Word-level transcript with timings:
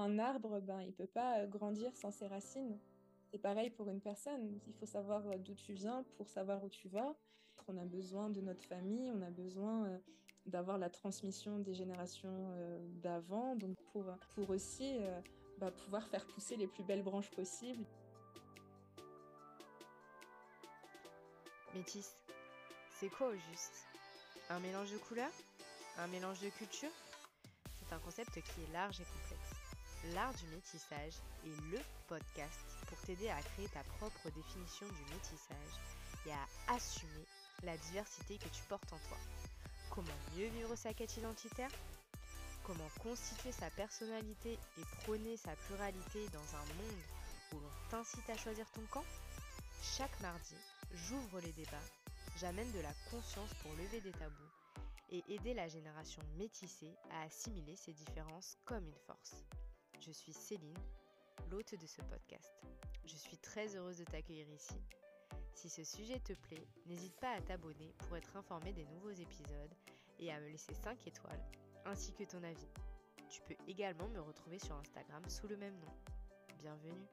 un 0.00 0.18
arbre, 0.18 0.60
ben, 0.60 0.80
il 0.80 0.92
peut 0.92 1.06
pas 1.06 1.46
grandir 1.46 1.96
sans 1.96 2.10
ses 2.10 2.26
racines. 2.26 2.78
C'est 3.30 3.38
pareil 3.38 3.70
pour 3.70 3.88
une 3.88 4.00
personne. 4.00 4.58
Il 4.66 4.74
faut 4.74 4.86
savoir 4.86 5.22
d'où 5.38 5.54
tu 5.54 5.72
viens 5.72 6.04
pour 6.16 6.28
savoir 6.28 6.64
où 6.64 6.68
tu 6.68 6.88
vas. 6.88 7.14
On 7.68 7.76
a 7.76 7.84
besoin 7.84 8.30
de 8.30 8.40
notre 8.40 8.64
famille, 8.64 9.12
on 9.12 9.22
a 9.22 9.30
besoin 9.30 10.00
d'avoir 10.46 10.76
la 10.76 10.90
transmission 10.90 11.60
des 11.60 11.74
générations 11.74 12.48
d'avant, 13.02 13.54
donc 13.54 13.76
pour, 13.92 14.06
pour 14.34 14.50
aussi 14.50 14.98
bah, 15.58 15.70
pouvoir 15.70 16.08
faire 16.08 16.26
pousser 16.26 16.56
les 16.56 16.66
plus 16.66 16.82
belles 16.82 17.04
branches 17.04 17.30
possibles. 17.30 17.84
Métis, 21.74 22.16
c'est 22.98 23.08
quoi 23.08 23.28
au 23.28 23.34
juste? 23.34 23.86
Un 24.48 24.58
mélange 24.58 24.90
de 24.90 24.98
couleurs? 24.98 25.30
Un 25.98 26.08
mélange 26.08 26.40
de 26.40 26.48
cultures? 26.48 26.90
C'est 27.78 27.94
un 27.94 28.00
concept 28.00 28.32
qui 28.32 28.62
est 28.62 28.72
large 28.72 29.00
et 29.00 29.04
complexe. 29.04 29.29
L'art 30.14 30.32
du 30.34 30.46
métissage 30.46 31.12
est 31.44 31.60
le 31.70 31.78
podcast 32.08 32.64
pour 32.86 32.98
t'aider 33.02 33.28
à 33.28 33.40
créer 33.42 33.68
ta 33.68 33.82
propre 33.84 34.30
définition 34.30 34.86
du 34.86 35.14
métissage 35.14 35.74
et 36.26 36.32
à 36.32 36.74
assumer 36.74 37.26
la 37.62 37.76
diversité 37.76 38.38
que 38.38 38.48
tu 38.48 38.62
portes 38.62 38.90
en 38.94 38.98
toi. 39.08 39.18
Comment 39.90 40.08
mieux 40.34 40.48
vivre 40.48 40.74
sa 40.74 40.94
quête 40.94 41.14
identitaire? 41.18 41.70
Comment 42.64 42.88
constituer 43.02 43.52
sa 43.52 43.68
personnalité 43.70 44.58
et 44.78 45.02
prôner 45.02 45.36
sa 45.36 45.54
pluralité 45.66 46.26
dans 46.28 46.56
un 46.56 46.64
monde 46.64 47.02
où 47.52 47.56
l'on 47.56 47.90
t'incite 47.90 48.30
à 48.30 48.38
choisir 48.38 48.70
ton 48.70 48.86
camp? 48.90 49.04
Chaque 49.82 50.18
mardi, 50.20 50.56
j'ouvre 50.94 51.40
les 51.40 51.52
débats, 51.52 51.88
j'amène 52.38 52.72
de 52.72 52.80
la 52.80 52.94
conscience 53.10 53.52
pour 53.62 53.72
lever 53.72 54.00
des 54.00 54.12
tabous 54.12 54.50
et 55.10 55.22
aider 55.28 55.52
la 55.52 55.68
génération 55.68 56.22
métissée 56.38 56.96
à 57.10 57.22
assimiler 57.24 57.76
ces 57.76 57.92
différences 57.92 58.56
comme 58.64 58.86
une 58.86 58.98
force. 59.06 59.34
Je 60.00 60.12
suis 60.12 60.32
Céline, 60.32 60.78
l'hôte 61.50 61.74
de 61.74 61.86
ce 61.86 62.00
podcast. 62.00 62.54
Je 63.04 63.16
suis 63.16 63.36
très 63.36 63.76
heureuse 63.76 63.98
de 63.98 64.04
t'accueillir 64.04 64.48
ici. 64.48 64.80
Si 65.52 65.68
ce 65.68 65.84
sujet 65.84 66.18
te 66.20 66.32
plaît, 66.32 66.66
n'hésite 66.86 67.14
pas 67.20 67.32
à 67.32 67.40
t'abonner 67.42 67.92
pour 67.98 68.16
être 68.16 68.34
informé 68.34 68.72
des 68.72 68.86
nouveaux 68.86 69.10
épisodes 69.10 69.74
et 70.18 70.32
à 70.32 70.40
me 70.40 70.48
laisser 70.48 70.72
5 70.72 71.06
étoiles 71.06 71.44
ainsi 71.84 72.14
que 72.14 72.24
ton 72.24 72.42
avis. 72.42 72.68
Tu 73.28 73.42
peux 73.42 73.56
également 73.68 74.08
me 74.08 74.22
retrouver 74.22 74.58
sur 74.58 74.74
Instagram 74.76 75.22
sous 75.28 75.48
le 75.48 75.58
même 75.58 75.78
nom. 75.78 75.92
Bienvenue 76.58 77.06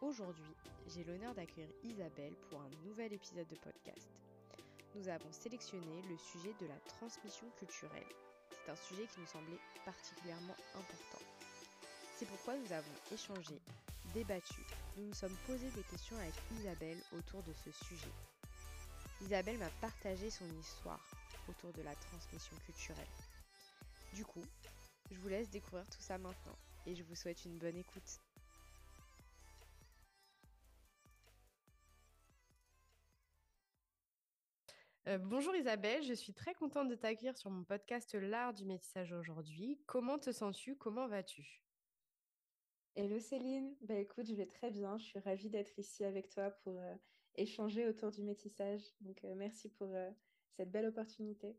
Aujourd'hui, 0.00 0.56
j'ai 0.88 1.04
l'honneur 1.04 1.32
d'accueillir 1.32 1.70
Isabelle 1.84 2.34
pour 2.50 2.60
un 2.60 2.70
nouvel 2.84 3.12
épisode 3.12 3.46
de 3.46 3.56
podcast. 3.56 4.10
Nous 4.96 5.08
avons 5.08 5.30
sélectionné 5.30 6.02
le 6.02 6.16
sujet 6.18 6.54
de 6.60 6.66
la 6.66 6.78
transmission 6.80 7.48
culturelle. 7.50 8.12
C'est 8.64 8.70
un 8.70 8.76
sujet 8.76 9.06
qui 9.06 9.20
nous 9.20 9.26
semblait 9.26 9.60
particulièrement 9.84 10.56
important. 10.74 11.22
C'est 12.16 12.26
pourquoi 12.26 12.56
nous 12.56 12.72
avons 12.72 12.94
échangé, 13.10 13.58
débattu, 14.14 14.62
nous 14.96 15.06
nous 15.06 15.14
sommes 15.14 15.36
posé 15.46 15.70
des 15.70 15.82
questions 15.84 16.16
avec 16.18 16.34
Isabelle 16.60 17.02
autour 17.12 17.42
de 17.42 17.52
ce 17.52 17.70
sujet. 17.84 18.12
Isabelle 19.22 19.58
m'a 19.58 19.70
partagé 19.80 20.30
son 20.30 20.48
histoire, 20.60 21.00
autour 21.48 21.72
de 21.72 21.82
la 21.82 21.94
transmission 21.94 22.56
culturelle. 22.66 23.06
Du 24.12 24.24
coup, 24.24 24.44
je 25.10 25.18
vous 25.18 25.28
laisse 25.28 25.50
découvrir 25.50 25.84
tout 25.86 26.02
ça 26.02 26.18
maintenant 26.18 26.56
et 26.86 26.94
je 26.94 27.02
vous 27.04 27.14
souhaite 27.14 27.44
une 27.44 27.58
bonne 27.58 27.76
écoute. 27.76 28.20
Euh, 35.08 35.18
bonjour 35.18 35.52
Isabelle, 35.56 36.04
je 36.04 36.12
suis 36.12 36.32
très 36.32 36.54
contente 36.54 36.86
de 36.88 36.94
t'accueillir 36.94 37.36
sur 37.36 37.50
mon 37.50 37.64
podcast 37.64 38.14
L'art 38.14 38.54
du 38.54 38.64
métissage 38.64 39.12
aujourd'hui. 39.12 39.82
Comment 39.86 40.16
te 40.16 40.30
sens-tu? 40.30 40.76
Comment 40.76 41.08
vas-tu? 41.08 41.60
Hello 42.94 43.18
Céline, 43.18 43.74
bah 43.80 43.96
écoute, 43.96 44.26
je 44.28 44.34
vais 44.36 44.46
très 44.46 44.70
bien. 44.70 44.96
Je 44.98 45.04
suis 45.04 45.18
ravie 45.18 45.50
d'être 45.50 45.76
ici 45.76 46.04
avec 46.04 46.28
toi 46.28 46.52
pour 46.62 46.78
euh, 46.78 46.94
échanger 47.34 47.88
autour 47.88 48.12
du 48.12 48.22
métissage. 48.22 48.80
Donc 49.00 49.24
euh, 49.24 49.34
merci 49.34 49.70
pour 49.70 49.92
cette 50.56 50.70
belle 50.70 50.86
opportunité. 50.86 51.58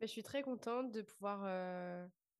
Ben, 0.00 0.06
je 0.06 0.12
suis 0.12 0.22
très 0.22 0.40
contente 0.40 0.92
de 0.92 1.02
pouvoir 1.02 1.40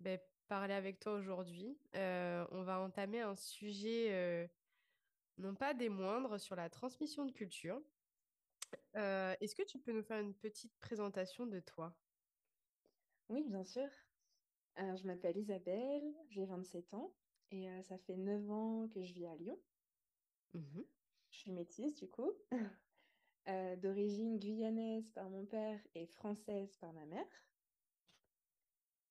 ben, 0.00 0.18
parler 0.48 0.72
avec 0.72 1.00
toi 1.00 1.12
aujourd'hui. 1.12 1.76
On 1.94 2.62
va 2.62 2.80
entamer 2.80 3.20
un 3.20 3.34
sujet, 3.34 4.48
non 5.36 5.54
pas 5.54 5.74
des 5.74 5.90
moindres, 5.90 6.40
sur 6.40 6.56
la 6.56 6.70
transmission 6.70 7.26
de 7.26 7.32
culture. 7.32 7.82
Est-ce 8.94 9.54
que 9.54 9.62
tu 9.62 9.78
peux 9.78 9.92
nous 9.92 10.02
faire 10.02 10.20
une 10.20 10.34
petite 10.34 10.76
présentation 10.78 11.46
de 11.46 11.60
toi? 11.60 11.96
Oui, 13.28 13.44
bien 13.48 13.64
sûr. 13.64 13.88
Alors, 14.76 14.96
je 14.96 15.06
m'appelle 15.06 15.36
Isabelle, 15.36 16.14
j'ai 16.28 16.44
27 16.44 16.94
ans 16.94 17.14
et 17.50 17.68
ça 17.82 17.98
fait 17.98 18.16
9 18.16 18.50
ans 18.50 18.88
que 18.88 19.02
je 19.02 19.12
vis 19.12 19.26
à 19.26 19.34
Lyon. 19.36 19.58
Mhm. 20.54 20.84
Je 21.30 21.38
suis 21.38 21.52
métisse 21.52 21.94
du 21.94 22.08
coup. 22.08 22.32
Euh, 23.48 23.76
d'origine 23.76 24.40
guyanaise 24.40 25.08
par 25.10 25.30
mon 25.30 25.46
père 25.46 25.78
et 25.94 26.06
française 26.06 26.76
par 26.78 26.92
ma 26.92 27.06
mère. 27.06 27.46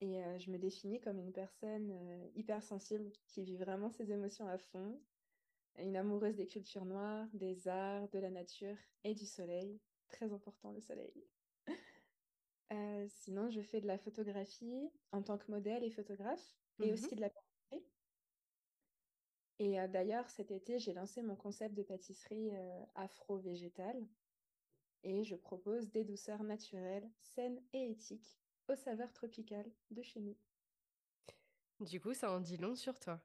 Et 0.01 0.21
euh, 0.21 0.37
je 0.39 0.51
me 0.51 0.57
définis 0.57 0.99
comme 0.99 1.19
une 1.19 1.31
personne 1.31 1.89
euh, 1.89 2.27
hypersensible 2.35 3.13
qui 3.27 3.43
vit 3.45 3.55
vraiment 3.55 3.89
ses 3.89 4.11
émotions 4.11 4.45
à 4.49 4.57
fond, 4.57 4.99
une 5.79 5.95
amoureuse 5.95 6.35
des 6.35 6.47
cultures 6.47 6.85
noires, 6.85 7.27
des 7.33 7.67
arts, 7.67 8.07
de 8.09 8.19
la 8.19 8.29
nature 8.29 8.77
et 9.03 9.13
du 9.13 9.25
soleil. 9.25 9.79
Très 10.09 10.31
important 10.31 10.71
le 10.71 10.81
soleil. 10.81 11.13
sinon, 13.09 13.49
je 13.49 13.61
fais 13.61 13.81
de 13.81 13.87
la 13.87 13.97
photographie 13.97 14.89
en 15.11 15.21
tant 15.21 15.37
que 15.37 15.51
modèle 15.51 15.83
et 15.83 15.91
photographe, 15.91 16.55
et 16.79 16.91
aussi 16.91 17.05
mhm. 17.05 17.15
de 17.15 17.21
la 17.21 17.29
pâtisserie. 17.29 17.85
Et 19.59 19.87
d'ailleurs, 19.87 20.29
cet 20.29 20.51
été, 20.51 20.79
j'ai 20.79 20.93
lancé 20.93 21.21
mon 21.21 21.35
concept 21.35 21.75
de 21.75 21.83
pâtisserie 21.83 22.51
afro-végétale 22.95 24.05
et 25.03 25.23
je 25.23 25.35
propose 25.35 25.89
des 25.91 26.03
douceurs 26.03 26.43
naturelles, 26.43 27.09
saines 27.19 27.61
et 27.73 27.91
éthiques 27.91 28.39
aux 28.67 28.75
saveurs 28.75 29.13
tropicales 29.13 29.71
de 29.91 30.01
chez 30.01 30.19
nous. 30.19 30.35
Du 31.79 32.01
coup, 32.01 32.13
ça 32.13 32.31
en 32.31 32.39
dit 32.39 32.57
long 32.57 32.75
sur 32.75 32.99
toi. 32.99 33.21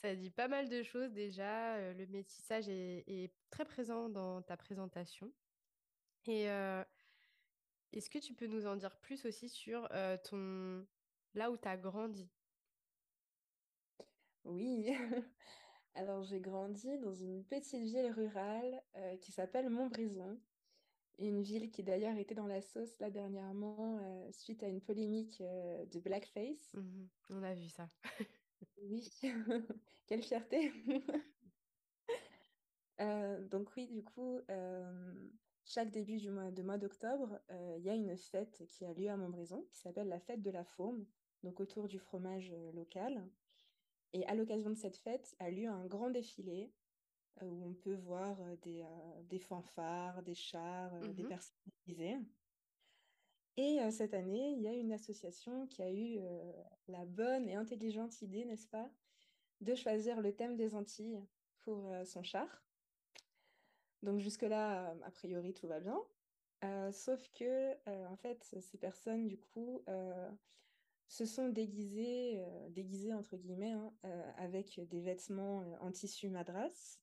ça 0.01 0.15
dit 0.15 0.31
pas 0.31 0.47
mal 0.47 0.67
de 0.67 0.81
choses 0.83 1.11
déjà. 1.11 1.93
Le 1.93 2.05
métissage 2.07 2.67
est, 2.67 3.31
très 3.49 3.65
présent 3.65 4.09
dans 4.09 4.41
ta 4.41 4.57
présentation. 4.57 5.31
Et 6.25 6.49
euh, 6.49 6.83
est-ce 7.91 8.09
que 8.09 8.19
tu 8.19 8.33
peux 8.33 8.47
nous 8.47 8.65
en 8.65 8.75
dire 8.75 8.95
plus 8.97 9.25
aussi 9.25 9.49
sur 9.49 9.87
euh, 9.91 10.17
ton 10.17 10.85
là 11.33 11.51
où 11.51 11.57
tu 11.57 11.67
as 11.67 11.77
grandi? 11.77 12.29
Oui, 14.43 14.87
Alors, 15.93 16.23
j'ai 16.23 16.39
grandi 16.39 16.97
dans 16.99 17.13
une 17.13 17.43
petite 17.43 17.83
ville 17.83 18.11
rurale 18.11 18.81
euh, 18.95 19.17
qui 19.17 19.33
s'appelle 19.33 19.69
Montbrison. 19.69 20.39
Une 21.19 21.41
ville 21.41 21.69
qui 21.69 21.83
d'ailleurs 21.83 22.17
était 22.17 22.33
dans 22.33 22.47
la 22.47 22.61
sauce 22.61 22.97
là 22.99 23.11
dernièrement 23.11 23.99
suite 24.31 24.63
à 24.63 24.67
une 24.67 24.81
polémique 24.81 25.39
de 25.41 25.99
blackface. 25.99 26.73
Mhm. 26.73 27.09
on 27.29 27.43
a 27.43 27.53
vu 27.53 27.67
ça. 27.67 27.89
Oui, 28.77 29.09
quelle 30.07 30.23
fierté. 30.23 30.71
donc 33.49 33.71
oui, 33.75 33.87
du 33.87 34.03
coup, 34.03 34.39
chaque 35.65 35.91
début 35.91 36.17
du 36.17 36.29
mois 36.29 36.51
de 36.51 36.63
mois 36.63 36.77
d'octobre, 36.77 37.39
il 37.49 37.83
y 37.83 37.89
a 37.89 37.95
une 37.95 38.17
fête 38.17 38.65
qui 38.67 38.85
a 38.85 38.93
lieu 38.93 39.09
à 39.09 39.17
Montbrison 39.17 39.67
qui 39.71 39.79
s'appelle 39.79 40.07
la 40.07 40.19
fête 40.19 40.41
de 40.41 40.51
la 40.51 40.63
Fourme, 40.63 41.05
donc 41.43 41.59
autour 41.59 41.87
du 41.87 41.99
fromage 41.99 42.53
local. 42.73 43.29
Et 44.13 44.25
à 44.27 44.35
l'occasion 44.35 44.69
de 44.69 44.75
cette 44.75 44.97
fête 44.97 45.35
a 45.39 45.49
lieu 45.49 45.69
un 45.69 45.87
grand 45.87 46.09
défilé 46.09 46.75
euh, 47.41 47.45
où 47.45 47.65
on 47.65 47.75
peut 47.75 47.95
voir 47.95 48.41
euh, 48.41 48.55
des, 48.57 48.83
euh, 48.83 49.23
des 49.23 49.39
fanfares, 49.39 50.21
des 50.23 50.35
chars, 50.35 50.91
des 51.13 51.23
Mhm. 51.23 51.25
personnes 51.25 51.57
déguisées. 51.85 52.17
Et 53.63 53.91
cette 53.91 54.15
année, 54.15 54.53
il 54.53 54.61
y 54.63 54.67
a 54.67 54.73
une 54.73 54.91
association 54.91 55.67
qui 55.67 55.83
a 55.83 55.91
eu 55.91 56.19
la 56.87 57.05
bonne 57.05 57.47
et 57.47 57.53
intelligente 57.53 58.19
idée, 58.23 58.43
n'est-ce 58.43 58.65
pas, 58.65 58.89
de 59.59 59.75
choisir 59.75 60.19
le 60.19 60.33
thème 60.33 60.55
des 60.55 60.73
Antilles 60.73 61.21
pour 61.59 61.93
son 62.03 62.23
char. 62.23 62.65
Donc 64.01 64.19
jusque-là, 64.19 64.95
a 65.03 65.11
priori, 65.11 65.53
tout 65.53 65.67
va 65.67 65.79
bien. 65.79 66.01
sauf 66.91 67.29
que, 67.33 67.73
en 68.07 68.15
fait, 68.15 68.43
ces 68.43 68.79
personnes, 68.79 69.27
du 69.27 69.37
coup, 69.37 69.83
se 71.11 71.25
sont 71.25 71.49
déguisés, 71.49 72.39
euh, 72.39 72.69
déguisés 72.69 73.13
entre 73.13 73.35
guillemets, 73.35 73.73
hein, 73.73 73.93
avec 74.37 74.79
des 74.89 75.01
vêtements 75.01 75.65
en 75.81 75.91
tissu 75.91 76.29
madras. 76.29 76.99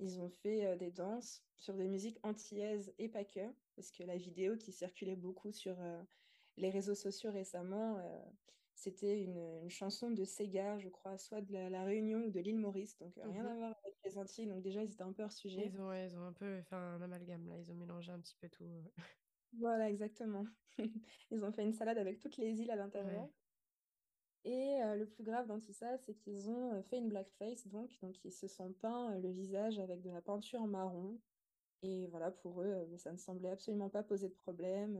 Ils 0.00 0.20
ont 0.20 0.30
fait 0.30 0.76
des 0.76 0.90
danses 0.90 1.44
sur 1.56 1.74
des 1.74 1.86
musiques 1.86 2.18
antillaises 2.22 2.92
et 2.98 3.08
pas 3.08 3.24
que, 3.24 3.52
parce 3.76 3.90
que 3.92 4.02
la 4.02 4.16
vidéo 4.16 4.56
qui 4.56 4.72
circulait 4.72 5.16
beaucoup 5.16 5.52
sur 5.52 5.76
les 6.56 6.70
réseaux 6.70 6.94
sociaux 6.94 7.30
récemment, 7.30 8.02
c'était 8.74 9.22
une, 9.22 9.60
une, 9.62 9.70
chanson 9.70 10.10
de 10.10 10.24
Sega, 10.24 10.78
je 10.78 10.88
crois, 10.88 11.18
soit 11.18 11.42
de 11.42 11.52
la, 11.52 11.84
Réunion 11.84 12.24
ou 12.24 12.30
de 12.30 12.40
l'île 12.40 12.58
Maurice, 12.58 12.96
donc 12.96 13.14
rien 13.16 13.44
à 13.44 13.54
voir 13.54 13.74
avec 13.84 13.94
les 14.04 14.16
Antilles, 14.16 14.46
donc 14.46 14.62
déjà 14.62 14.82
ils 14.82 14.90
étaient 14.90 15.02
un 15.02 15.12
peu 15.12 15.22
hors 15.22 15.32
sujet. 15.32 15.66
Ils 15.66 15.80
ont, 15.80 15.92
ils 15.92 16.16
ont 16.16 16.24
un 16.24 16.32
peu 16.32 16.62
fait 16.62 16.76
un 16.76 17.00
amalgame 17.02 17.46
là, 17.46 17.58
ils 17.58 17.70
ont 17.70 17.76
mélangé 17.76 18.10
un 18.10 18.20
petit 18.20 18.36
peu 18.40 18.48
tout. 18.48 18.64
Voilà, 19.58 19.90
exactement. 19.90 20.46
Ils 21.30 21.44
ont 21.44 21.52
fait 21.52 21.64
une 21.64 21.72
salade 21.72 21.98
avec 21.98 22.20
toutes 22.20 22.36
les 22.36 22.60
îles 22.60 22.70
à 22.70 22.76
l'intérieur. 22.76 23.24
Ouais. 23.24 23.30
Et 24.44 24.78
le 24.96 25.04
plus 25.04 25.22
grave 25.22 25.46
dans 25.46 25.60
tout 25.60 25.72
ça, 25.72 25.98
c'est 25.98 26.14
qu'ils 26.14 26.48
ont 26.48 26.82
fait 26.84 26.98
une 26.98 27.08
blackface, 27.08 27.66
donc, 27.68 27.90
donc 28.00 28.24
ils 28.24 28.32
se 28.32 28.48
sont 28.48 28.72
peints 28.72 29.18
le 29.18 29.30
visage 29.30 29.78
avec 29.78 30.00
de 30.02 30.10
la 30.10 30.22
peinture 30.22 30.66
marron. 30.66 31.18
Et 31.82 32.06
voilà, 32.08 32.30
pour 32.30 32.62
eux, 32.62 32.86
ça 32.96 33.12
ne 33.12 33.18
semblait 33.18 33.50
absolument 33.50 33.90
pas 33.90 34.02
poser 34.02 34.28
de 34.28 34.34
problème. 34.34 34.98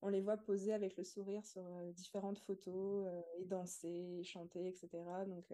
On 0.00 0.08
les 0.08 0.20
voit 0.20 0.36
poser 0.36 0.72
avec 0.72 0.96
le 0.96 1.04
sourire 1.04 1.44
sur 1.44 1.62
différentes 1.92 2.38
photos 2.38 3.06
et 3.38 3.44
danser, 3.44 4.18
et 4.20 4.24
chanter, 4.24 4.68
etc. 4.68 4.88
Donc, 5.26 5.46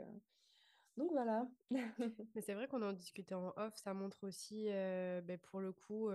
donc 0.96 1.10
voilà. 1.12 1.48
Mais 2.34 2.40
c'est 2.40 2.54
vrai 2.54 2.69
qu'on 2.69 2.82
en 2.82 2.92
discutait 2.92 3.34
en 3.34 3.52
off, 3.56 3.75
ça 3.76 3.94
montre 3.94 4.25
aussi, 4.26 4.66
ben, 4.66 5.38
pour 5.38 5.60
le 5.60 5.72
coup, 5.72 6.10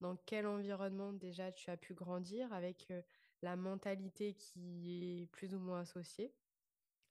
dans 0.00 0.16
quel 0.26 0.46
environnement 0.46 1.12
déjà 1.12 1.52
tu 1.52 1.70
as 1.70 1.76
pu 1.76 1.94
grandir 1.94 2.52
avec 2.52 2.92
la 3.42 3.56
mentalité 3.56 4.34
qui 4.34 5.22
est 5.22 5.26
plus 5.26 5.54
ou 5.54 5.58
moins 5.58 5.80
associée. 5.80 6.34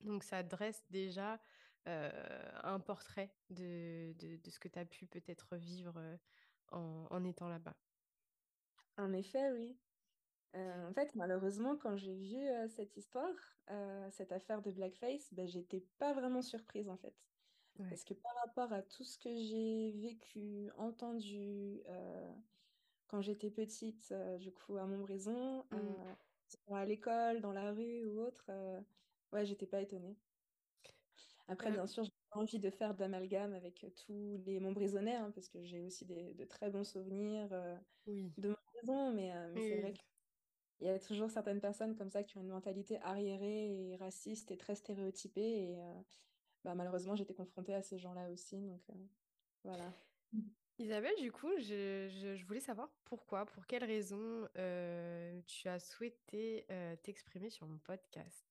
Donc 0.01 0.24
ça 0.24 0.44
dresse 0.44 0.86
déjà 0.89 1.42
euh, 1.88 2.12
un 2.63 2.80
portrait 2.80 3.38
de, 3.50 4.13
de, 4.13 4.38
de 4.38 4.50
ce 4.50 4.59
que 4.59 4.68
tu 4.68 4.80
as 4.80 4.86
pu 4.86 5.07
peut-être 5.07 5.56
vivre 5.56 6.19
en, 6.71 7.07
en 7.09 7.24
étant 7.24 7.47
là-bas. 7.47 7.77
En 8.97 9.13
effet, 9.13 9.51
oui. 9.51 9.77
Euh, 10.56 10.89
en 10.89 10.94
fait, 10.94 11.15
malheureusement, 11.15 11.77
quand 11.77 11.97
j'ai 11.97 12.15
vu 12.15 12.38
euh, 12.38 12.68
cette 12.68 12.95
histoire, 12.97 13.36
cette 14.12 14.31
affaire 14.31 14.62
de 14.62 14.71
blackface, 14.71 15.33
ben, 15.33 15.47
j'étais 15.47 15.81
pas 15.97 16.13
vraiment 16.13 16.42
surprise 16.42 16.89
en 16.89 16.97
fait. 16.97 17.15
Ouais. 17.80 17.89
Parce 17.89 18.03
que 18.03 18.13
par 18.13 18.31
rapport 18.45 18.71
à 18.71 18.81
tout 18.81 19.03
ce 19.03 19.18
que 19.18 19.36
j'ai 19.36 19.92
vécu, 19.92 20.71
entendu 20.77 21.81
quand 23.07 23.21
j'étais 23.21 23.51
petite, 23.51 24.13
du 24.39 24.51
coup, 24.53 24.77
à 24.77 24.86
Montbrison, 24.86 25.68
Mm, 25.71 25.77
euh, 25.77 26.15
à 26.71 26.86
l'école, 26.86 27.42
dans 27.42 27.51
la 27.51 27.71
rue 27.71 28.06
ou 28.06 28.19
autre, 28.19 28.50
ouais, 29.36 29.46
j'étais 29.46 29.68
pas 29.68 29.82
étonnée. 29.82 30.18
Après, 31.48 31.72
bien 31.72 31.88
sûr, 31.88 32.04
j'ai 32.04 32.12
pas 32.32 32.40
envie 32.40 32.60
de 32.60 32.70
faire 32.70 32.96
d'amalgame 32.96 33.54
avec 33.54 33.84
euh, 33.84 33.90
tous 33.92 34.38
les 34.46 34.60
Montbrisonnais, 34.60 35.16
hein, 35.16 35.32
parce 35.32 35.50
que 35.50 35.64
j'ai 35.64 35.82
aussi 35.82 36.06
des, 36.06 36.34
de 36.34 36.46
très 36.46 36.70
bons 36.72 36.84
souvenirs 36.84 37.54
euh, 37.54 37.78
oui, 38.06 38.36
de 38.38 38.50
Montbrison, 38.50 39.14
mais, 39.14 39.36
euh, 39.36 39.52
mais 39.54 39.62
c'est 39.62 39.76
vrai 39.76 39.94
oui. 39.94 40.02
il 40.82 40.88
y 40.88 40.90
a 40.90 41.00
toujours 41.00 41.30
certaines 41.32 41.62
personnes 41.62 41.96
comme 41.96 42.10
ça 42.10 42.24
qui 42.24 42.38
ont 42.38 42.42
une 42.42 42.50
mentalité 42.50 43.00
arriérée 43.02 43.92
et 43.92 43.96
raciste 43.98 44.52
et 44.52 44.58
très 44.58 44.76
stéréotypée. 44.76 45.72
Et 45.72 45.81
euh, 45.81 46.02
bah, 46.64 46.76
malheureusement, 46.76 47.16
j'étais 47.16 47.36
confrontée 47.36 47.74
à 47.76 47.81
ces 47.81 47.98
gens-là 48.00 48.30
aussi. 48.31 48.68
Donc 48.68 48.81
voilà. 49.64 49.94
Isabelle, 50.78 51.16
du 51.22 51.31
coup, 51.31 51.52
je, 51.58 52.08
je- 52.10 52.36
je 52.36 52.46
voulais 52.46 52.60
savoir 52.60 52.90
pourquoi, 53.06 53.46
pour 53.46 53.66
quelles 53.66 53.86
raisons 53.86 54.48
tu 55.48 55.68
as 55.70 55.80
souhaité 55.80 56.66
t'exprimer 57.04 57.50
sur 57.50 57.68
mon 57.68 57.80
podcast? 57.80 58.44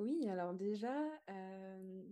Oui, 0.00 0.28
alors 0.28 0.54
déjà, 0.54 0.98
euh, 1.28 2.02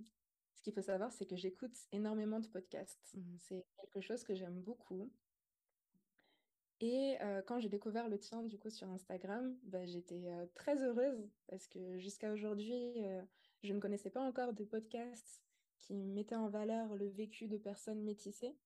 ce 0.54 0.62
qu'il 0.62 0.72
faut 0.72 0.82
savoir, 0.82 1.12
c'est 1.12 1.26
que 1.26 1.36
j'écoute 1.36 1.76
énormément 1.90 2.38
de 2.38 2.46
podcasts. 2.46 3.14
Mhm. 3.14 3.36
C'est 3.38 3.64
quelque 3.80 4.00
chose 4.00 4.22
que 4.22 4.34
j'aime 4.34 4.60
beaucoup. 4.60 5.10
Et 6.80 7.16
euh, 7.22 7.42
quand 7.42 7.58
j'ai 7.58 7.68
découvert 7.68 8.08
le 8.08 8.18
tien, 8.20 8.44
du 8.44 8.58
coup, 8.58 8.70
sur 8.70 8.88
Instagram, 8.88 9.58
bah, 9.64 9.84
j'étais 9.84 10.28
euh, 10.28 10.46
très 10.54 10.82
heureuse 10.84 11.28
parce 11.48 11.66
que 11.66 11.98
jusqu'à 11.98 12.32
aujourd'hui, 12.32 12.94
je 13.62 13.72
ne 13.72 13.80
connaissais 13.80 14.10
pas 14.10 14.22
encore 14.22 14.52
de 14.52 14.64
podcasts 14.64 15.42
qui 15.80 15.94
mettaient 15.94 16.36
en 16.36 16.48
valeur 16.48 16.94
le 16.94 17.08
vécu 17.08 17.48
de 17.48 17.56
personnes 17.56 18.02
métissées. 18.02 18.56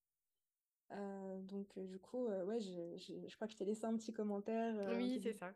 Euh, 0.93 1.41
donc, 1.43 1.77
euh, 1.79 1.87
du 1.87 1.99
coup, 1.99 2.27
euh, 2.27 2.45
ouais, 2.45 2.61
je, 2.61 2.97
je, 2.97 3.27
je 3.27 3.35
crois 3.37 3.47
que 3.47 3.53
je 3.53 3.59
t'ai 3.59 3.65
laissé 3.65 3.85
un 3.85 3.97
petit 3.97 4.13
commentaire 4.13 4.75
en 4.75 4.97
Oui, 4.97 5.21
c'est 5.23 5.33
ça. 5.33 5.53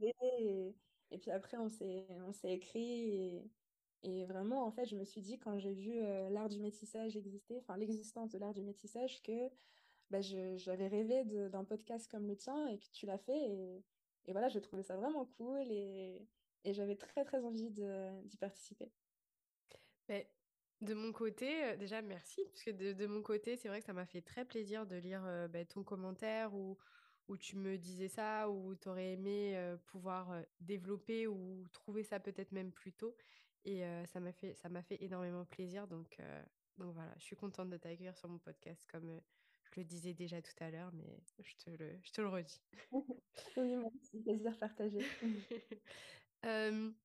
Et, 0.00 0.74
et 1.12 1.18
puis 1.18 1.30
après, 1.30 1.56
on 1.58 1.68
s'est, 1.68 2.06
écrit. 2.44 3.44
Et, 4.02 4.24
vraiment, 4.24 4.64
en 4.66 4.72
fait, 4.72 4.86
je 4.86 4.96
me 4.96 5.04
suis 5.04 5.20
dit, 5.20 5.38
quand 5.38 5.58
j'ai 5.58 5.72
vu 5.72 5.92
euh, 6.00 6.28
l'art 6.30 6.48
du 6.48 6.58
métissage 6.58 7.16
exister, 7.16 7.58
enfin, 7.58 7.76
l'existence 7.76 8.30
de 8.30 8.38
l'art 8.38 8.54
du 8.54 8.62
métissage, 8.62 9.22
que 9.22 9.50
bah, 10.10 10.20
je- 10.20 10.56
j'avais 10.56 10.88
rêvé 10.88 11.24
d'un 11.24 11.64
podcast 11.64 12.10
comme 12.10 12.26
le 12.26 12.36
tien 12.36 12.66
et 12.68 12.78
que 12.78 12.86
tu 12.92 13.06
l'as 13.06 13.18
fait. 13.18 13.38
Et, 13.38 13.84
et 14.26 14.32
voilà, 14.32 14.48
j'ai 14.48 14.60
trouvé 14.60 14.82
ça 14.82 14.96
vraiment 14.96 15.26
cool. 15.36 15.70
Et, 15.70 16.26
et 16.64 16.72
j'avais 16.72 16.96
très, 16.96 17.24
très 17.24 17.44
envie 17.44 17.70
d'y 17.70 18.36
participer. 18.38 18.90
Mais 20.08 20.28
de 20.80 20.94
mon 20.94 21.12
côté, 21.12 21.64
euh, 21.64 21.76
déjà 21.76 22.02
merci, 22.02 22.44
parce 22.46 22.64
que 22.64 22.70
de, 22.70 22.92
de 22.92 23.06
mon 23.06 23.22
côté, 23.22 23.56
c'est 23.56 23.68
vrai 23.68 23.80
que 23.80 23.86
ça 23.86 23.92
m'a 23.92 24.06
fait 24.06 24.22
très 24.22 24.44
plaisir 24.44 24.86
de 24.86 24.96
lire 24.96 25.22
euh, 25.24 25.46
ben, 25.46 25.64
ton 25.66 25.84
commentaire 25.84 26.54
où, 26.54 26.76
où 27.32 27.36
tu 27.38 27.56
me 27.56 27.78
disais 27.78 28.08
ça, 28.08 28.50
où 28.50 28.74
tu 28.74 28.88
aurais 28.90 29.12
aimé 29.12 29.56
euh, 29.56 29.78
pouvoir 29.86 30.42
développer 30.60 31.26
ou 31.26 31.66
trouver 31.72 32.04
ça 32.04 32.20
peut-être 32.20 32.52
même 32.52 32.70
plus 32.70 32.92
tôt. 32.92 33.16
Et 33.64 33.84
euh, 33.84 34.04
ça 34.06 34.20
m'a 34.20 34.32
fait, 34.32 34.54
ça 34.54 34.68
m'a 34.68 34.82
fait 34.82 35.02
énormément 35.02 35.46
plaisir. 35.46 35.88
Donc, 35.88 36.16
euh, 36.20 36.42
donc 36.76 36.92
voilà, 36.92 37.14
je 37.18 37.24
suis 37.24 37.36
contente 37.36 37.70
de 37.70 37.78
t'accueillir 37.78 38.16
sur 38.18 38.28
mon 38.28 38.38
podcast, 38.38 38.86
comme 38.90 39.20
je 39.62 39.80
le 39.80 39.84
disais 39.84 40.12
déjà 40.12 40.42
tout 40.42 40.52
à 40.60 40.70
l'heure, 40.70 40.92
mais 40.92 41.22
je 41.38 41.56
te 41.56 41.70
le, 41.70 41.98
je 42.02 42.12
te 42.12 42.20
le 42.20 42.28
redis. 42.28 42.60
Oui, 43.56 43.76
plaisir 44.22 44.58
partagé. 44.58 44.98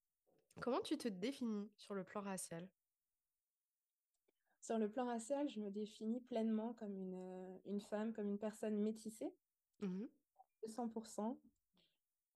Comment 0.59 0.81
tu 0.81 0.97
te 0.97 1.07
définis 1.07 1.69
sur 1.77 1.94
le 1.94 2.03
plan 2.03 2.21
racial? 2.21 2.68
Sur 4.62 4.77
le 4.77 4.89
plan 4.89 5.06
racial, 5.06 5.47
je 5.47 5.62
me 5.62 5.69
définis 5.69 6.19
pleinement 6.19 6.74
comme 6.74 6.97
une, 6.97 7.59
une 7.65 7.79
femme, 7.79 8.12
comme 8.12 8.27
une 8.27 8.39
personne 8.39 8.81
métissée, 8.81 9.31
Mhm. 9.81 10.07
de 10.63 10.71
100%. 10.71 11.41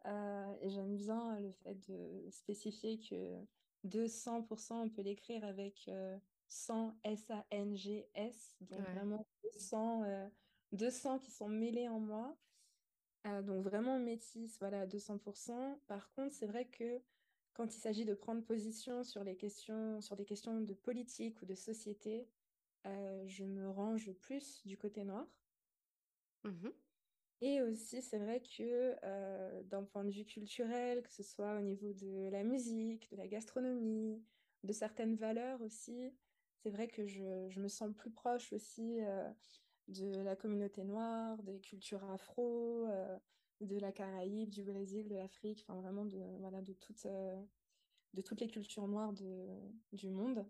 Euh, 0.08 0.56
et 0.62 0.70
j'aime 0.70 0.96
bien 0.98 1.40
le 1.40 1.52
fait 1.52 1.76
de 1.76 2.30
spécifier 2.32 3.00
que 3.00 3.46
de 3.84 4.08
100%, 4.08 4.82
on 4.84 4.90
peut 4.90 5.02
l'écrire 5.04 5.44
avec 5.46 5.88
euh, 5.90 6.20
100 6.48 7.00
S-A-N-G-S, 7.04 8.58
donc 8.62 8.88
Ouais. 8.88 8.88
vraiment 8.90 9.26
200, 9.44 10.04
euh, 10.06 10.30
200 10.74 11.20
qui 11.20 11.32
sont 11.32 11.50
mêlés 11.50 11.88
en 11.90 12.00
moi. 12.00 12.40
Euh, 13.28 13.42
donc 13.44 13.64
vraiment 13.64 14.00
métisse, 14.00 14.60
voilà, 14.60 14.82
à 14.82 14.88
200%. 14.88 15.84
Par 15.88 16.12
contre, 16.14 16.34
c'est 16.36 16.48
vrai 16.48 16.70
que 16.70 17.04
quand 17.54 17.76
il 17.76 17.80
s'agit 17.80 18.06
de 18.06 18.14
prendre 18.16 18.44
position 18.46 19.04
sur 19.04 19.24
les 19.24 19.38
questions, 19.38 20.02
sur 20.02 20.16
des 20.16 20.26
questions 20.26 20.62
de 20.62 20.74
politique 20.74 21.42
ou 21.42 21.46
de 21.46 21.56
société, 21.56 22.32
euh, 22.88 23.26
je 23.28 23.46
me 23.46 23.70
range 23.70 24.14
plus 24.14 24.66
du 24.66 24.78
côté 24.78 25.04
noir. 25.06 25.28
Mhm. 26.44 26.82
Et 27.42 27.62
aussi, 27.64 28.04
c'est 28.04 28.20
vrai 28.20 28.40
que 28.40 28.96
euh, 29.04 29.64
d'un 29.64 29.84
point 29.84 30.04
de 30.04 30.12
vue 30.12 30.26
culturel, 30.26 31.02
que 31.02 31.12
ce 31.12 31.24
soit 31.24 31.56
au 31.58 31.62
niveau 31.62 31.92
de 31.92 32.30
la 32.30 32.44
musique, 32.44 33.10
de 33.12 33.18
la 33.18 33.28
gastronomie, 33.28 34.24
de 34.64 34.72
certaines 34.72 35.16
valeurs 35.16 35.60
aussi, 35.62 36.14
c'est 36.62 36.70
vrai 36.70 36.88
que 36.88 37.08
je, 37.08 37.60
me 37.60 37.68
sens 37.68 37.92
plus 37.96 38.12
proche 38.12 38.54
aussi 38.54 39.00
euh, 39.02 39.28
de 39.88 40.22
la 40.22 40.36
communauté 40.36 40.84
noire, 40.84 41.42
des 41.42 41.60
cultures 41.60 42.04
afro, 42.12 42.86
euh, 42.88 43.18
de 43.60 43.78
la 43.80 43.92
Caraïbe, 43.92 44.50
du 44.50 44.64
Brésil, 44.64 45.08
de 45.08 45.16
l'Afrique, 45.16 45.66
enfin 45.68 45.82
vraiment 45.82 46.06
de, 46.06 46.74
toutes, 46.74 47.08
les 48.40 48.48
cultures 48.48 48.88
noires 48.88 49.14
du 49.14 50.10
monde. 50.12 50.46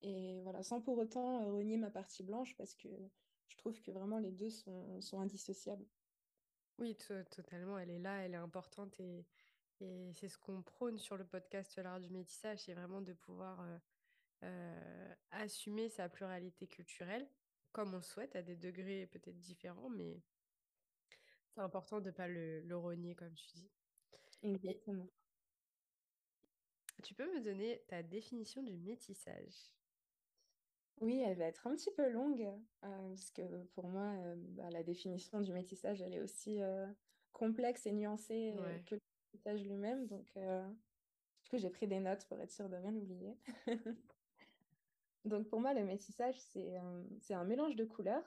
Et 0.00 0.40
voilà, 0.42 0.62
sans 0.62 0.80
pour 0.80 0.98
autant 0.98 1.44
renier 1.52 1.76
ma 1.76 1.90
partie 1.90 2.22
blanche, 2.22 2.56
parce 2.56 2.74
que 2.74 2.88
je 3.52 3.58
trouve 3.58 3.78
que 3.82 3.90
vraiment 3.90 4.18
les 4.18 4.32
deux 4.32 4.48
sont, 4.50 4.98
sont 5.02 5.20
indissociables. 5.20 5.84
Oui, 6.78 6.96
to- 6.96 7.24
totalement, 7.24 7.78
elle 7.78 7.90
est 7.90 7.98
là, 7.98 8.24
elle 8.24 8.32
est 8.34 8.36
importante 8.36 8.98
et, 8.98 9.26
et 9.80 10.12
c'est 10.14 10.28
ce 10.28 10.38
qu'on 10.38 10.62
prône 10.62 10.98
sur 10.98 11.16
le 11.16 11.24
podcast 11.26 11.76
L'Art 11.78 12.00
du 12.00 12.10
métissage, 12.10 12.60
c'est 12.64 12.74
vraiment 12.74 13.02
de 13.02 13.12
pouvoir 13.12 13.60
euh, 13.60 13.78
euh, 14.44 15.14
assumer 15.30 15.88
sa 15.88 16.08
pluralité 16.08 16.66
culturelle, 16.66 17.28
comme 17.72 17.92
on 17.94 17.98
le 17.98 18.02
souhaite, 18.02 18.36
à 18.36 18.42
des 18.42 18.56
degrés 18.56 19.06
peut-être 19.06 19.38
différents, 19.38 19.90
mais 19.90 20.22
c'est 21.54 21.60
important 21.60 22.00
de 22.00 22.06
ne 22.06 22.10
pas 22.10 22.28
le, 22.28 22.60
le 22.62 22.76
renier, 22.76 23.14
comme 23.14 23.34
tu 23.34 23.46
dis. 23.54 23.70
Et 24.64 24.82
Exactement. 24.82 25.08
tu 27.02 27.14
peux 27.14 27.30
me 27.34 27.40
donner 27.42 27.82
ta 27.88 28.02
définition 28.02 28.62
du 28.62 28.76
métissage? 28.78 29.72
Oui, 31.02 31.20
elle 31.20 31.36
va 31.36 31.46
être 31.46 31.66
un 31.66 31.74
petit 31.74 31.90
peu 31.90 32.08
longue, 32.08 32.42
euh, 32.84 33.08
parce 33.08 33.30
que 33.32 33.64
pour 33.74 33.88
moi, 33.88 34.14
euh, 34.24 34.36
bah, 34.38 34.70
la 34.70 34.84
définition 34.84 35.40
du 35.40 35.52
métissage, 35.52 36.00
elle 36.00 36.14
est 36.14 36.20
aussi 36.20 36.62
euh, 36.62 36.86
complexe 37.32 37.86
et 37.86 37.92
nuancée 37.92 38.54
Ouais. 38.56 38.82
que 38.86 38.94
le 38.94 39.00
métissage 39.32 39.64
lui-même. 39.66 40.06
Donc, 40.06 40.32
du 40.36 41.50
coup, 41.50 41.58
j'ai 41.58 41.70
pris 41.70 41.88
des 41.88 41.98
notes 41.98 42.24
pour 42.26 42.40
être 42.40 42.52
sûre 42.52 42.68
de 42.68 42.76
rien 42.76 42.94
oublier. 42.94 43.36
Donc, 45.24 45.48
pour 45.48 45.60
moi, 45.60 45.74
le 45.74 45.84
métissage, 45.84 46.38
c'est 46.38 46.76
un 47.34 47.44
mélange 47.44 47.74
de 47.74 47.84
couleurs, 47.84 48.24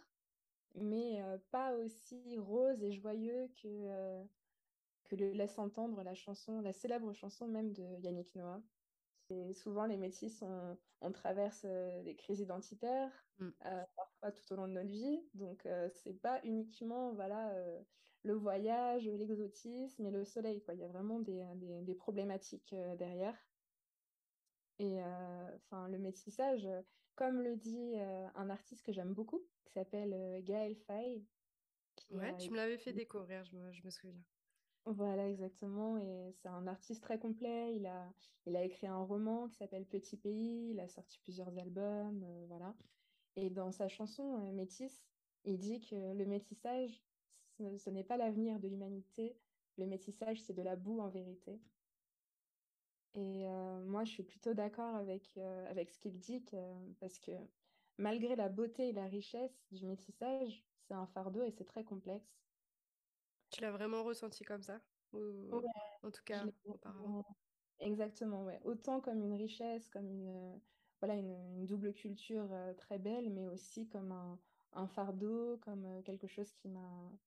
mais 0.74 1.22
pas 1.52 1.74
aussi 1.78 2.38
rose 2.38 2.84
et 2.84 2.92
joyeux 2.92 3.50
que, 3.62 4.22
que 5.06 5.16
le 5.16 5.32
laisse 5.32 5.58
entendre 5.60 6.04
la 6.04 6.14
chanson, 6.14 6.60
la 6.60 6.74
célèbre 6.74 7.14
chanson 7.14 7.48
même 7.48 7.72
de 7.72 7.84
Yannick 8.02 8.36
Noah. 8.36 8.62
Et 9.30 9.54
souvent, 9.54 9.86
les 9.86 9.98
métis, 9.98 10.42
on, 10.42 10.78
on 11.02 11.12
traverse 11.12 11.66
euh, 11.66 12.04
des 12.04 12.16
crises 12.16 12.40
identitaires, 12.40 13.12
Mm. 13.40 13.52
euh, 13.66 13.84
parfois 13.96 14.32
tout 14.32 14.54
au 14.54 14.56
long 14.56 14.68
de 14.68 14.74
notre 14.74 14.90
vie. 14.90 15.30
Donc, 15.34 15.66
euh, 15.66 15.90
c'est 15.90 16.14
pas 16.14 16.42
uniquement 16.44 17.14
voilà, 17.14 17.54
le 18.24 18.34
voyage, 18.34 19.08
l'exotisme 19.08 20.06
et 20.06 20.12
le 20.12 20.26
soleil, 20.26 20.62
quoi. 20.64 20.74
Il 20.74 20.80
y 20.80 20.84
a 20.84 20.88
vraiment 20.88 21.20
des, 21.20 21.46
des, 21.56 21.82
des 21.82 21.96
problématiques 21.96 22.74
derrière. 22.98 23.38
Et 24.80 25.02
enfin, 25.02 25.88
le 25.90 25.98
métissage, 25.98 26.68
comme 27.16 27.42
le 27.42 27.56
dit 27.56 27.96
un 27.98 28.50
artiste 28.50 28.86
que 28.86 28.92
j'aime 28.92 29.14
beaucoup, 29.14 29.48
qui 29.66 29.74
s'appelle 29.74 30.44
Gaël 30.44 30.76
Faye, 30.76 31.28
qui 31.96 32.14
Ouais, 32.16 32.36
tu 32.38 32.52
me 32.52 32.56
l'avais 32.58 32.78
fait 32.78 32.94
découvrir, 32.94 33.44
je 33.46 33.56
me, 33.56 33.72
je 33.72 33.84
me 33.84 33.90
souviens. 33.90 34.24
Voilà, 34.86 35.28
exactement. 35.30 35.98
Et 35.98 36.32
c'est 36.34 36.48
un 36.48 36.68
artiste 36.68 37.02
très 37.04 37.18
complet. 37.20 37.76
Il 37.76 37.88
a, 37.88 38.14
il 38.46 38.56
a 38.56 38.64
écrit 38.64 38.88
un 38.88 39.04
roman 39.04 39.48
qui 39.48 39.56
s'appelle 39.58 39.86
Petit 39.86 40.16
Pays. 40.18 40.70
Il 40.72 40.80
a 40.80 40.88
sorti 40.88 41.20
plusieurs 41.20 41.58
albums. 41.58 42.24
euh, 42.24 42.46
voilà. 42.48 42.76
Et 43.36 43.50
dans 43.50 43.72
sa 43.72 43.88
chanson 43.90 44.46
euh, 44.46 44.52
Métis, 44.52 45.04
il 45.44 45.58
dit 45.58 45.82
que 45.82 45.96
le 46.14 46.26
métissage, 46.26 47.04
ce, 47.60 47.90
n'est 47.90 48.04
pas 48.04 48.18
l'avenir 48.18 48.60
de 48.60 48.68
l'humanité. 48.68 49.36
Le 49.78 49.88
métissage, 49.88 50.42
c'est 50.42 50.54
de 50.54 50.62
la 50.62 50.76
boue 50.76 51.00
en 51.00 51.10
vérité. 51.10 51.60
Et 53.16 53.48
euh, 53.48 53.84
moi, 53.86 54.04
je 54.04 54.12
suis 54.12 54.24
plutôt 54.24 54.54
d'accord 54.54 54.96
avec, 54.96 55.38
avec 55.70 55.90
ce 55.90 56.00
qu'il 56.00 56.20
dit, 56.20 56.44
parce 57.00 57.18
que 57.20 57.32
malgré 57.98 58.36
la 58.36 58.50
beauté 58.50 58.90
et 58.90 58.94
la 58.94 59.06
richesse 59.06 59.66
du 59.72 59.86
métissage, 59.86 60.64
c'est 60.88 60.94
un 60.94 61.08
fardeau 61.08 61.44
et 61.44 61.52
c'est 61.52 61.66
très 61.66 61.84
complexe. 61.84 62.45
Tu 63.56 63.62
l'as 63.62 63.72
vraiment 63.72 64.04
ressenti 64.04 64.44
comme 64.44 64.64
ça? 64.64 64.82
Ouais, 65.50 65.62
Ou 65.62 65.64
en 66.04 66.12
tout 66.12 66.24
cas, 66.26 66.52
auparavant? 66.66 67.24
Exactement, 67.80 68.44
ouais. 68.44 68.60
Autant 68.64 69.00
comme 69.02 69.22
une 69.22 69.34
richesse, 69.34 69.90
comme 69.90 70.10
une, 70.10 70.28
euh, 70.28 70.60
voilà, 71.02 71.16
une, 71.16 71.32
une 71.32 71.66
double 71.66 71.94
culture 71.94 72.52
euh, 72.54 72.74
très 72.74 73.00
belle, 73.00 73.30
mais 73.32 73.48
aussi 73.48 73.88
comme 73.90 74.12
un, 74.12 74.42
un 74.74 74.88
fardeau, 74.88 75.58
comme 75.60 75.86
euh, 75.86 76.02
quelque 76.02 76.28
chose 76.28 76.54
qui 76.54 76.68
m'a 76.70 77.18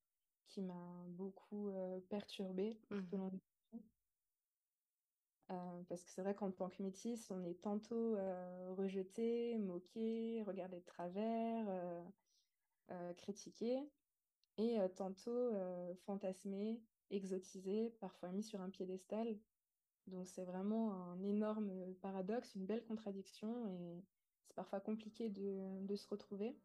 qui 0.47 0.63
m'a 0.63 1.07
beaucoup 1.09 1.71
euh, 1.71 2.01
perturbée 2.01 2.83
tout 2.93 3.15
au 3.15 3.19
long 3.19 3.29
du 3.29 3.39
temps. 3.73 3.85
Euh, 5.51 5.83
parce 5.85 6.05
que 6.05 6.11
c'est 6.11 6.23
vrai 6.23 6.35
qu'en 6.35 6.53
tant 6.53 6.69
que 6.69 6.83
métisse, 6.83 7.31
on 7.31 7.43
est 7.45 7.63
tantôt 7.63 8.17
euh, 8.17 8.71
rejeté, 8.75 9.57
moqué, 9.59 10.43
regardé 10.43 10.81
de 10.81 10.85
travers, 10.85 11.67
euh, 12.91 13.15
critiqué, 13.15 13.91
et 14.59 14.79
euh, 14.81 14.89
tantôt 14.89 15.31
euh, 15.31 15.95
fantasmé, 16.05 16.83
exotisé, 17.11 17.95
parfois 18.01 18.31
mis 18.31 18.43
sur 18.43 18.61
un 18.61 18.71
piédestal. 18.71 19.39
Donc 20.07 20.27
c'est 20.27 20.45
vraiment 20.45 20.93
un 20.93 21.23
énorme 21.23 21.73
paradoxe, 22.03 22.55
une 22.55 22.67
belle 22.67 22.85
contradiction 22.85 23.67
et 23.69 24.03
c'est 24.47 24.55
parfois 24.55 24.81
compliqué 24.81 25.29
de, 25.29 25.87
de 25.87 25.97
se 25.97 26.07
retrouver. 26.09 26.57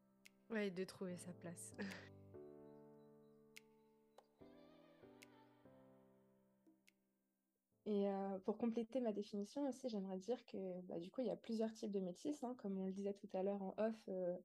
Ouais, 0.50 0.72
de 0.72 0.84
trouver 0.84 1.18
sa 1.18 1.32
place. 1.34 1.74
Et 7.86 8.08
euh, 8.08 8.40
pour 8.40 8.58
compléter 8.58 9.02
ma 9.02 9.12
définition 9.12 9.68
aussi, 9.68 9.90
j'aimerais 9.90 10.18
dire 10.18 10.44
que 10.46 10.82
bah, 10.84 11.00
du 11.00 11.12
coup, 11.12 11.22
il 11.22 11.28
y 11.28 11.32
a 11.32 11.36
plusieurs 11.36 11.74
types 11.74 11.92
de 11.92 12.00
métis, 12.00 12.42
hein, 12.44 12.56
comme 12.58 12.78
on 12.78 12.86
le 12.86 12.94
disait 12.94 13.14
tout 13.14 13.28
à 13.34 13.44
l'heure 13.44 13.62
en 13.62 13.76
off, 13.78 13.96
euh, 14.08 14.38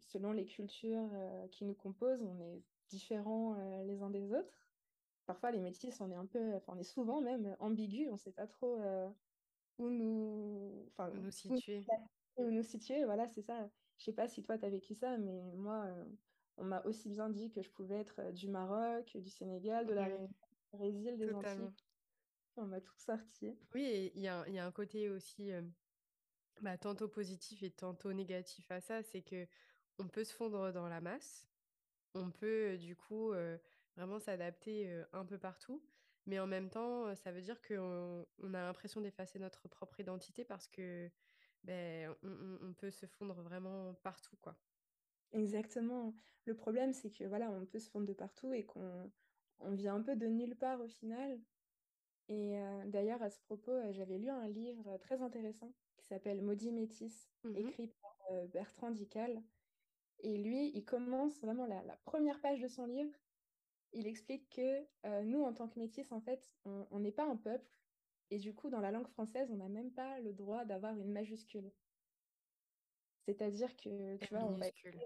selon 0.00 0.32
les 0.32 0.46
cultures 0.46 1.08
euh, 1.14 1.48
qui 1.48 1.64
nous 1.64 1.74
composent, 1.74 2.22
on 2.22 2.38
est 2.40 2.62
différents 2.88 3.58
euh, 3.58 3.84
les 3.84 4.02
uns 4.02 4.10
des 4.10 4.32
autres. 4.32 4.68
Parfois, 5.26 5.50
les 5.52 5.60
métis, 5.60 6.00
on 6.00 6.10
est 6.10 6.14
un 6.16 6.26
peu, 6.26 6.54
enfin, 6.54 6.74
on 6.76 6.78
est 6.78 6.84
souvent 6.84 7.20
même 7.22 7.56
ambigu, 7.60 8.08
on 8.08 8.12
ne 8.12 8.16
sait 8.18 8.32
pas 8.32 8.46
trop 8.46 8.80
euh, 8.80 9.08
où 9.78 9.88
nous, 9.90 10.84
Où 10.86 10.88
enfin, 10.90 11.10
nous 11.10 11.30
situer. 11.30 11.86
où 12.36 12.50
nous 12.50 12.62
situer. 12.62 13.04
Voilà, 13.04 13.26
c'est 13.28 13.42
ça. 13.42 13.70
Je 13.98 14.04
sais 14.04 14.12
pas 14.14 14.28
si 14.28 14.42
toi, 14.42 14.58
tu 14.58 14.64
as 14.64 14.70
vécu 14.70 14.94
ça, 14.94 15.16
mais 15.18 15.54
moi, 15.54 15.86
euh, 15.86 16.04
on 16.56 16.64
m'a 16.64 16.82
aussi 16.84 17.08
bien 17.08 17.30
dit 17.30 17.50
que 17.50 17.62
je 17.62 17.70
pouvais 17.70 17.96
être 18.00 18.20
euh, 18.20 18.32
du 18.32 18.48
Maroc, 18.48 19.16
du 19.16 19.30
Sénégal, 19.30 19.86
de 19.86 19.94
la 19.94 20.04
Réunion, 20.06 20.28
du 20.28 20.78
Brésil, 20.78 21.18
des 21.18 21.32
Antilles. 21.32 21.68
totalement. 21.68 21.76
On 22.56 22.66
m'a 22.66 22.80
tout 22.80 22.92
sorti. 22.98 23.58
Oui, 23.74 24.12
il 24.14 24.20
y 24.22 24.28
a, 24.28 24.46
il 24.48 24.54
y 24.54 24.58
a 24.58 24.66
un 24.66 24.72
côté 24.72 25.08
aussi 25.08 25.50
euh, 25.52 25.62
bah, 26.62 26.78
tantôt 26.78 27.08
positif 27.08 27.62
et 27.62 27.70
tantôt 27.70 28.12
négatif 28.12 28.70
à 28.70 28.80
ça, 28.80 29.02
c'est 29.02 29.22
que 29.22 29.46
on 29.98 30.08
peut 30.08 30.24
se 30.24 30.32
fondre 30.32 30.72
dans 30.72 30.88
la 30.88 31.00
masse, 31.00 31.46
on 32.14 32.30
peut 32.30 32.76
du 32.78 32.96
coup 32.96 33.32
euh, 33.32 33.58
vraiment 33.96 34.18
s'adapter 34.18 34.88
euh, 34.88 35.04
un 35.12 35.24
peu 35.24 35.38
partout, 35.38 35.82
mais 36.26 36.38
en 36.38 36.46
même 36.46 36.70
temps, 36.70 37.06
euh, 37.06 37.14
ça 37.16 37.32
veut 37.32 37.42
dire 37.42 37.60
qu'on 37.62 38.24
on 38.38 38.54
a 38.54 38.62
l'impression 38.62 39.00
d'effacer 39.00 39.38
notre 39.38 39.68
propre 39.68 40.00
identité 40.00 40.44
parce 40.44 40.68
que 40.68 41.10
ben, 41.64 42.14
on, 42.22 42.72
peut 42.74 42.90
se 42.90 43.06
fondre 43.06 43.40
vraiment 43.42 43.94
partout, 44.02 44.36
quoi. 44.40 44.56
Exactement. 45.32 46.14
Le 46.44 46.54
problème, 46.54 46.92
c'est 46.92 47.10
que 47.10 47.24
voilà, 47.24 47.50
on 47.50 47.66
peut 47.66 47.78
se 47.78 47.88
fondre 47.88 48.06
de 48.06 48.12
partout 48.12 48.52
et 48.52 48.64
qu'on 48.64 49.10
on 49.60 49.72
vient 49.72 49.94
un 49.94 50.02
peu 50.02 50.16
de 50.16 50.26
nulle 50.26 50.56
part 50.56 50.80
au 50.80 50.88
final. 50.88 51.40
Et 52.28 52.60
d'ailleurs, 52.86 53.22
à 53.22 53.30
ce 53.30 53.38
propos, 53.38 53.72
j'avais 53.92 54.18
lu 54.18 54.28
un 54.28 54.48
livre 54.48 54.96
très 54.98 55.22
intéressant 55.22 55.72
s'appelle 56.12 56.42
Maudit 56.42 56.72
Métis, 56.72 57.30
Mhm. 57.44 57.56
écrit 57.56 57.88
par 57.88 58.16
euh, 58.32 58.46
Bertrand 58.48 58.90
Dical. 58.90 59.42
Et 60.18 60.36
lui, 60.38 60.70
il 60.74 60.84
commence 60.84 61.40
vraiment 61.40 61.66
la, 61.66 61.82
la 61.84 61.96
première 61.96 62.40
page 62.40 62.60
de 62.60 62.68
son 62.68 62.86
livre. 62.86 63.14
Il 63.92 64.06
explique 64.06 64.48
que 64.50 64.86
euh, 65.06 65.22
nous, 65.22 65.42
en 65.42 65.52
tant 65.52 65.68
que 65.68 65.78
métis, 65.78 66.12
en 66.12 66.20
fait, 66.20 66.54
on 66.64 67.00
n'est 67.00 67.12
pas 67.12 67.24
un 67.24 67.36
peuple. 67.36 67.80
Et 68.30 68.38
du 68.38 68.54
coup, 68.54 68.70
dans 68.70 68.80
la 68.80 68.90
langue 68.90 69.08
française, 69.08 69.50
on 69.50 69.56
n'a 69.56 69.68
même 69.68 69.92
pas 69.92 70.20
le 70.20 70.32
droit 70.32 70.64
d'avoir 70.64 70.96
une 70.96 71.12
majuscule. 71.12 71.72
C'est-à-dire 73.26 73.76
que, 73.76 74.16
tu 74.18 74.34
vois, 74.34 74.44
on 74.44 74.56
va 74.56 74.66
minuscule. 74.66 74.98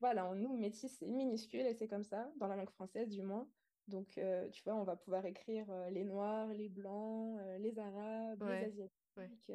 voilà, 0.00 0.34
nous, 0.34 0.56
métis, 0.56 0.98
c'est 0.98 1.06
minuscule 1.06 1.66
et 1.66 1.74
c'est 1.74 1.88
comme 1.88 2.04
ça, 2.04 2.32
dans 2.36 2.48
la 2.48 2.56
langue 2.56 2.70
française 2.70 3.08
du 3.10 3.22
moins. 3.22 3.50
Donc, 3.88 4.18
euh, 4.18 4.48
tu 4.50 4.62
vois, 4.64 4.76
on 4.76 4.84
va 4.84 4.96
pouvoir 4.96 5.26
écrire 5.26 5.70
euh, 5.70 5.90
les 5.90 6.04
Noirs, 6.04 6.48
les 6.54 6.68
Blancs, 6.68 7.38
euh, 7.40 7.58
les 7.58 7.78
Arabes, 7.78 8.42
les 8.42 8.62
Ouais, 8.62 8.62
ouais. 9.16 9.32
Asiatiques 9.32 9.52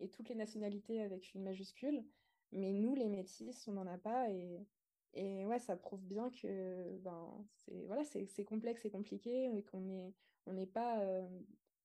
et 0.00 0.10
toutes 0.10 0.28
les 0.28 0.34
nationalités 0.34 1.00
avec 1.02 1.34
une 1.34 1.42
majuscule. 1.44 2.04
Mais 2.52 2.72
nous, 2.72 2.94
les 2.94 3.08
métis, 3.08 3.66
on 3.68 3.72
n'en 3.74 3.86
a 3.86 3.98
pas. 3.98 4.30
Et, 4.30 4.66
et 5.12 5.46
ouais, 5.46 5.58
ça 5.60 5.76
prouve 5.76 6.06
bien 6.06 6.30
que 6.30 6.98
ben, 6.98 7.46
c'est 7.54 7.86
voilà, 7.86 8.04
c'est 8.04 8.44
complexe 8.44 8.84
et 8.84 8.90
compliqué 8.90 9.56
et 9.56 9.64
qu'on 9.64 9.88
est, 9.88 10.14
on 10.46 10.52
n'est 10.54 10.66
pas 10.66 11.28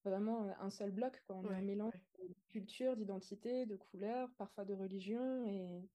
vraiment 0.04 0.44
un 0.60 0.70
seul 0.70 0.92
bloc, 0.92 1.24
quoi. 1.26 1.36
On 1.38 1.48
est 1.48 1.54
un 1.54 1.62
Ouais, 1.62 1.62
mélange 1.62 1.94
ouais. 1.94 2.02
de 2.20 2.34
culture, 2.50 2.96
d'identité, 2.96 3.66
de 3.66 3.76
couleurs, 3.76 4.36
parfois 4.36 4.66
de 4.66 4.74
religion. 4.74 5.46
Et, 5.46 5.90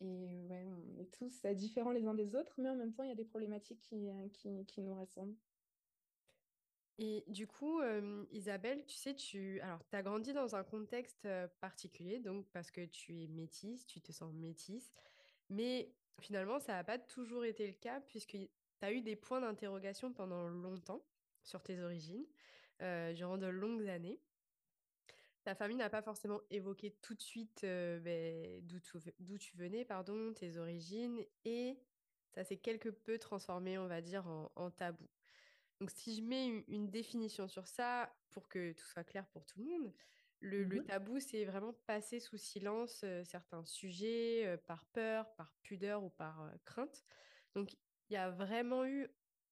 et 0.00 0.46
ouais, 0.48 0.66
on 0.66 1.00
est 1.00 1.10
tous 1.12 1.44
euh, 1.44 1.54
différents 1.54 1.92
les 1.92 2.06
uns 2.06 2.14
des 2.14 2.34
autres, 2.34 2.54
mais 2.58 2.68
en 2.68 2.76
même 2.76 2.92
temps, 2.92 3.02
il 3.02 3.08
y 3.08 3.12
a 3.12 3.16
des 3.16 3.24
problématiques 3.24 3.80
qui, 3.80 4.08
euh, 4.10 4.64
qui, 4.66 4.80
nous 4.80 4.94
rassemblent. 4.94 5.36
Et 6.98 7.24
du 7.26 7.46
coup, 7.46 7.80
euh, 7.80 8.24
Isabelle, 8.30 8.84
tu 8.86 8.96
sais, 8.96 9.14
tu 9.14 9.60
alors, 9.60 9.82
as 9.92 10.02
grandi 10.02 10.32
dans 10.32 10.56
un 10.56 10.64
contexte 10.64 11.26
euh, 11.26 11.46
particulier, 11.60 12.20
donc 12.20 12.46
parce 12.52 12.70
que 12.70 12.86
tu 12.86 13.22
es 13.22 13.26
métisse, 13.26 13.86
tu 13.86 14.00
te 14.00 14.12
sens 14.12 14.32
métisse, 14.32 14.90
mais 15.50 15.92
finalement, 16.20 16.58
ça 16.58 16.72
n'a 16.72 16.84
pas 16.84 16.98
toujours 16.98 17.44
été 17.44 17.66
le 17.66 17.74
cas 17.74 18.00
puisque 18.00 18.30
tu 18.30 18.48
as 18.80 18.92
eu 18.92 19.02
des 19.02 19.14
points 19.14 19.42
d'interrogation 19.42 20.12
pendant 20.12 20.48
longtemps 20.48 21.04
sur 21.42 21.62
tes 21.62 21.80
origines, 21.82 22.26
euh, 22.80 23.12
durant 23.12 23.36
de 23.36 23.46
longues 23.46 23.88
années. 23.88 24.18
Ta 25.46 25.54
famille 25.54 25.76
n'a 25.76 25.88
pas 25.88 26.02
forcément 26.02 26.40
évoqué 26.50 26.90
tout 27.02 27.14
de 27.14 27.22
suite 27.22 27.62
euh, 27.62 28.00
ben, 28.00 28.66
d'où 28.66 28.80
tu, 29.38 29.56
venais, 29.56 29.84
pardon, 29.84 30.32
tes 30.32 30.56
origines, 30.56 31.24
et 31.44 31.78
ça 32.32 32.42
s'est 32.42 32.56
quelque 32.56 32.88
peu 32.88 33.16
transformé, 33.16 33.78
on 33.78 33.86
va 33.86 34.00
dire, 34.00 34.26
en, 34.26 34.50
en 34.56 34.72
tabou. 34.72 35.08
Donc, 35.78 35.92
si 35.92 36.16
je 36.16 36.22
mets 36.22 36.48
une, 36.48 36.64
une 36.66 36.90
définition 36.90 37.46
sur 37.46 37.68
ça, 37.68 38.12
pour 38.30 38.48
que 38.48 38.72
tout 38.72 38.86
soit 38.86 39.04
clair 39.04 39.24
pour 39.28 39.46
tout 39.46 39.60
le 39.60 39.66
monde, 39.66 39.94
le, 40.40 40.64
le 40.64 40.80
Mhm. 40.80 40.82
tabou, 40.82 41.20
c'est 41.20 41.44
vraiment 41.44 41.74
passer 41.86 42.18
sous 42.18 42.38
silence 42.38 43.02
euh, 43.04 43.22
certains 43.22 43.64
sujets 43.64 44.44
euh, 44.46 44.56
par 44.56 44.84
peur, 44.86 45.32
par 45.36 45.54
pudeur 45.62 46.02
ou 46.02 46.10
par 46.10 46.50
crainte. 46.64 47.04
Donc, 47.54 47.74
il 48.10 48.14
y 48.14 48.16
a 48.16 48.30
vraiment 48.30 48.84
eu, 48.84 49.06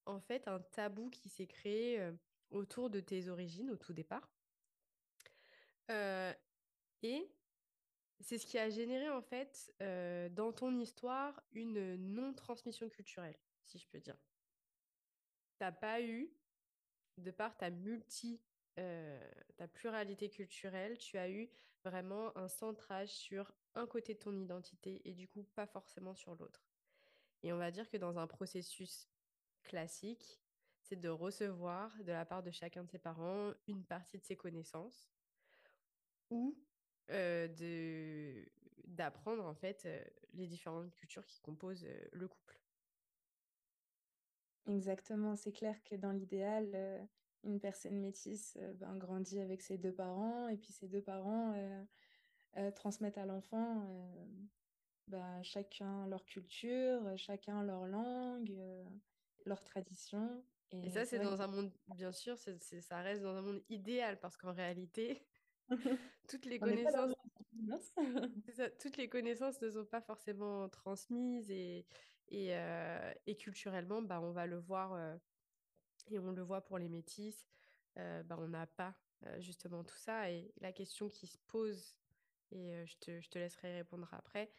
en 0.05 0.19
fait, 0.19 0.49
un 0.49 0.59
tabou 0.59 1.09
qui 1.09 1.29
s'est 1.29 1.47
créé 1.47 2.11
autour 2.49 2.89
de 2.89 2.99
tes 2.99 3.29
origines 3.29 3.71
au 3.71 3.77
tout 3.77 3.93
départ. 3.93 4.34
Et 5.89 7.31
c'est 8.21 8.37
ce 8.37 8.45
qui 8.45 8.57
a 8.57 8.69
généré, 8.69 9.09
en 9.09 9.21
fait, 9.21 9.73
dans 10.35 10.51
ton 10.53 10.79
histoire, 10.79 11.41
une 11.51 11.95
non-transmission 12.13 12.89
culturelle, 12.89 13.37
si 13.63 13.77
je 13.79 13.87
peux 13.87 13.99
dire. 13.99 14.17
T'as 15.57 15.71
pas 15.71 16.01
eu 16.01 16.29
de 17.17 17.31
par 17.31 17.55
ta 17.57 17.69
multi, 17.69 18.41
ta 18.75 19.67
pluralité 19.73 20.29
culturelle, 20.29 20.97
tu 20.97 21.17
as 21.17 21.29
eu 21.29 21.49
vraiment 21.83 22.35
un 22.37 22.47
centrage 22.47 23.09
sur 23.09 23.53
un 23.75 23.85
côté 23.85 24.15
de 24.15 24.19
ton 24.19 24.33
identité 24.37 25.01
et 25.05 25.13
du 25.13 25.27
coup 25.27 25.43
pas 25.55 25.67
forcément 25.67 26.15
sur 26.15 26.35
l'autre. 26.35 26.67
Et 27.43 27.53
on 27.53 27.57
va 27.57 27.71
dire 27.71 27.89
que 27.89 27.97
dans 27.97 28.17
un 28.17 28.27
processus 28.27 29.07
classique, 29.63 30.41
c'est 30.81 30.95
de 30.95 31.09
recevoir 31.09 31.95
de 32.03 32.11
la 32.11 32.25
part 32.25 32.43
de 32.43 32.51
chacun 32.51 32.83
de 32.83 32.89
ses 32.89 32.99
parents 32.99 33.53
une 33.67 33.85
partie 33.85 34.17
de 34.17 34.23
ses 34.23 34.35
connaissances. 34.35 35.14
Ou 36.29 36.55
euh, 37.11 37.47
de 37.47 38.45
d'apprendre 38.85 39.45
en 39.45 39.53
fait 39.53 39.85
euh, 39.85 40.03
les 40.33 40.47
différentes 40.47 40.93
cultures 40.95 41.25
qui 41.25 41.39
composent 41.41 41.85
euh, 41.85 42.07
le 42.13 42.27
couple. 42.27 42.59
Exactement, 44.67 45.35
c'est 45.35 45.51
clair 45.51 45.83
que 45.83 45.95
dans 45.95 46.11
l'idéal, 46.11 47.07
une 47.43 47.59
personne 47.59 47.99
métisse 47.99 48.57
ben, 48.79 48.97
grandit 48.97 49.39
avec 49.39 49.61
ses 49.61 49.77
deux 49.77 49.93
parents 49.93 50.47
et 50.47 50.57
puis 50.57 50.71
ses 50.71 50.87
deux 50.87 51.03
parents 51.03 51.53
transmettent 52.73 53.19
à 53.19 53.27
l'enfant 53.27 53.87
ben, 55.07 55.43
chacun 55.43 56.07
leur 56.07 56.25
culture, 56.25 57.15
chacun 57.15 57.61
leur 57.61 57.85
langue, 57.85 58.57
leur 59.45 59.63
tradition. 59.63 60.43
Et 60.71 60.87
Et 60.87 60.89
ça, 60.89 61.05
c'est 61.05 61.19
dans 61.19 61.43
un 61.43 61.47
monde, 61.47 61.71
bien 61.93 62.11
sûr, 62.11 62.35
ça 62.39 63.01
reste 63.01 63.21
dans 63.21 63.35
un 63.35 63.41
monde 63.43 63.63
idéal 63.69 64.19
parce 64.19 64.35
qu'en 64.35 64.53
réalité, 64.53 65.21
toutes 66.27 66.45
les 66.45 66.59
connaissances, 66.59 67.13
ça, 68.53 68.69
toutes 68.69 68.97
les 68.97 69.09
connaissances 69.09 69.61
ne 69.61 69.69
sont 69.69 69.85
pas 69.85 70.01
forcément 70.01 70.69
transmises 70.69 71.49
et, 71.49 71.85
et, 72.29 72.55
euh, 72.55 73.13
et 73.25 73.35
culturellement, 73.35 74.01
bah, 74.01 74.19
on 74.21 74.31
va 74.31 74.45
le 74.45 74.57
voir 74.57 74.93
euh, 74.93 75.15
et 76.11 76.19
on 76.19 76.31
le 76.31 76.41
voit 76.41 76.61
pour 76.61 76.77
les 76.77 76.89
métis, 76.89 77.47
euh, 77.97 78.23
bah, 78.23 78.37
on 78.39 78.49
n'a 78.49 78.67
pas 78.67 78.95
justement 79.39 79.83
tout 79.83 79.97
ça. 79.97 80.29
Et 80.29 80.53
la 80.61 80.71
question 80.71 81.09
qui 81.09 81.25
se 81.25 81.37
pose, 81.47 81.97
et 82.51 82.85
je 82.85 82.95
te, 82.99 83.19
je 83.19 83.29
te 83.29 83.39
laisserai 83.39 83.77
répondre 83.77 84.07
après, 84.11 84.51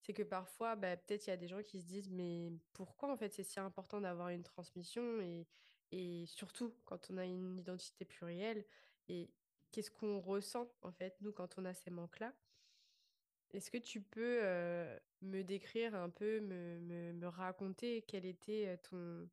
c'est 0.00 0.14
que 0.14 0.22
parfois, 0.22 0.76
bah, 0.76 0.96
peut-être 0.96 1.26
il 1.26 1.30
y 1.30 1.32
a 1.32 1.36
des 1.36 1.48
gens 1.48 1.62
qui 1.62 1.80
se 1.80 1.86
disent, 1.86 2.10
mais 2.10 2.50
pourquoi 2.72 3.12
en 3.12 3.16
fait 3.16 3.32
c'est 3.34 3.42
si 3.42 3.60
important 3.60 4.00
d'avoir 4.00 4.30
une 4.30 4.42
transmission 4.42 5.20
et, 5.20 5.46
et 5.92 6.24
surtout 6.26 6.74
quand 6.84 7.10
on 7.10 7.18
a 7.18 7.26
une 7.26 7.58
identité 7.58 8.04
plurielle 8.06 8.64
et 9.08 9.30
qu'est-ce 9.72 9.90
qu'on 9.90 10.20
ressent 10.20 10.68
en 10.82 10.92
fait, 10.92 11.16
nous, 11.20 11.32
quand 11.32 11.58
on 11.58 11.64
a 11.64 11.74
ces 11.74 11.90
manques-là? 11.90 12.32
Est-ce 13.52 13.70
que 13.70 13.78
tu 13.78 14.00
peux 14.00 14.40
euh, 14.42 14.96
me 15.22 15.42
décrire 15.42 15.94
un 15.94 16.08
peu, 16.08 16.40
me, 16.40 17.26
raconter 17.26 18.02
quel 18.02 18.24
était 18.24 18.78
euh, 18.92 19.26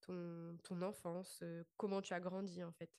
ton, 0.00 0.56
ton, 0.62 0.82
enfance, 0.82 1.40
euh, 1.42 1.62
comment 1.76 2.00
tu 2.00 2.14
as 2.14 2.20
grandi 2.20 2.64
en 2.64 2.72
fait? 2.72 2.90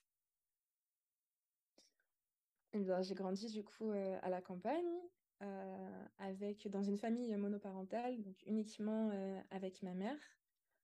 Eh 2.74 2.84
j'ai 3.02 3.14
grandi 3.14 3.50
du 3.50 3.64
coup 3.64 3.90
à 3.90 4.28
la 4.28 4.42
campagne, 4.42 5.00
avec, 6.18 6.68
dans 6.68 6.82
une 6.82 6.98
famille 6.98 7.34
monoparentale, 7.34 8.22
donc 8.22 8.36
uniquement 8.44 9.10
avec 9.50 9.82
ma 9.82 9.94
mère, 9.94 10.20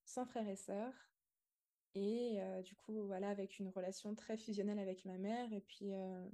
sans 0.06 0.24
frères 0.24 0.48
et 0.48 0.56
sœurs. 0.56 1.13
Et 1.94 2.40
euh, 2.40 2.62
du 2.62 2.74
coup, 2.74 3.06
voilà, 3.06 3.28
avec 3.30 3.58
une 3.58 3.68
relation 3.68 4.14
très 4.14 4.36
fusionnelle 4.36 4.78
avec 4.78 5.04
ma 5.04 5.16
mère, 5.18 5.52
et 5.52 5.60
puis 5.60 5.92
euh, 5.94 6.28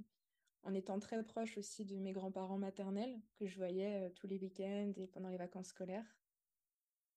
en 0.63 0.73
étant 0.73 0.99
très 0.99 1.23
proche 1.23 1.57
aussi 1.57 1.85
de 1.85 1.97
mes 1.97 2.13
grands-parents 2.13 2.57
maternels, 2.57 3.19
que 3.35 3.47
je 3.47 3.57
voyais 3.57 4.07
euh, 4.07 4.09
tous 4.15 4.27
les 4.27 4.37
week-ends 4.39 4.93
et 4.97 5.07
pendant 5.07 5.29
les 5.29 5.37
vacances 5.37 5.67
scolaires. 5.67 6.17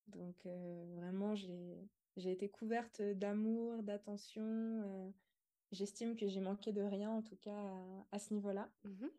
Donc 0.09 0.47
vraiment, 0.47 1.35
j'ai, 1.35 1.89
j'ai 2.17 2.31
été 2.33 2.49
couverte 2.51 3.01
d'amour, 3.01 3.83
d'attention. 3.83 5.13
j'estime 5.73 6.15
que 6.15 6.29
j'ai 6.29 6.41
manqué 6.41 6.73
de 6.73 6.83
rien, 6.83 7.11
en 7.11 7.23
tout 7.23 7.37
cas, 7.37 7.57
à 7.57 8.07
à 8.13 8.19
ce 8.19 8.35
niveau-là. 8.35 8.71
Mhm, 8.85 9.11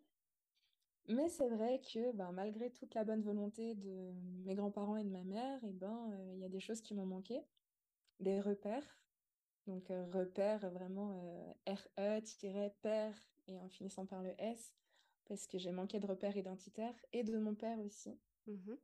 Mais 1.07 1.29
c'est 1.29 1.49
vrai 1.49 1.81
que 1.81 2.11
ben, 2.11 2.31
malgré 2.31 2.69
toute 2.71 2.93
la 2.93 3.03
bonne 3.03 3.21
volonté 3.21 3.73
de 3.75 4.11
mes 4.45 4.53
grands-parents 4.55 4.97
et 4.97 5.03
de 5.03 5.09
ma 5.09 5.23
mère, 5.23 5.63
et 5.63 5.71
ben, 5.73 6.11
il 6.33 6.39
y 6.39 6.45
a 6.45 6.49
des 6.49 6.59
choses 6.59 6.81
qui 6.81 6.93
m'ont 6.93 7.05
manqué, 7.07 7.41
des 8.19 8.41
repères. 8.41 8.97
Donc 9.67 9.89
euh, 9.91 10.05
repères 10.11 10.69
vraiment 10.69 11.21
euh, 11.67 11.73
R-E-père 11.97 13.15
et 13.47 13.59
en 13.59 13.69
finissant 13.69 14.05
par 14.05 14.21
le 14.23 14.33
S, 14.39 14.73
parce 15.27 15.47
que 15.47 15.57
j'ai 15.57 15.71
manqué 15.71 15.99
de 15.99 16.07
repères 16.07 16.37
identitaires 16.37 16.95
et 17.13 17.23
de 17.23 17.37
mon 17.37 17.55
père 17.55 17.79
aussi. 17.79 18.19
mhm, 18.47 18.77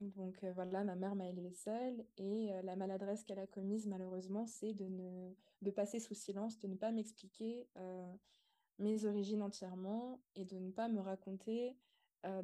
Donc 0.00 0.42
euh, 0.44 0.52
voilà, 0.52 0.84
ma 0.84 0.94
mère 0.96 1.14
m'a 1.14 1.28
élevée 1.28 1.52
seule 1.52 2.04
et 2.16 2.52
euh, 2.52 2.62
la 2.62 2.76
maladresse 2.76 3.24
qu'elle 3.24 3.38
a 3.38 3.46
commise 3.46 3.86
malheureusement, 3.86 4.46
c'est 4.46 4.74
de 4.74 4.86
ne 4.86 5.34
de 5.62 5.70
passer 5.70 6.00
sous 6.00 6.14
silence, 6.14 6.58
de 6.58 6.68
ne 6.68 6.74
pas 6.76 6.90
m'expliquer 6.90 7.68
euh, 7.76 8.12
mes 8.78 9.04
origines 9.04 9.42
entièrement 9.42 10.20
et 10.36 10.44
de 10.46 10.58
ne 10.58 10.70
pas 10.70 10.88
me 10.88 11.00
raconter 11.00 11.76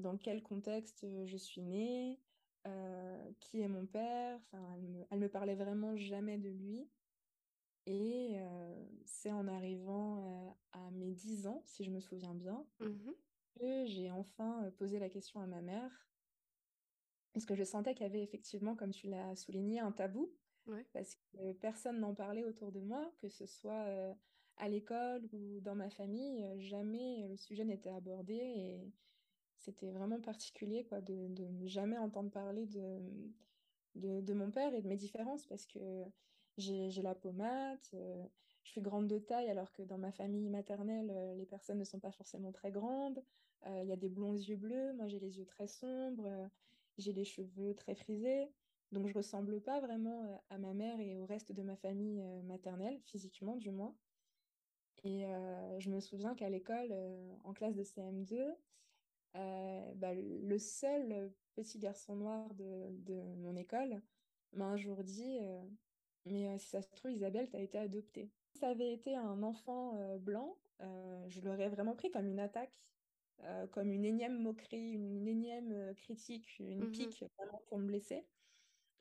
dans 0.00 0.16
quel 0.16 0.42
contexte 0.42 1.06
je 1.26 1.36
suis 1.36 1.60
née, 1.62 2.18
qui 3.40 3.60
est 3.60 3.68
mon 3.68 3.86
père. 3.86 4.40
Enfin, 4.46 4.62
elle 4.74 4.88
me, 4.88 5.04
elle 5.10 5.18
me 5.18 5.28
parlait 5.28 5.54
vraiment 5.54 5.96
jamais 5.96 6.38
de 6.38 6.48
lui. 6.48 6.88
Et 7.86 8.36
c'est 9.04 9.30
en 9.30 9.46
arrivant 9.46 10.58
à 10.72 10.90
mes 10.90 11.12
10 11.12 11.46
ans, 11.46 11.62
si 11.66 11.84
je 11.84 11.90
me 11.90 12.00
souviens 12.00 12.34
bien, 12.34 12.66
mhm. 12.80 13.14
que 13.58 13.86
j'ai 13.86 14.10
enfin 14.10 14.72
posé 14.76 14.98
la 14.98 15.08
question 15.08 15.40
à 15.40 15.46
ma 15.46 15.62
mère. 15.62 16.08
Parce 17.32 17.46
que 17.46 17.54
je 17.54 17.62
sentais 17.62 17.94
qu'il 17.94 18.02
y 18.02 18.08
avait 18.08 18.22
effectivement, 18.22 18.74
comme 18.74 18.90
tu 18.90 19.06
l'as 19.06 19.36
souligné, 19.36 19.80
un 19.80 19.92
tabou 19.92 20.32
Ouais. 20.66 20.84
parce 20.92 21.14
que 21.14 21.52
personne 21.52 22.00
n'en 22.00 22.12
parlait 22.12 22.42
autour 22.42 22.72
de 22.72 22.80
moi, 22.80 23.12
que 23.20 23.28
ce 23.28 23.46
soit 23.46 23.86
à 24.56 24.68
l'école 24.68 25.22
ou 25.32 25.60
dans 25.60 25.76
ma 25.76 25.90
famille, 25.90 26.44
jamais 26.58 27.28
le 27.28 27.36
sujet 27.36 27.64
n'était 27.64 27.90
abordé 27.90 28.34
et 28.34 28.92
c'était 29.58 29.90
vraiment 29.90 30.20
particulier 30.20 30.84
quoi, 30.84 31.00
de, 31.00 31.30
jamais 31.66 31.98
entendre 31.98 32.30
parler 32.30 32.66
de, 32.66 33.00
de, 33.94 34.20
de 34.20 34.34
mon 34.34 34.50
père 34.50 34.74
et 34.74 34.82
de 34.82 34.88
mes 34.88 34.96
différences 34.96 35.46
parce 35.46 35.66
que 35.66 36.04
j'ai, 36.56 36.90
la 37.02 37.14
peau 37.14 37.32
mate, 37.32 37.90
euh, 37.94 38.24
je 38.64 38.70
suis 38.70 38.80
grande 38.80 39.08
de 39.08 39.18
taille 39.18 39.50
alors 39.50 39.72
que 39.72 39.82
dans 39.82 39.98
ma 39.98 40.12
famille 40.12 40.48
maternelle, 40.48 41.10
euh, 41.10 41.34
les 41.34 41.46
personnes 41.46 41.78
ne 41.78 41.84
sont 41.84 42.00
pas 42.00 42.12
forcément 42.12 42.52
très 42.52 42.70
grandes. 42.70 43.22
Euh, 43.66 43.82
Il 43.82 43.88
y 43.88 43.92
a 43.92 43.96
des 43.96 44.08
blonds 44.08 44.34
yeux 44.34 44.56
bleus, 44.56 44.92
moi 44.94 45.06
j'ai 45.08 45.20
les 45.20 45.38
yeux 45.38 45.46
très 45.46 45.66
sombres, 45.66 46.50
j'ai 46.98 47.12
les 47.12 47.24
cheveux 47.24 47.74
très 47.74 47.94
frisés. 47.94 48.52
Donc 48.92 49.08
je 49.08 49.14
ressemble 49.14 49.60
pas 49.60 49.80
vraiment 49.80 50.40
à 50.48 50.58
ma 50.58 50.72
mère 50.72 51.00
et 51.00 51.16
au 51.16 51.26
reste 51.26 51.52
de 51.52 51.62
ma 51.62 51.76
famille 51.76 52.22
maternelle, 52.44 53.00
physiquement 53.00 53.56
du 53.56 53.70
moins. 53.72 53.96
Et 55.02 55.24
je 55.78 55.90
me 55.90 56.00
souviens 56.00 56.34
qu'à 56.36 56.48
l'école, 56.48 56.94
en 57.44 57.52
classe 57.52 57.74
de 57.74 57.82
CM2, 57.82 58.56
euh, 59.36 59.94
bah, 59.96 60.14
le 60.14 60.58
seul 60.58 61.32
petit 61.54 61.78
garçon 61.78 62.16
noir 62.16 62.54
de, 62.54 62.88
de 62.90 63.34
mon 63.36 63.54
école 63.56 64.00
m'a 64.52 64.66
un 64.66 64.76
jour 64.76 65.04
dit 65.04 65.38
Mais 66.26 66.58
si 66.58 66.68
ça 66.68 66.82
se 66.82 66.90
trouve, 66.90 67.12
Isabelle, 67.12 67.48
t'as 67.50 67.60
été 67.60 67.78
adoptée. 67.78 68.34
Si 68.54 68.58
ça 68.60 68.68
avait 68.70 68.92
été 68.92 69.16
un 69.16 69.42
enfant 69.42 70.18
blanc, 70.18 70.60
je 70.80 71.40
l'aurais 71.40 71.68
vraiment 71.70 71.94
pris 71.96 72.10
comme 72.10 72.28
une 72.28 72.40
attaque, 72.40 72.84
euh, 73.42 73.66
comme 73.68 73.92
une 73.92 74.04
énième 74.04 74.40
moquerie, 74.42 74.92
une 74.92 75.28
énième 75.28 75.94
critique, 75.94 76.58
une 76.58 76.86
Mhm. 76.86 76.90
pique 76.90 77.24
vraiment 77.38 77.62
pour 77.68 77.78
me 77.78 77.86
blesser. 77.86 78.28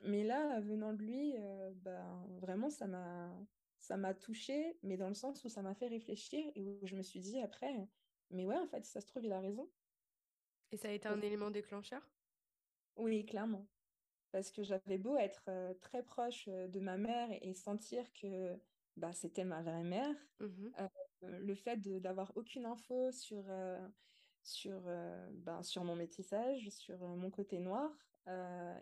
Mais 0.00 0.24
là, 0.24 0.60
venant 0.60 0.94
de 0.94 1.02
lui, 1.02 1.34
euh, 1.38 1.72
ben, 1.74 2.26
vraiment, 2.40 2.70
ça 2.70 2.86
m'a, 2.86 3.46
ça 3.78 3.96
m'a 3.96 4.14
touchée, 4.14 4.78
mais 4.82 4.96
dans 4.98 5.08
le 5.08 5.14
sens 5.14 5.44
où 5.44 5.48
ça 5.50 5.62
m'a 5.62 5.74
fait 5.74 5.88
réfléchir 5.88 6.52
et 6.56 6.62
où 6.64 6.86
je 6.86 6.96
me 6.96 7.02
suis 7.02 7.20
dit 7.20 7.40
après, 7.40 7.88
mais 8.30 8.46
ouais, 8.46 8.58
en 8.58 8.66
fait, 8.68 8.84
si 8.84 8.92
ça 8.92 9.00
se 9.02 9.06
trouve, 9.08 9.24
il 9.24 9.32
a 9.32 9.40
raison. 9.40 9.72
Et 10.70 10.76
ça 10.76 10.90
a 10.90 10.92
été 10.92 11.08
un 11.08 11.22
élément 11.22 11.50
déclencheur? 11.50 12.14
Oui, 12.96 13.24
clairement. 13.24 13.70
Parce 14.36 14.50
que 14.50 14.62
j'avais 14.62 14.98
beau 14.98 15.16
être 15.16 15.44
euh, 15.48 15.72
très 15.80 16.02
proche 16.02 16.46
euh, 16.48 16.68
de 16.68 16.78
ma 16.78 16.98
mère 16.98 17.30
et, 17.40 17.54
sentir 17.54 18.04
que 18.12 18.54
bah, 18.98 19.14
c'était 19.14 19.46
ma 19.46 19.62
vraie 19.62 19.82
mère, 19.82 20.14
Mhm. 20.40 20.72
euh, 20.78 21.38
le 21.38 21.54
fait 21.54 21.78
d'avoir 21.78 22.32
aucune 22.36 22.66
info 22.66 23.10
sur, 23.12 23.42
euh, 23.48 23.88
sur, 24.42 24.82
euh, 24.88 25.26
ben, 25.32 25.62
sur 25.62 25.84
mon 25.84 25.96
métissage, 25.96 26.68
sur 26.68 26.98
mon 26.98 27.30
côté 27.30 27.60
noir 27.60 27.90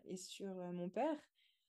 et 0.05 0.17
sur 0.17 0.53
mon 0.73 0.89
père, 0.89 1.21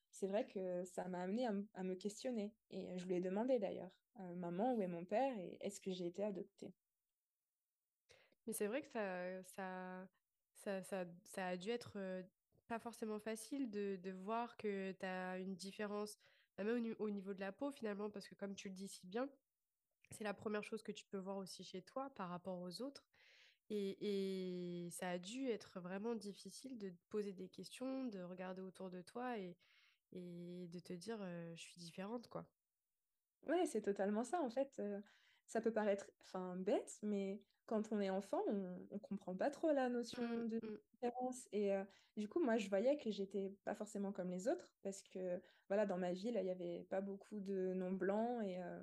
c'est 0.09 0.27
vrai 0.27 0.47
que 0.47 0.83
ça 0.85 1.07
m'a 1.07 1.21
amené 1.21 1.45
à, 1.45 1.83
me 1.83 1.93
questionner. 1.93 2.55
Et 2.71 2.97
je 2.97 3.05
lui 3.05 3.15
ai 3.15 3.21
demandé 3.21 3.59
d'ailleurs, 3.59 3.91
maman, 4.37 4.73
où 4.73 4.81
est 4.81 4.87
mon 4.87 5.05
père 5.05 5.37
et 5.37 5.57
est-ce 5.59 5.79
que 5.79 5.91
j'ai 5.91 6.07
été 6.07 6.23
adoptée? 6.23 6.73
Mais 8.47 8.53
c'est 8.53 8.67
vrai 8.67 8.81
que 8.81 8.87
ça, 8.87 9.43
ça, 9.43 10.07
ça, 10.53 10.81
ça, 10.81 11.05
ça 11.25 11.47
a 11.47 11.57
dû 11.57 11.69
être 11.69 12.23
pas 12.67 12.79
forcément 12.79 13.19
facile 13.19 13.69
de, 13.69 14.11
voir 14.11 14.57
que 14.57 14.91
tu 14.93 15.05
as 15.05 15.37
une 15.39 15.55
différence, 15.55 16.17
bah, 16.57 16.63
même 16.63 16.75
au, 16.75 16.79
ni- 16.79 16.95
au 16.99 17.09
niveau 17.09 17.33
de 17.33 17.39
la 17.39 17.51
peau 17.51 17.71
finalement, 17.71 18.09
parce 18.09 18.27
que 18.27 18.35
comme 18.35 18.55
tu 18.55 18.69
le 18.69 18.75
dis 18.75 18.87
si 18.87 19.05
bien, 19.07 19.29
c'est 20.11 20.23
la 20.23 20.33
première 20.33 20.63
chose 20.63 20.83
que 20.83 20.91
tu 20.91 21.05
peux 21.05 21.17
voir 21.17 21.37
aussi 21.37 21.63
chez 21.63 21.81
toi 21.81 22.09
par 22.15 22.29
rapport 22.29 22.59
aux 22.59 22.81
autres. 22.81 23.05
Et, 23.69 24.89
ça 24.91 25.09
a 25.09 25.17
dû 25.17 25.47
être 25.47 25.79
vraiment 25.79 26.15
difficile 26.15 26.77
de 26.77 26.89
te 26.89 27.01
poser 27.09 27.33
des 27.33 27.49
questions, 27.49 28.05
de 28.05 28.21
regarder 28.21 28.61
autour 28.61 28.89
de 28.89 29.01
toi 29.01 29.37
et, 29.37 29.57
de 30.13 30.79
te 30.79 30.93
dire 30.93 31.19
je 31.55 31.61
suis 31.61 31.79
différente, 31.81 32.27
quoi. 32.27 32.47
Ouais, 33.47 33.65
c'est 33.65 33.81
totalement 33.81 34.23
ça. 34.23 34.39
En 34.41 34.49
fait, 34.49 34.81
ça 35.47 35.61
peut 35.61 35.73
paraître 35.73 36.05
bête, 36.57 36.99
mais 37.01 37.41
quand 37.65 37.91
on 37.91 37.99
est 37.99 38.09
enfant, 38.09 38.41
on 38.47 38.77
ne 38.91 38.99
comprend 38.99 39.35
pas 39.35 39.49
trop 39.49 39.71
la 39.71 39.89
notion 39.89 40.21
de 40.21 40.57
mm, 40.57 40.77
différence. 40.91 41.47
Et 41.51 41.73
euh, 41.73 41.83
du 42.15 42.27
coup, 42.27 42.43
moi, 42.43 42.57
je 42.57 42.69
voyais 42.69 42.97
que 42.97 43.11
j'étais 43.11 43.53
pas 43.63 43.75
forcément 43.75 44.11
comme 44.11 44.29
les 44.29 44.47
autres, 44.47 44.69
parce 44.83 45.01
que 45.01 45.41
voilà, 45.67 45.85
dans 45.85 45.97
ma 45.97 46.13
ville, 46.13 46.35
il 46.37 46.43
n'y 46.43 46.51
avait 46.51 46.83
pas 46.89 47.01
beaucoup 47.01 47.39
de 47.39 47.73
noms 47.73 47.91
blancs. 47.91 48.43
Et, 48.45 48.61
euh, 48.61 48.79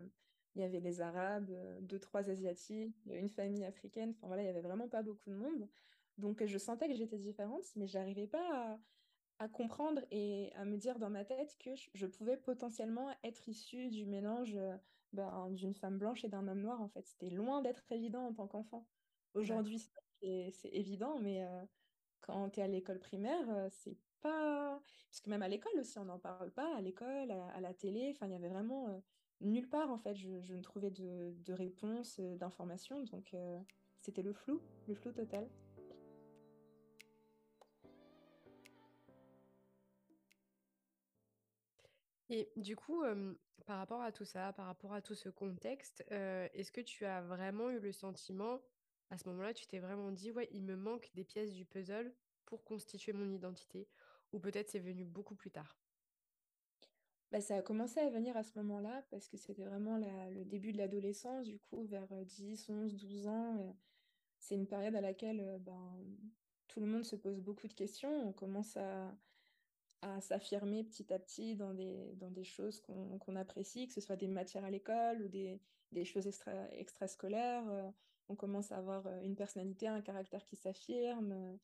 il 0.55 0.61
y 0.61 0.65
avait 0.65 0.81
les 0.81 1.01
Arabes, 1.01 1.51
deux, 1.81 1.99
trois 1.99 2.29
Asiatiques, 2.29 2.95
une 3.07 3.31
famille 3.31 3.65
africaine. 3.65 4.11
Enfin 4.11 4.27
voilà, 4.27 4.43
il 4.43 4.47
y 4.47 4.51
avait 4.51 4.61
vraiment 4.61 4.89
pas 4.89 5.03
beaucoup 5.03 5.31
de 5.31 5.35
monde. 5.35 5.67
Donc 6.19 6.45
je 6.45 6.59
sentais 6.59 6.89
que 6.89 6.95
j'étais 6.95 7.19
différente, 7.19 7.65
mais 7.77 7.87
j'arrivais 7.87 8.27
pas 8.27 8.79
à, 9.39 9.49
comprendre 9.49 10.03
et 10.11 10.53
à 10.57 10.65
me 10.65 10.77
dire 10.77 10.99
dans 10.99 11.11
ma 11.11 11.25
tête 11.25 11.57
que 11.59 11.71
je, 11.95 12.07
pouvais 12.07 12.37
potentiellement 12.37 13.09
être 13.25 13.49
issue 13.49 13.89
du 13.89 14.05
mélange 14.05 14.57
ben, 15.13 15.51
d'une 15.51 15.75
femme 15.75 15.99
blanche 15.99 16.25
et 16.25 16.29
d'un 16.29 16.47
homme 16.49 16.61
noir. 16.61 16.81
En 16.81 16.89
fait, 16.89 17.07
c'était 17.07 17.31
loin 17.31 17.63
d'être 17.63 17.85
évident 17.91 18.27
en 18.27 18.33
tant 18.33 18.47
qu'enfant. 18.47 18.87
Aujourd'hui, 19.35 19.79
c'est 20.21 20.69
évident, 20.73 21.19
mais 21.19 21.45
euh, 21.45 21.63
quand 22.21 22.51
tu 22.51 22.61
es 22.61 22.63
à 22.63 22.69
l'école 22.69 22.99
primaire, 22.99 23.49
euh, 23.51 23.69
c'est 23.71 23.97
pas. 24.21 24.81
Parce 25.11 25.21
que 25.21 25.31
même 25.31 25.43
à 25.43 25.49
l'école 25.49 25.79
aussi, 25.81 25.99
on 25.99 26.05
n'en 26.05 26.19
parle 26.19 26.51
pas, 26.51 26.77
à 26.77 26.81
l'école, 26.81 27.31
à, 27.31 27.61
la 27.61 27.75
télé, 27.75 28.13
enfin, 28.15 28.27
il 28.27 28.33
y 28.33 28.37
avait 28.37 28.49
vraiment 28.49 28.89
euh, 28.89 28.99
nulle 29.41 29.69
part, 29.69 29.91
en 29.91 29.99
fait, 29.99 30.15
je, 30.15 30.41
je 30.41 30.55
ne 30.55 30.63
trouvais 30.63 30.91
de, 30.91 31.35
de 31.45 31.53
réponse, 31.53 32.21
d'informations, 32.21 33.03
donc 33.05 33.35
c'était 34.01 34.23
le 34.23 34.33
flou, 34.33 34.63
le 34.87 34.95
flou 34.95 35.13
total. 35.13 35.51
Et 42.35 42.51
du 42.57 42.77
coup, 42.77 43.03
par 43.67 43.77
rapport 43.77 44.01
à 44.01 44.11
tout 44.11 44.25
ça, 44.25 44.55
par 44.55 44.65
rapport 44.65 44.95
à 44.95 45.03
tout 45.03 45.15
ce 45.15 45.29
contexte, 45.29 46.03
est-ce 46.09 46.73
que 46.73 46.81
tu 46.81 47.05
as 47.05 47.21
vraiment 47.21 47.69
eu 47.69 47.79
le 47.79 47.93
sentiment, 47.93 48.59
à 49.11 49.19
ce 49.19 49.29
moment-là, 49.29 49.53
tu 49.53 49.67
t'es 49.67 49.81
vraiment 49.81 50.11
dit, 50.11 50.33
ouais, 50.33 50.49
il 50.51 50.63
me 50.63 50.75
manque 50.75 51.11
des 51.15 51.25
pièces 51.25 51.53
du 51.53 51.67
puzzle 51.67 52.11
pour 52.47 52.65
constituer 52.65 53.13
mon 53.13 53.31
identité, 53.31 53.87
ou 54.33 54.39
peut-être 54.39 54.71
c'est 54.71 54.79
venu 54.79 55.05
beaucoup 55.05 55.35
plus 55.35 55.51
tard? 55.51 55.77
Bah, 57.31 57.43
ça 57.43 57.57
a 57.57 57.63
commencé 57.63 58.01
à 58.01 58.09
venir 58.09 58.35
à 58.35 58.43
ce 58.43 58.59
moment-là 58.59 59.05
parce 59.11 59.29
que 59.29 59.37
c'était 59.37 59.65
vraiment 59.65 59.99
le 59.99 60.45
début 60.45 60.73
de 60.73 60.79
l'adolescence, 60.79 61.47
du 61.47 61.59
coup, 61.59 61.85
vers 61.85 62.09
10, 62.25 62.71
11, 62.71 62.95
12 62.97 63.27
ans. 63.27 63.77
c'est 64.39 64.55
une 64.55 64.67
période 64.67 64.95
à 64.95 65.03
laquelle 65.03 65.59
ben, 65.61 65.99
tout 66.69 66.81
le 66.81 66.87
monde 66.87 67.05
se 67.05 67.17
pose 67.17 67.41
beaucoup 67.41 67.69
de 67.69 67.75
questions. 67.75 68.27
On 68.27 68.33
commence 68.33 68.77
à, 68.79 69.15
à 70.03 70.21
s'affirmer 70.21 70.85
petit 70.85 71.13
à 71.13 71.19
petit 71.19 71.55
dans 71.57 71.73
des, 71.75 72.15
dans 72.17 72.31
des 72.31 72.45
choses 72.45 72.81
qu'on 72.81 73.37
apprécie, 73.37 73.87
que 73.87 73.95
ce 73.95 74.01
soit 74.01 74.17
des 74.17 74.27
matières 74.29 74.65
à 74.65 74.71
l'école 74.71 75.23
ou 75.23 75.29
des, 75.29 75.63
des 75.93 76.05
choses 76.05 76.27
extra, 76.27 76.69
extrascolaires. 76.73 77.69
Euh, 77.71 77.91
on 78.29 78.37
commence 78.37 78.73
à 78.73 78.79
avoir 78.79 79.07
euh, 79.07 79.21
une 79.23 79.37
personnalité, 79.37 79.87
un 79.87 80.03
caractère 80.03 80.45
qui 80.45 80.57
s'affirme. 80.57 81.33
Euh, 81.33 81.57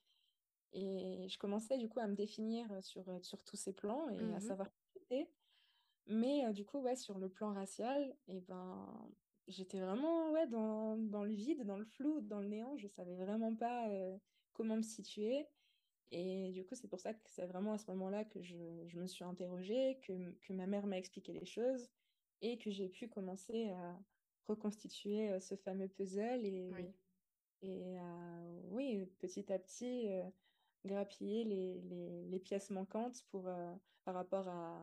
et 0.72 1.28
je 1.28 1.38
commençais 1.38 1.78
du 1.78 1.88
coup 1.88 1.98
à 1.98 2.06
me 2.06 2.14
définir 2.14 2.82
sur, 2.84 3.04
sur 3.24 3.42
tous 3.42 3.56
ces 3.56 3.72
plans 3.72 4.08
et 4.10 4.18
à 4.34 4.40
Mhm. 4.40 4.40
savoir 4.40 4.68
qui 4.70 4.78
j'étais. 4.94 5.32
Mais 6.06 6.52
du 6.52 6.64
coup, 6.64 6.78
ouais, 6.80 6.96
sur 6.96 7.18
le 7.18 7.28
plan 7.28 7.52
racial, 7.52 8.16
et 8.28 8.40
ben, 8.40 9.10
j'étais 9.46 9.80
vraiment 9.80 10.30
ouais, 10.30 10.46
dans, 10.46 10.96
dans 10.96 11.24
le 11.24 11.32
vide, 11.34 11.64
dans 11.64 11.76
le 11.78 11.84
flou, 11.84 12.20
dans 12.20 12.40
le 12.40 12.48
néant. 12.48 12.76
Je 12.76 12.86
savais 12.88 13.16
vraiment 13.16 13.54
pas 13.56 13.88
comment 14.52 14.76
me 14.76 14.82
situer. 14.82 15.46
Et 16.10 16.52
du 16.52 16.64
coup, 16.64 16.74
c'est 16.74 16.88
pour 16.88 17.00
ça 17.00 17.12
que 17.12 17.20
c'est 17.26 17.46
vraiment 17.46 17.74
à 17.74 17.78
ce 17.78 17.90
moment-là 17.90 18.24
que 18.24 18.42
je, 18.42 18.56
je, 18.86 18.98
me 18.98 19.06
suis 19.06 19.24
interrogée, 19.24 19.98
que, 20.06 20.32
que 20.40 20.52
ma 20.52 20.66
mère 20.66 20.86
m'a 20.86 20.98
expliqué 20.98 21.32
les 21.32 21.44
choses 21.44 21.90
et 22.40 22.56
que 22.56 22.70
j'ai 22.70 22.88
pu 22.88 23.08
commencer 23.08 23.70
à 23.70 23.98
reconstituer 24.46 25.38
ce 25.40 25.54
fameux 25.56 25.88
puzzle 25.88 26.40
Oui. 26.44 26.94
et, 27.62 27.68
et 27.68 27.98
à, 27.98 28.40
oui, 28.70 29.04
petit 29.18 29.52
à 29.52 29.58
petit, 29.58 30.08
euh, 30.08 30.22
grappiller 30.84 31.44
les, 31.44 31.80
les, 31.82 32.24
les, 32.24 32.38
pièces 32.38 32.70
manquantes 32.70 33.24
pour, 33.30 33.48
euh, 33.48 33.74
par 34.04 34.14
rapport 34.14 34.48
à, 34.48 34.80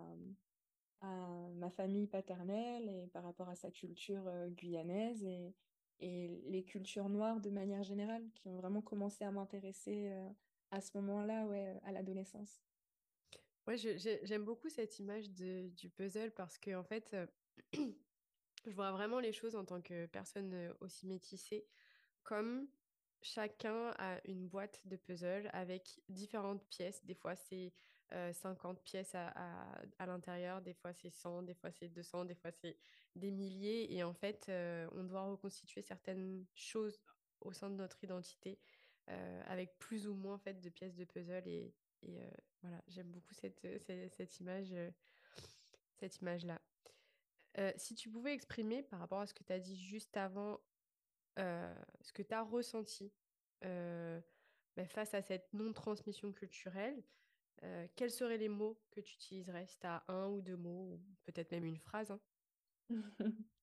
à 1.02 1.50
ma 1.56 1.70
famille 1.70 2.08
paternelle 2.08 2.90
et 2.90 3.08
par 3.08 3.24
rapport 3.24 3.50
à 3.50 3.56
sa 3.56 3.72
culture 3.72 4.28
euh, 4.28 4.50
guyanaise 4.50 5.24
et, 5.24 5.54
et 6.00 6.42
les 6.48 6.64
cultures 6.64 7.10
noires 7.10 7.40
de 7.40 7.50
manière 7.50 7.84
générale 7.84 8.26
qui 8.34 8.48
ont 8.50 8.58
vraiment 8.58 8.82
commencé 8.82 9.24
à 9.24 9.32
m'intéresser 9.32 10.12
à 10.72 10.82
ce 10.82 10.98
moment-là, 10.98 11.46
ouais, 11.46 11.80
à 11.84 11.92
l'adolescence. 11.92 12.62
Ouais, 13.68 13.78
j'aime 13.78 14.46
beaucoup 14.46 14.70
cette 14.70 15.00
image 15.00 15.30
du 15.30 15.90
puzzle 15.96 16.32
parce 16.32 16.58
que, 16.58 16.76
en 16.76 16.84
fait, 16.84 17.14
euh, 17.14 17.26
je 17.74 18.72
vois 18.72 18.92
vraiment 18.92 19.20
les 19.20 19.34
choses 19.34 19.56
en 19.56 19.66
tant 19.66 19.82
que 19.82 20.06
personne 20.08 20.54
euh, 20.54 20.74
aussi 20.82 21.08
métissée 21.08 21.66
comme 22.24 22.68
chacun 23.22 23.94
a 23.98 24.20
une 24.26 24.48
boîte 24.48 24.82
de 24.86 24.96
puzzle 24.96 25.50
avec 25.54 26.00
différentes 26.10 26.64
pièces. 26.68 27.04
Des 27.06 27.16
fois, 27.16 27.36
c'est 27.36 27.74
euh, 28.14 28.32
50 28.34 28.82
pièces 28.84 29.16
à, 29.16 29.34
à, 29.98 30.06
l'intérieur, 30.06 30.62
des 30.62 30.74
fois, 30.74 30.94
c'est 30.94 31.10
100, 31.10 31.44
des 31.44 31.56
fois, 31.56 31.72
c'est 31.72 31.90
200, 31.90 32.26
des 32.26 32.36
fois, 32.36 32.52
c'est 32.52 32.78
des 33.16 33.32
milliers. 33.32 33.92
Et 33.94 34.04
en 34.04 34.14
fait, 34.14 34.46
euh, 34.50 34.88
on 34.92 35.04
doit 35.04 35.24
reconstituer 35.24 35.82
certaines 35.82 36.46
choses 36.54 37.00
au 37.42 37.52
sein 37.52 37.70
de 37.70 37.76
notre 37.76 38.04
identité 38.04 38.52
euh, 38.52 38.75
avec 39.08 39.78
plus 39.80 40.08
ou 40.08 40.16
moins 40.16 40.36
en 40.36 40.40
fait, 40.40 40.60
de 40.62 40.70
pièces 40.70 40.96
de 40.96 41.06
puzzle. 41.06 41.48
Et, 41.48 41.74
et 42.02 42.22
euh, 42.22 42.30
voilà, 42.62 42.82
j'aime 42.88 43.12
beaucoup 43.12 43.34
cette, 43.34 43.62
cette, 43.80 44.14
cette 44.14 44.40
image, 44.40 44.74
euh, 44.74 44.92
cette 45.96 46.20
image-là. 46.22 46.62
Euh, 47.58 47.72
si 47.78 47.96
tu 47.96 48.10
pouvais 48.10 48.34
exprimer 48.34 48.84
par 48.84 49.00
rapport 49.00 49.20
à 49.22 49.28
ce 49.28 49.34
que 49.34 49.44
tu 49.44 49.54
as 49.54 49.60
dit 49.60 49.78
juste 49.78 50.18
avant 50.18 50.60
euh, 51.40 51.74
ce 52.02 52.12
que 52.12 52.22
tu 52.22 52.34
as 52.34 52.42
ressenti 52.42 53.14
euh, 53.64 54.22
ben, 54.76 54.88
face 54.88 55.14
à 55.14 55.22
cette 55.22 55.54
non-transmission 55.54 56.34
culturelle, 56.34 57.04
euh, 57.64 57.88
quels 57.96 58.12
seraient 58.12 58.38
les 58.38 58.50
mots 58.50 58.82
que 58.92 59.00
tu 59.00 59.16
utiliserais 59.16 59.66
si 59.68 59.80
tu 59.80 59.88
as 59.88 60.04
un 60.08 60.28
ou 60.28 60.42
deux 60.42 60.58
mots, 60.58 60.94
ou 60.94 61.02
peut-être 61.24 61.52
même 61.52 61.66
une 61.66 61.78
phrase, 61.78 62.12
hein? 62.12 62.22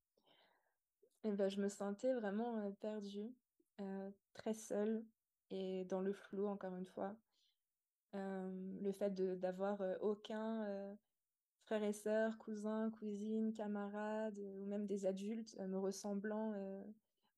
Et 1.24 1.30
ben, 1.30 1.48
je 1.48 1.60
me 1.60 1.68
sentais 1.68 2.12
vraiment 2.14 2.58
euh, 2.58 2.70
perdue, 2.72 3.32
euh, 3.80 4.10
très 4.34 4.54
seule 4.54 5.04
et 5.52 5.84
dans 5.84 6.00
le 6.00 6.12
flou, 6.12 6.46
encore 6.46 6.74
une 6.76 6.86
fois. 6.86 7.14
Euh, 8.14 8.50
le 8.82 8.92
fait 8.92 9.14
d'avoir 9.40 9.80
euh, 9.80 9.96
aucun 10.00 10.64
euh, 10.64 10.94
frère 11.62 11.82
et 11.82 11.92
sœur, 11.92 12.36
cousin, 12.38 12.90
cousine, 12.90 13.52
camarade, 13.52 14.38
ou 14.38 14.66
même 14.66 14.86
des 14.86 15.06
adultes 15.06 15.56
me 15.60 15.78
ressemblant 15.78 16.54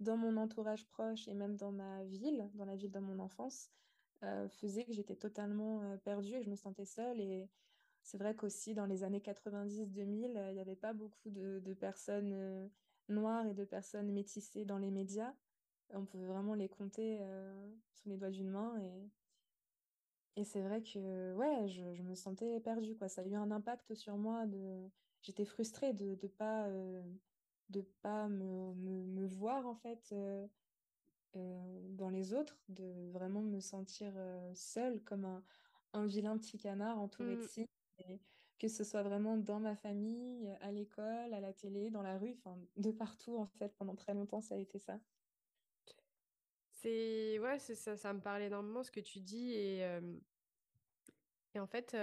dans 0.00 0.16
mon 0.16 0.36
entourage 0.36 0.86
proche 0.88 1.28
et 1.28 1.34
même 1.34 1.56
dans 1.56 1.70
ma 1.70 2.02
ville, 2.04 2.48
dans 2.54 2.64
la 2.64 2.74
ville 2.74 2.90
de 2.90 2.98
mon 2.98 3.18
enfance, 3.18 3.70
faisait 4.48 4.84
que 4.84 4.92
j'étais 4.92 5.16
totalement 5.16 5.98
perdue 5.98 6.34
et 6.34 6.38
que 6.38 6.46
je 6.46 6.50
me 6.50 6.56
sentais 6.56 6.86
seule. 6.86 7.20
Et 7.20 7.46
c'est 8.04 8.18
vrai 8.18 8.36
qu'aussi 8.36 8.74
dans 8.74 8.86
les 8.86 9.02
années 9.02 9.20
90-2000, 9.20 10.36
euh, 10.36 10.50
il 10.50 10.54
n'y 10.54 10.60
avait 10.60 10.76
pas 10.76 10.92
beaucoup 10.92 11.30
de, 11.30 11.74
personnes 11.80 12.70
noires 13.08 13.46
et 13.46 13.54
de 13.54 13.64
personnes 13.64 14.12
métissées 14.12 14.64
dans 14.64 14.78
les 14.78 14.90
médias. 14.90 15.32
On 15.94 16.04
pouvait 16.06 16.26
vraiment 16.26 16.54
les 16.54 16.68
compter 16.68 17.18
euh, 17.22 17.74
sur 17.94 18.10
les 18.10 18.16
doigts 18.16 18.30
d'une 18.30 18.50
main 18.50 18.78
et 18.80 19.10
et 20.36 20.44
c'est 20.44 20.62
vrai 20.62 20.82
que 20.82 21.32
ouais, 21.34 21.68
je, 21.68 21.94
je 21.94 22.02
me 22.02 22.14
sentais 22.14 22.60
perdue, 22.60 22.96
quoi. 22.96 23.08
Ça 23.08 23.22
a 23.22 23.24
eu 23.26 23.34
un 23.34 23.50
impact 23.52 23.94
sur 23.94 24.16
moi 24.16 24.46
de... 24.46 24.90
J'étais 25.22 25.44
frustrée 25.44 25.92
de 25.94 26.18
ne 26.20 26.28
pas, 26.28 26.66
euh, 26.68 27.02
de 27.68 27.82
pas 27.82 28.28
me, 28.28 28.74
me, 28.74 29.04
me 29.06 29.26
voir, 29.26 29.66
en 29.66 29.76
fait, 29.76 30.12
euh, 30.12 30.48
dans 31.34 32.10
les 32.10 32.32
autres, 32.34 32.62
de 32.68 33.10
vraiment 33.10 33.42
me 33.42 33.60
sentir 33.60 34.14
seule, 34.54 35.02
comme 35.04 35.24
un, 35.24 35.44
un 35.92 36.06
vilain 36.06 36.38
petit 36.38 36.58
canard 36.58 36.98
entouré 37.00 37.36
de 37.36 37.42
Hmm, 37.42 37.46
cygnes. 37.46 37.66
Et 37.98 38.22
que 38.58 38.68
ce 38.68 38.84
soit 38.84 39.02
vraiment 39.02 39.36
dans 39.36 39.60
ma 39.60 39.76
famille, 39.76 40.48
à 40.60 40.72
l'école, 40.72 41.34
à 41.34 41.40
la 41.40 41.52
télé, 41.52 41.90
dans 41.90 42.02
la 42.02 42.18
rue, 42.18 42.32
enfin, 42.34 42.58
de 42.76 42.90
partout, 42.92 43.36
en 43.38 43.46
fait. 43.46 43.76
Pendant 43.76 43.96
très 43.96 44.14
longtemps, 44.14 44.40
ça 44.40 44.54
a 44.56 44.58
été 44.58 44.78
ça. 44.78 45.00
C'est 46.84 47.38
ouais, 47.38 47.58
ça, 47.58 47.96
ça 47.96 48.12
me 48.12 48.20
parle 48.20 48.42
énormément 48.42 48.82
ce 48.82 48.90
que 48.90 49.00
tu 49.00 49.18
dis 49.18 49.52
et, 49.54 49.80
et 51.54 51.58
en 51.58 51.66
fait 51.66 51.96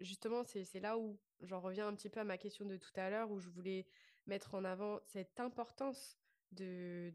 justement 0.00 0.42
c'est 0.42 0.80
là 0.80 0.96
où 0.96 1.18
j'en 1.42 1.60
reviens 1.60 1.86
un 1.86 1.94
petit 1.94 2.08
peu 2.08 2.20
à 2.20 2.24
ma 2.24 2.38
question 2.38 2.64
de 2.64 2.78
tout 2.78 2.92
à 2.96 3.10
l'heure 3.10 3.30
où 3.30 3.40
je 3.40 3.50
voulais 3.50 3.86
mettre 4.26 4.54
en 4.54 4.64
avant 4.64 5.00
cette 5.04 5.38
importance 5.38 6.18
de, 6.52 7.12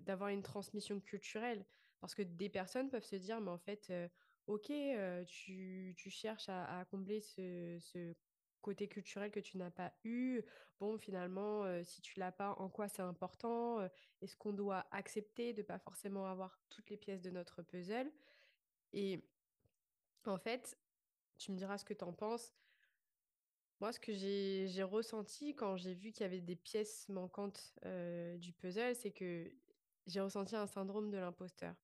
d'avoir 0.00 0.30
une 0.30 0.42
transmission 0.42 0.98
culturelle. 0.98 1.66
Parce 2.00 2.14
que 2.14 2.22
des 2.22 2.48
personnes 2.48 2.88
peuvent 2.88 3.04
se 3.04 3.16
dire 3.16 3.38
mais 3.42 3.50
en 3.50 3.58
fait 3.58 3.92
ok 4.46 4.72
tu, 5.26 5.94
tu 5.94 6.08
cherches 6.08 6.48
à, 6.48 6.78
à 6.78 6.86
combler 6.86 7.20
ce, 7.20 7.76
ce 7.80 8.14
côté 8.62 8.88
culturel 8.88 9.30
que 9.30 9.40
tu 9.40 9.58
n'as 9.58 9.70
pas 9.70 9.92
eu? 10.04 10.42
Bon 10.80 10.98
finalement 10.98 11.64
euh, 11.64 11.82
si 11.84 12.00
tu 12.02 12.18
l'as 12.18 12.32
pas 12.32 12.52
en 12.58 12.68
quoi 12.68 12.88
c'est 12.88 13.02
important 13.02 13.80
euh, 13.80 13.88
est-ce 14.20 14.36
qu'on 14.36 14.52
doit 14.52 14.86
accepter 14.90 15.52
de 15.52 15.62
pas 15.62 15.78
forcément 15.78 16.26
avoir 16.26 16.58
toutes 16.70 16.90
les 16.90 16.96
pièces 16.96 17.22
de 17.22 17.30
notre 17.30 17.62
puzzle? 17.62 18.10
Et 18.92 19.24
en 20.26 20.38
fait 20.38 20.78
tu 21.38 21.52
me 21.52 21.56
diras 21.56 21.78
ce 21.78 21.84
que 21.84 21.94
tu 21.94 22.04
en 22.04 22.12
penses. 22.12 22.54
Moi, 23.80 23.92
ce 23.92 24.00
que 24.00 24.12
j'ai 24.14 24.82
ressenti 24.82 25.54
quand 25.54 25.76
j'ai 25.76 25.92
vu 25.92 26.10
qu'il 26.10 26.22
y 26.22 26.24
avait 26.24 26.40
des 26.40 26.56
pièces 26.56 27.08
manquantes 27.10 27.74
euh, 27.84 28.38
du 28.38 28.52
puzzle, 28.54 28.94
c'est 28.94 29.10
que 29.10 29.52
j'ai 30.06 30.20
ressenti 30.20 30.56
un 30.56 30.66
syndrome 30.66 31.10
de 31.10 31.18
l'imposteur. 31.18 31.74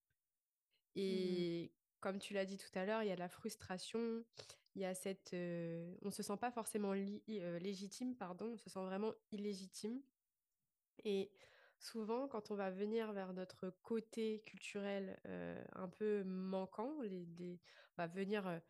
Mhm. 0.96 1.02
Et 1.02 1.72
comme 2.00 2.18
tu 2.18 2.32
l'as 2.32 2.46
dit 2.46 2.56
tout 2.56 2.70
à 2.74 2.86
l'heure, 2.86 3.02
il 3.02 3.08
y 3.08 3.12
a 3.12 3.14
de 3.14 3.20
la 3.20 3.28
frustration, 3.28 4.24
il 4.74 4.82
y 4.82 4.84
a 4.84 4.94
cette... 4.94 5.34
on 6.02 6.10
se 6.10 6.22
sent 6.22 6.36
pas 6.38 6.50
forcément 6.50 6.92
légitime, 6.92 8.16
pardon, 8.16 8.52
on 8.54 8.56
se 8.56 8.70
sent 8.70 8.84
vraiment 8.84 9.12
illégitime. 9.30 10.02
Et 11.04 11.30
souvent, 11.78 12.28
quand 12.28 12.50
on 12.50 12.54
va 12.54 12.70
venir 12.70 13.12
vers 13.12 13.32
notre 13.32 13.70
côté 13.82 14.40
culturel 14.46 15.20
un 15.74 15.88
peu 15.88 16.24
manquant, 16.24 16.94
on 16.98 17.58
va 17.96 18.06
venir 18.06 18.60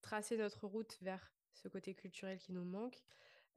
tracer 0.00 0.36
notre 0.36 0.66
route 0.66 0.98
vers 1.00 1.32
ce 1.54 1.68
côté 1.68 1.94
culturel 1.94 2.38
qui 2.38 2.52
nous 2.52 2.64
manque, 2.64 3.02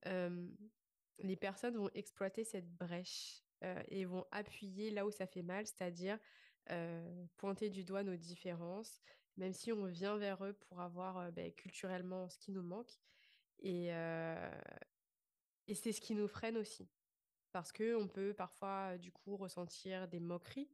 les 0.06 1.38
personnes 1.38 1.78
vont 1.78 1.90
exploiter 1.94 2.44
cette 2.44 2.70
brèche 2.76 3.42
et 3.88 4.06
vont 4.06 4.26
appuyer 4.32 4.92
là 4.92 5.06
où 5.08 5.12
ça 5.12 5.26
fait 5.26 5.42
mal, 5.42 5.66
c'est-à-dire 5.66 6.20
pointer 7.38 7.70
du 7.70 7.84
doigt 7.84 8.04
nos 8.04 8.18
différences, 8.18 9.02
même 9.38 9.54
si 9.54 9.71
on 9.71 9.86
vient 9.86 10.17
vers 10.17 10.43
eux 10.45 10.54
pour 10.54 10.82
avoir 10.82 11.17
euh, 11.17 11.32
ben, 11.32 11.52
culturellement 11.54 12.30
ce 12.30 12.38
qui 12.38 12.52
nous 12.52 12.63
manque. 12.63 13.00
Et, 13.60 13.93
euh, 13.93 14.62
et 15.67 15.76
c'est 15.76 15.91
ce 15.91 16.02
qui 16.02 16.13
nous 16.15 16.28
freine 16.28 16.58
aussi 16.58 16.88
parce 17.56 17.71
que 17.71 17.95
on 17.95 18.10
peut 18.10 18.34
parfois 18.34 18.98
du 18.98 19.13
coup 19.13 19.38
ressentir 19.38 20.10
des 20.10 20.19
moqueries 20.19 20.69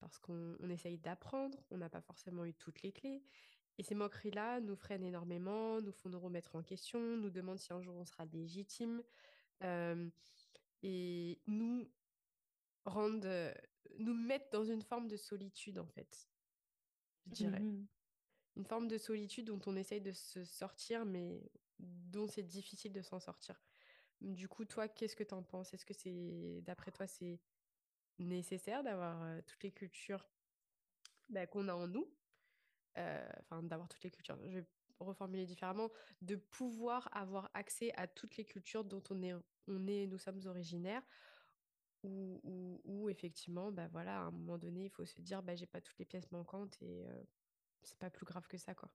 parce 0.00 0.18
qu'on 0.18 0.54
on 0.60 0.68
essaye 0.68 0.98
d'apprendre, 0.98 1.58
on 1.70 1.78
n'a 1.78 1.88
pas 1.88 2.02
forcément 2.02 2.44
eu 2.44 2.52
toutes 2.52 2.82
les 2.82 2.92
clés. 2.92 3.22
Et 3.78 3.82
ces 3.82 3.94
moqueries-là 3.94 4.60
nous 4.60 4.76
freinent 4.76 5.02
énormément, 5.02 5.80
nous 5.80 5.92
font 5.92 6.10
nous 6.10 6.20
remettre 6.20 6.54
en 6.54 6.62
question, 6.62 7.00
nous 7.16 7.30
demandent 7.30 7.58
si 7.58 7.72
un 7.72 7.80
jour 7.80 7.96
on 7.96 8.04
sera 8.04 8.26
légitime 8.26 9.02
euh, 9.62 10.10
et 10.82 11.40
nous 11.46 11.90
rendent, 12.84 13.24
euh, 13.24 13.54
nous 13.98 14.14
mettent 14.14 14.52
dans 14.52 14.64
une 14.64 14.82
forme 14.82 15.08
de 15.08 15.16
solitude 15.16 15.78
en 15.78 15.86
fait, 15.86 16.28
je 17.26 17.32
dirais. 17.32 17.60
Mhm. 17.60 17.86
Une 18.56 18.64
forme 18.64 18.88
de 18.88 18.98
solitude 18.98 19.46
dont 19.46 19.60
on 19.66 19.76
essaye 19.76 20.00
de 20.00 20.12
se 20.12 20.44
sortir, 20.44 21.04
mais 21.04 21.50
dont 21.78 22.26
c'est 22.26 22.42
difficile 22.42 22.92
de 22.92 23.02
s'en 23.02 23.20
sortir. 23.20 23.60
Du 24.20 24.48
coup, 24.48 24.64
toi, 24.64 24.88
qu'est-ce 24.88 25.14
que 25.14 25.24
tu 25.24 25.34
en 25.34 25.42
penses? 25.42 25.74
Est-ce 25.74 25.84
que 25.84 25.92
c'est, 25.92 26.62
d'après 26.62 26.90
toi, 26.90 27.06
c'est 27.06 27.38
nécessaire 28.18 28.82
d'avoir 28.82 29.22
euh, 29.22 29.40
toutes 29.46 29.62
les 29.62 29.72
cultures 29.72 30.30
bah, 31.28 31.46
qu'on 31.46 31.68
a 31.68 31.74
en 31.74 31.86
nous, 31.86 32.08
euh, 32.96 33.28
enfin 33.40 33.62
d'avoir 33.62 33.88
toutes 33.88 34.02
les 34.04 34.10
cultures, 34.10 34.38
je 34.48 34.60
vais 34.60 34.66
reformuler 35.00 35.44
différemment, 35.44 35.90
de 36.22 36.36
pouvoir 36.36 37.08
avoir 37.12 37.50
accès 37.52 37.92
à 37.96 38.06
toutes 38.06 38.36
les 38.36 38.44
cultures 38.44 38.84
dont 38.84 39.02
on 39.10 39.22
est, 39.22 39.34
on 39.68 39.86
est, 39.86 40.06
nous 40.06 40.18
sommes 40.18 40.40
originaires, 40.46 41.02
ou, 42.02 43.08
effectivement, 43.10 43.72
bah 43.72 43.88
voilà, 43.88 44.20
à 44.20 44.22
un 44.22 44.30
moment 44.30 44.58
donné, 44.58 44.84
il 44.84 44.90
faut 44.90 45.04
se 45.04 45.20
dire, 45.20 45.42
bah, 45.42 45.56
j'ai 45.56 45.66
pas 45.66 45.80
toutes 45.80 45.98
les 45.98 46.04
pièces 46.04 46.30
manquantes 46.30 46.80
et 46.80 47.04
euh, 47.08 47.24
c'est 47.86 47.98
pas 47.98 48.10
plus 48.10 48.26
grave 48.26 48.46
que 48.48 48.58
ça, 48.58 48.74
quoi. 48.74 48.92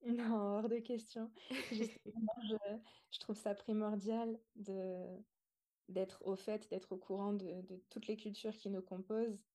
Non, 0.06 0.36
hors 0.58 0.68
de 0.68 0.78
question. 0.78 1.32
Justement, 1.70 2.32
je, 2.48 2.56
je 3.10 3.18
trouve 3.18 3.36
ça 3.36 3.54
primordial 3.54 4.40
de, 4.54 5.18
d'être 5.88 6.24
au 6.26 6.36
fait, 6.36 6.68
d'être 6.70 6.92
au 6.92 6.98
courant 6.98 7.32
de, 7.32 7.62
de 7.62 7.76
toutes 7.90 8.06
les 8.06 8.16
cultures 8.16 8.56
qui 8.56 8.70
nous 8.70 8.82
composent. 8.82 9.48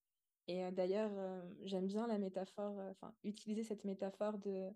Et 0.47 0.63
euh, 0.65 0.71
d'ailleurs, 0.71 1.12
euh, 1.17 1.41
j'aime 1.62 1.88
bien 1.88 2.08
la 2.08 2.17
métaphore, 2.19 2.80
euh, 2.80 2.91
enfin, 2.91 3.17
utiliser 3.23 3.63
cette 3.63 3.86
métaphore 3.86 4.39
de, 4.39 4.71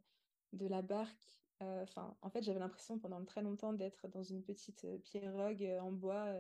de 0.54 0.68
la 0.68 0.82
barque. 0.82 1.44
Enfin, 1.60 2.18
en 2.22 2.30
fait, 2.30 2.44
j'avais 2.44 2.60
l'impression 2.60 3.00
pendant 3.00 3.24
très 3.26 3.42
longtemps 3.42 3.74
d'être 3.74 4.08
dans 4.08 4.22
une 4.24 4.44
petite 4.44 4.86
pirogue 5.04 5.64
en 5.82 5.92
bois 5.92 6.32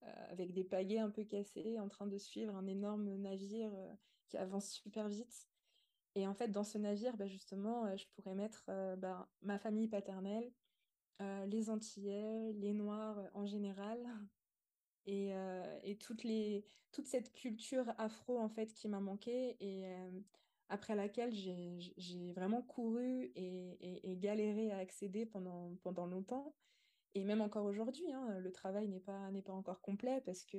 avec 0.00 0.54
des 0.54 0.64
pagaies 0.64 0.98
un 0.98 1.10
peu 1.10 1.24
cassées, 1.24 1.78
en 1.78 1.88
train 1.88 2.06
de 2.06 2.16
suivre 2.16 2.56
un 2.56 2.66
énorme 2.66 3.16
navire 3.16 3.70
qui 4.28 4.38
avance 4.38 4.70
super 4.70 5.08
vite. 5.10 5.50
Et 6.14 6.26
en 6.26 6.34
fait, 6.34 6.48
dans 6.48 6.64
ce 6.64 6.78
navire, 6.78 7.16
bah, 7.16 7.26
justement, 7.26 7.86
euh, 7.86 7.96
je 7.96 8.06
pourrais 8.14 8.34
mettre 8.34 8.64
euh, 8.68 8.96
bah, 8.96 9.28
ma 9.42 9.58
famille 9.58 9.88
paternelle, 9.88 10.50
euh, 11.22 11.46
les 11.46 11.70
Antillais, 11.70 12.52
les 12.54 12.72
Noirs 12.72 13.18
en 13.34 13.46
général, 13.46 13.98
et, 15.06 15.98
toute 16.92 17.06
cette 17.06 17.32
culture 17.32 17.92
afro 17.98 18.38
en 18.38 18.48
fait 18.48 18.74
qui 18.74 18.88
m'a 18.88 19.00
manqué 19.00 19.56
et 19.60 19.84
après 20.68 20.96
laquelle 20.96 21.32
j'ai, 21.32 22.32
vraiment 22.32 22.62
couru 22.62 23.30
et, 23.36 24.16
galéré 24.18 24.70
à 24.72 24.78
accéder 24.78 25.24
pendant, 25.24 26.06
longtemps. 26.06 26.54
Et 27.14 27.24
même 27.24 27.40
encore 27.40 27.64
aujourd'hui, 27.64 28.12
hein, 28.12 28.38
le 28.40 28.52
travail 28.52 28.88
n'est 28.88 29.00
pas, 29.00 29.30
encore 29.48 29.80
complet 29.80 30.20
parce 30.24 30.44
que, 30.44 30.58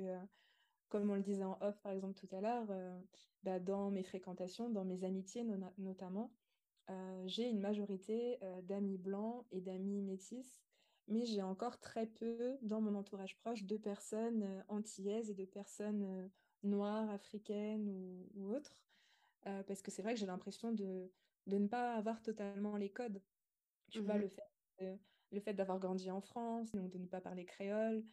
comme 0.92 1.10
on 1.10 1.14
le 1.16 1.22
disait 1.22 1.44
en 1.44 1.58
off 1.62 1.80
par 1.80 1.92
exemple 1.92 2.14
tout 2.14 2.28
à 2.34 2.40
l'heure, 2.42 2.66
euh, 2.70 3.00
bah, 3.42 3.60
dans 3.60 3.90
mes 3.90 4.02
fréquentations, 4.04 4.70
dans 4.70 4.84
mes 4.84 5.04
amitiés 5.04 5.44
notamment, 5.78 6.34
euh, 6.90 7.24
j'ai 7.26 7.48
une 7.48 7.60
majorité 7.60 8.38
euh, 8.44 8.62
d'amis 8.62 8.98
blancs 8.98 9.46
et 9.50 9.62
d'amis 9.62 10.02
métis, 10.02 10.62
mais 11.08 11.24
j'ai 11.26 11.42
encore 11.42 11.80
très 11.80 12.06
peu 12.06 12.58
dans 12.62 12.80
mon 12.82 12.94
entourage 12.94 13.38
proche 13.38 13.64
de 13.64 13.76
personnes 13.78 14.64
antillaises 14.68 15.30
et 15.30 15.34
de 15.34 15.46
personnes 15.46 16.30
noires, 16.62 17.10
africaines 17.10 17.88
ou, 17.88 18.30
ou 18.34 18.52
autres, 18.54 18.78
parce 19.42 19.82
que 19.82 19.90
c'est 19.90 20.02
vrai 20.02 20.14
que 20.14 20.20
j'ai 20.20 20.26
l'impression 20.26 20.72
de, 20.72 21.12
de 21.46 21.58
ne 21.58 21.68
pas 21.68 21.94
avoir 21.96 22.22
totalement 22.22 22.76
les 22.76 22.92
codes. 22.92 23.24
Tu 23.90 24.02
vois, 24.04 24.16
Mhm, 24.16 24.18
le 24.18 24.28
fait, 24.28 24.42
le 25.30 25.40
fait 25.40 25.54
d'avoir 25.54 25.78
grandi 25.80 26.10
en 26.10 26.20
France, 26.20 26.72
donc 26.72 26.90
de 26.90 26.98
ne 26.98 27.06
pas 27.06 27.20
parler 27.20 27.44
créole, 27.46 28.04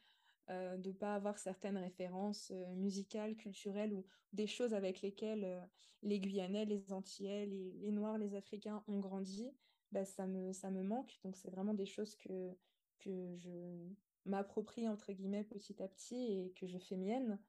euh, 0.49 0.77
de 0.77 0.89
ne 0.89 0.93
pas 0.93 1.13
avoir 1.13 1.37
certaines 1.37 1.77
références 1.77 2.51
euh, 2.51 2.73
musicales, 2.73 3.35
culturelles 3.35 3.93
ou 3.93 4.03
des 4.33 4.47
choses 4.47 4.73
avec 4.73 5.01
lesquelles 5.01 5.43
euh, 5.43 5.61
les 6.01 6.19
Guyanais, 6.19 6.65
les 6.65 6.91
Antillais, 6.91 7.45
les, 7.45 7.91
Noirs, 7.91 8.17
les 8.17 8.33
Africains 8.33 8.83
ont 8.87 8.99
grandi, 8.99 9.51
bah, 9.91 10.05
ça 10.05 10.25
me, 10.25 10.51
ça 10.51 10.71
me 10.71 10.81
manque. 10.81 11.19
Donc 11.23 11.35
c'est 11.35 11.51
vraiment 11.51 11.75
des 11.75 11.85
choses 11.85 12.15
que, 12.15 12.55
que 12.97 13.35
je 13.37 13.89
m'approprie 14.25 14.87
entre 14.87 15.13
guillemets 15.13 15.43
petit 15.43 15.83
à 15.83 15.87
petit 15.87 16.15
et 16.15 16.53
que 16.59 16.65
je 16.65 16.79
fais 16.79 16.97
mienne. 16.97 17.39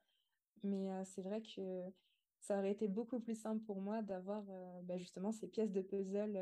Mais 0.63 0.89
c'est 1.05 1.23
vrai 1.23 1.41
que 1.41 1.83
ça 2.39 2.59
aurait 2.59 2.71
été 2.71 2.87
beaucoup 2.87 3.19
plus 3.19 3.33
simple 3.33 3.63
pour 3.63 3.81
moi 3.81 4.03
d'avoir 4.03 4.43
bah, 4.83 4.97
justement 4.97 5.31
ces 5.31 5.47
pièces 5.47 5.71
de 5.71 5.81
puzzle 5.81 6.39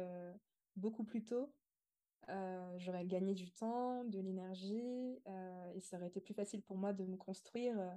beaucoup 0.76 1.06
plus 1.06 1.24
tôt 1.24 1.54
euh, 2.30 2.78
j'aurais 2.78 3.06
gagné 3.06 3.34
du 3.34 3.52
temps, 3.52 4.04
de 4.06 4.20
l'énergie, 4.20 5.22
euh, 5.28 5.72
et 5.74 5.82
ça 5.82 5.98
aurait 5.98 6.08
été 6.08 6.22
plus 6.22 6.34
facile 6.34 6.62
pour 6.64 6.78
moi 6.78 6.94
de 6.94 7.06
me 7.06 7.18
construire 7.18 7.80
euh, 7.80 7.92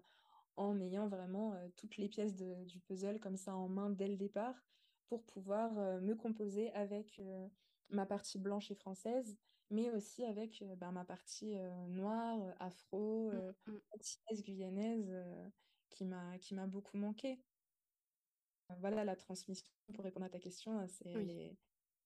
en 0.57 0.81
ayant 0.81 1.09
vraiment 1.09 1.55
euh, 1.55 1.68
toutes 1.77 1.97
les 1.97 2.09
pièces 2.09 2.35
de- 2.37 2.64
du 2.64 2.81
puzzle 2.81 3.21
comme 3.21 3.37
ça 3.37 3.55
en 3.55 3.68
main 3.68 3.90
dès 3.90 4.09
le 4.09 4.16
départ 4.16 4.55
pour 5.07 5.25
pouvoir 5.25 5.73
me 6.01 6.14
composer 6.14 6.73
avec 6.73 7.21
ma 7.90 8.07
partie 8.07 8.38
blanche 8.38 8.71
et 8.71 8.75
française, 8.75 9.37
mais 9.71 9.90
aussi 9.90 10.25
avec 10.25 10.64
ben, 10.79 10.90
ma 10.90 11.05
partie 11.05 11.55
noire, 11.88 12.40
afro, 12.61 13.31
antillaise, 13.95 14.42
guyanaise, 14.42 15.14
qui 15.90 16.07
m'a 16.07 16.66
beaucoup 16.66 16.97
manqué. 16.97 17.45
Voilà, 18.79 19.05
la 19.05 19.16
transmission, 19.16 19.66
pour 19.95 20.05
répondre 20.05 20.27
à 20.27 20.31
ta 20.31 20.38
question, 20.38 20.79
hein, 20.79 20.87
c'est, 20.88 21.09
elle 21.09 21.21
Oui, 21.21 21.31
est, 21.31 21.59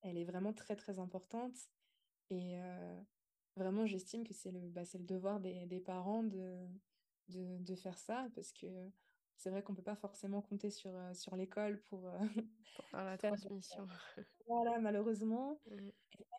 elle 0.03 0.19
est 0.19 0.25
vraiment 0.25 0.53
très 0.53 0.77
très 0.77 0.99
importante. 0.99 1.55
Et 2.31 2.59
euh, 2.59 3.01
vraiment, 3.57 3.87
j'estime 3.87 4.25
que 4.25 4.35
c'est 4.35 4.51
le, 4.51 4.69
bah, 4.69 4.85
c'est 4.85 4.99
le 4.99 5.05
devoir 5.05 5.41
des, 5.41 5.67
des 5.67 5.81
parents 5.81 6.23
de, 6.23 6.67
de, 7.29 7.59
de 7.59 7.75
faire 7.75 7.99
ça, 7.99 8.29
parce 8.35 8.53
que 8.53 8.67
c'est 9.37 9.51
vrai 9.51 9.63
qu'on 9.63 9.75
peut 9.75 9.83
pas 9.83 9.97
forcément 9.97 10.43
compter 10.43 10.71
sur, 10.71 10.97
euh, 10.97 11.13
sur 11.15 11.37
l'école 11.37 11.83
pour 11.83 12.09
euh, 12.09 12.19
pour 12.75 12.89
faire 12.89 13.05
la 13.05 13.19
transmission. 13.19 13.87
Voilà, 14.49 14.79
malheureusement. 14.79 15.61
Et 15.71 15.95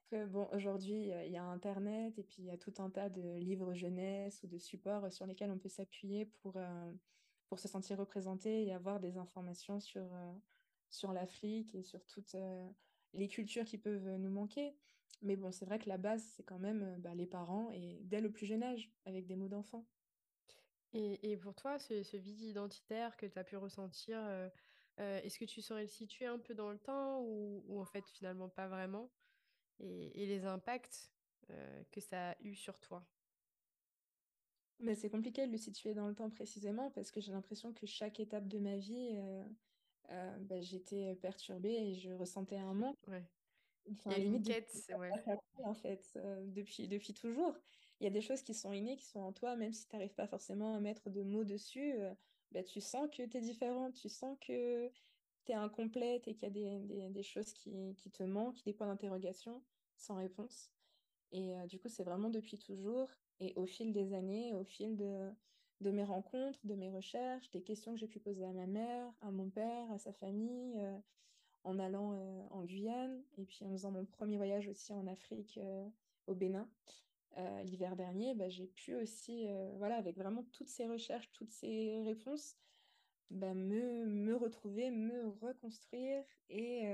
que, 0.09 0.25
bon, 0.25 0.47
aujourd'hui, 0.53 1.09
il 1.09 1.31
y 1.31 1.35
a 1.37 1.43
Internet 1.43 2.17
et 2.17 2.23
puis 2.23 2.37
il 2.43 2.45
y 2.45 2.51
a 2.51 2.57
tout 2.57 2.73
un 2.77 2.89
tas 2.89 3.09
de 3.09 3.35
livres 3.35 3.73
jeunesse 3.73 4.43
ou 4.43 4.47
de 4.47 4.57
supports 4.57 5.11
sur 5.11 5.25
lesquels 5.25 5.51
on 5.51 5.57
peut 5.59 5.67
s'appuyer 5.67 6.25
pour, 6.25 6.57
pour 7.49 7.59
se 7.59 7.67
sentir 7.67 7.97
représenté 7.97 8.65
et 8.65 8.73
avoir 8.73 9.01
des 9.01 9.17
informations 9.17 9.81
sur, 9.81 10.09
sur 10.89 11.11
l'Afrique 11.11 11.75
et 11.75 11.83
sur 11.83 12.05
toutes 12.05 12.37
les 13.13 13.27
cultures 13.27 13.65
qui 13.65 13.77
peuvent 13.77 14.15
nous 14.15 14.31
manquer. 14.31 14.77
Mais 15.21 15.35
bon, 15.35 15.51
c'est 15.51 15.65
vrai 15.65 15.79
que 15.79 15.89
la 15.89 15.97
base, 15.97 16.23
c'est 16.35 16.43
quand 16.43 16.59
même 16.59 16.83
euh, 16.83 16.97
bah, 16.99 17.15
les 17.15 17.25
parents 17.25 17.71
et 17.71 17.99
dès 18.03 18.21
le 18.21 18.31
plus 18.31 18.45
jeune 18.45 18.63
âge, 18.63 18.91
avec 19.05 19.25
des 19.25 19.35
mots 19.35 19.47
d'enfant. 19.47 19.85
Et, 20.93 21.31
et 21.31 21.37
pour 21.37 21.55
toi, 21.55 21.79
ce, 21.79 22.03
ce 22.03 22.17
vide 22.17 22.41
identitaire 22.41 23.17
que 23.17 23.25
tu 23.25 23.37
as 23.37 23.43
pu 23.43 23.57
ressentir, 23.57 24.17
euh, 24.19 24.49
euh, 24.99 25.21
est-ce 25.21 25.37
que 25.37 25.45
tu 25.45 25.61
saurais 25.61 25.81
le 25.81 25.87
situer 25.87 26.25
un 26.25 26.39
peu 26.39 26.53
dans 26.53 26.71
le 26.71 26.79
temps 26.79 27.21
ou, 27.21 27.63
ou 27.67 27.79
en 27.81 27.85
fait 27.85 28.07
finalement 28.09 28.49
pas 28.49 28.67
vraiment? 28.67 29.11
Et, 29.79 30.23
et 30.23 30.25
les 30.27 30.45
impacts 30.45 31.11
euh, 31.49 31.83
que 31.91 31.99
ça 32.01 32.31
a 32.31 32.35
eu 32.41 32.55
sur 32.55 32.79
toi? 32.79 33.05
Mais 34.79 34.95
c'est 34.95 35.09
compliqué 35.09 35.45
de 35.47 35.51
le 35.51 35.57
situer 35.57 35.93
dans 35.93 36.07
le 36.07 36.13
temps 36.13 36.29
précisément 36.29 36.91
parce 36.91 37.11
que 37.11 37.19
j'ai 37.19 37.31
l'impression 37.31 37.73
que 37.73 37.85
chaque 37.87 38.19
étape 38.19 38.47
de 38.47 38.59
ma 38.59 38.77
vie, 38.77 39.19
bah, 40.09 40.61
j'étais 40.61 41.15
perturbée 41.15 41.73
et 41.73 41.93
je 41.95 42.11
ressentais 42.11 42.57
un 42.57 42.73
manque. 42.73 42.95
Ouais. 43.07 43.23
Il 44.05 44.11
y 44.11 44.15
a 44.15 44.17
une 44.17 44.23
limite 44.25 44.47
quête, 44.47 44.71
ouais. 44.97 45.11
en 45.63 45.73
fait, 45.73 46.11
euh, 46.15 46.45
depuis, 46.47 46.87
depuis 46.87 47.13
toujours. 47.13 47.57
Il 47.99 48.03
y 48.03 48.07
a 48.07 48.11
des 48.11 48.21
choses 48.21 48.43
qui 48.43 48.53
sont 48.53 48.71
innées, 48.73 48.97
qui 48.97 49.05
sont 49.05 49.19
en 49.19 49.33
toi, 49.33 49.55
même 49.55 49.73
si 49.73 49.87
tu 49.87 49.95
n'arrives 49.95 50.13
pas 50.15 50.27
forcément 50.27 50.75
à 50.75 50.79
mettre 50.79 51.09
de 51.09 51.23
mots 51.23 51.43
dessus, 51.43 51.93
euh, 51.93 52.13
bah, 52.51 52.63
tu 52.63 52.81
sens 52.81 53.09
que 53.09 53.23
tu 53.25 53.37
es 53.37 53.41
différente, 53.41 53.95
tu 53.95 54.09
sens 54.09 54.37
que 54.39 54.89
tu 55.45 55.51
es 55.51 55.55
incomplète 55.55 56.27
et 56.27 56.33
qu'il 56.35 56.43
y 56.43 56.45
a 56.45 56.49
des, 56.49 56.79
des, 56.79 57.09
des 57.09 57.23
choses 57.23 57.53
qui, 57.53 57.95
qui 57.95 58.11
te 58.11 58.23
manquent, 58.23 58.63
des 58.65 58.73
points 58.73 58.87
d'interrogation 58.87 59.63
sans 59.95 60.15
réponse. 60.15 60.71
Et 61.31 61.55
euh, 61.57 61.65
du 61.65 61.79
coup, 61.79 61.89
c'est 61.89 62.03
vraiment 62.03 62.29
depuis 62.29 62.57
toujours. 62.57 63.09
Et 63.39 63.53
au 63.55 63.65
fil 63.65 63.93
des 63.93 64.13
années, 64.13 64.53
au 64.53 64.63
fil 64.63 64.95
de, 64.95 65.31
de 65.81 65.91
mes 65.91 66.03
rencontres, 66.03 66.59
de 66.65 66.75
mes 66.75 66.89
recherches, 66.89 67.49
des 67.51 67.63
questions 67.63 67.93
que 67.93 67.99
j'ai 67.99 68.07
pu 68.07 68.19
poser 68.19 68.45
à 68.45 68.53
ma 68.53 68.67
mère, 68.67 69.13
à 69.21 69.31
mon 69.31 69.49
père, 69.49 69.91
à 69.91 69.97
sa 69.97 70.13
famille, 70.13 70.79
en 71.67 71.79
allant 71.79 72.13
en 72.51 72.63
Guyane 72.63 73.21
et 73.37 73.45
puis 73.45 73.63
en 73.65 73.71
faisant 73.71 73.91
mon 73.91 74.05
premier 74.05 74.37
voyage 74.37 74.67
aussi 74.67 74.93
en 74.93 75.05
Afrique, 75.05 75.59
au 76.25 76.33
Bénin. 76.33 76.67
l'hiver 77.65 77.95
dernier, 77.95 78.33
bah, 78.35 78.49
j'ai 78.49 78.67
pu 78.67 78.95
aussi, 78.95 79.47
voilà, 79.75 79.97
avec 79.97 80.17
vraiment 80.17 80.43
toutes 80.53 80.69
ces 80.69 80.87
recherches, 80.87 81.29
toutes 81.33 81.51
ces 81.51 82.01
réponses, 82.03 82.55
bah, 83.29 83.53
me, 83.53 84.05
me, 84.05 84.35
retrouver, 84.35 84.89
me 84.91 85.27
reconstruire 85.41 86.23
et 86.49 86.89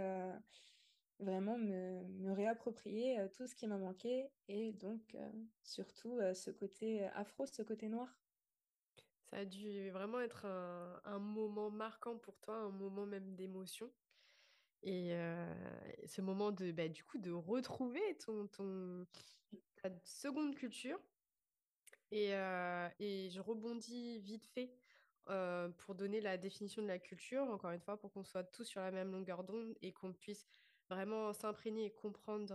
vraiment 1.19 1.57
me, 1.57 2.33
réapproprier 2.33 3.19
tout 3.35 3.45
ce 3.45 3.55
qui 3.55 3.67
m'a 3.67 3.77
manqué 3.77 4.31
et 4.47 4.73
donc 4.73 5.15
surtout 5.63 6.19
ce 6.33 6.49
côté 6.49 7.05
afro, 7.13 7.45
ce 7.45 7.61
côté 7.61 7.89
noir. 7.89 8.09
Ça 9.29 9.37
a 9.37 9.45
dû 9.45 9.89
vraiment 9.91 10.19
être 10.19 10.45
un 10.45 11.19
moment 11.19 11.69
marquant 11.69 12.17
pour 12.17 12.39
toi, 12.39 12.55
un 12.55 12.71
moment 12.71 13.05
même 13.05 13.35
d'émotion. 13.35 13.91
Et 14.83 15.15
ce 16.05 16.21
moment 16.21 16.51
de, 16.51 16.71
bah, 16.71 16.87
du 16.89 17.03
coup, 17.03 17.17
de 17.17 17.31
retrouver 17.31 18.01
ton, 18.17 18.47
ton, 18.47 19.05
ta 19.81 19.89
seconde 20.03 20.55
culture. 20.55 20.99
Et, 22.11 22.31
et 22.99 23.29
je 23.29 23.39
rebondis 23.39 24.19
vite 24.19 24.45
fait 24.45 24.71
pour 25.77 25.95
donner 25.95 26.21
la 26.21 26.37
définition 26.37 26.81
de 26.81 26.87
la 26.87 26.99
culture, 26.99 27.43
encore 27.43 27.71
une 27.71 27.79
fois, 27.79 27.97
pour 27.97 28.11
qu'on 28.11 28.23
soit 28.23 28.43
tous 28.43 28.65
sur 28.65 28.81
la 28.81 28.91
même 28.91 29.11
longueur 29.11 29.43
d'onde 29.43 29.73
et 29.81 29.93
qu'on 29.93 30.13
puisse 30.13 30.45
vraiment 30.89 31.33
s'imprégner 31.33 31.85
et 31.85 31.91
comprendre 31.91 32.53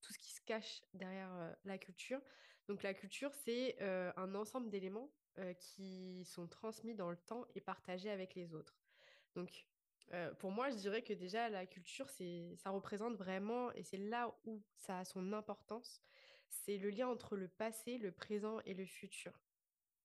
tout 0.00 0.12
ce 0.12 0.18
qui 0.18 0.32
se 0.32 0.40
cache 0.42 0.82
derrière 0.94 1.56
la 1.64 1.78
culture. 1.78 2.20
Donc 2.68 2.82
la 2.82 2.92
culture, 2.92 3.32
c'est 3.32 3.80
un 3.80 4.34
ensemble 4.34 4.68
d'éléments 4.68 5.10
qui 5.58 6.24
sont 6.24 6.48
transmis 6.48 6.94
dans 6.94 7.10
le 7.10 7.16
temps 7.16 7.46
et 7.54 7.60
partagés 7.60 8.10
avec 8.10 8.34
les 8.34 8.52
autres. 8.52 8.76
Donc 9.34 9.66
euh, 10.14 10.32
pour 10.34 10.50
moi, 10.50 10.70
je 10.70 10.76
dirais 10.76 11.02
que 11.02 11.12
déjà, 11.12 11.48
la 11.48 11.66
culture, 11.66 12.08
ça 12.10 12.70
représente 12.70 13.16
vraiment, 13.16 13.72
et 13.72 13.82
c'est 13.82 13.96
là 13.96 14.34
où 14.44 14.62
ça 14.76 14.98
a 14.98 15.04
son 15.04 15.32
importance, 15.32 16.02
c'est 16.48 16.76
le 16.76 16.90
lien 16.90 17.08
entre 17.08 17.36
le 17.36 17.48
passé, 17.48 17.98
le 17.98 18.12
présent 18.12 18.60
et 18.66 18.74
le 18.74 18.84
futur. 18.84 19.32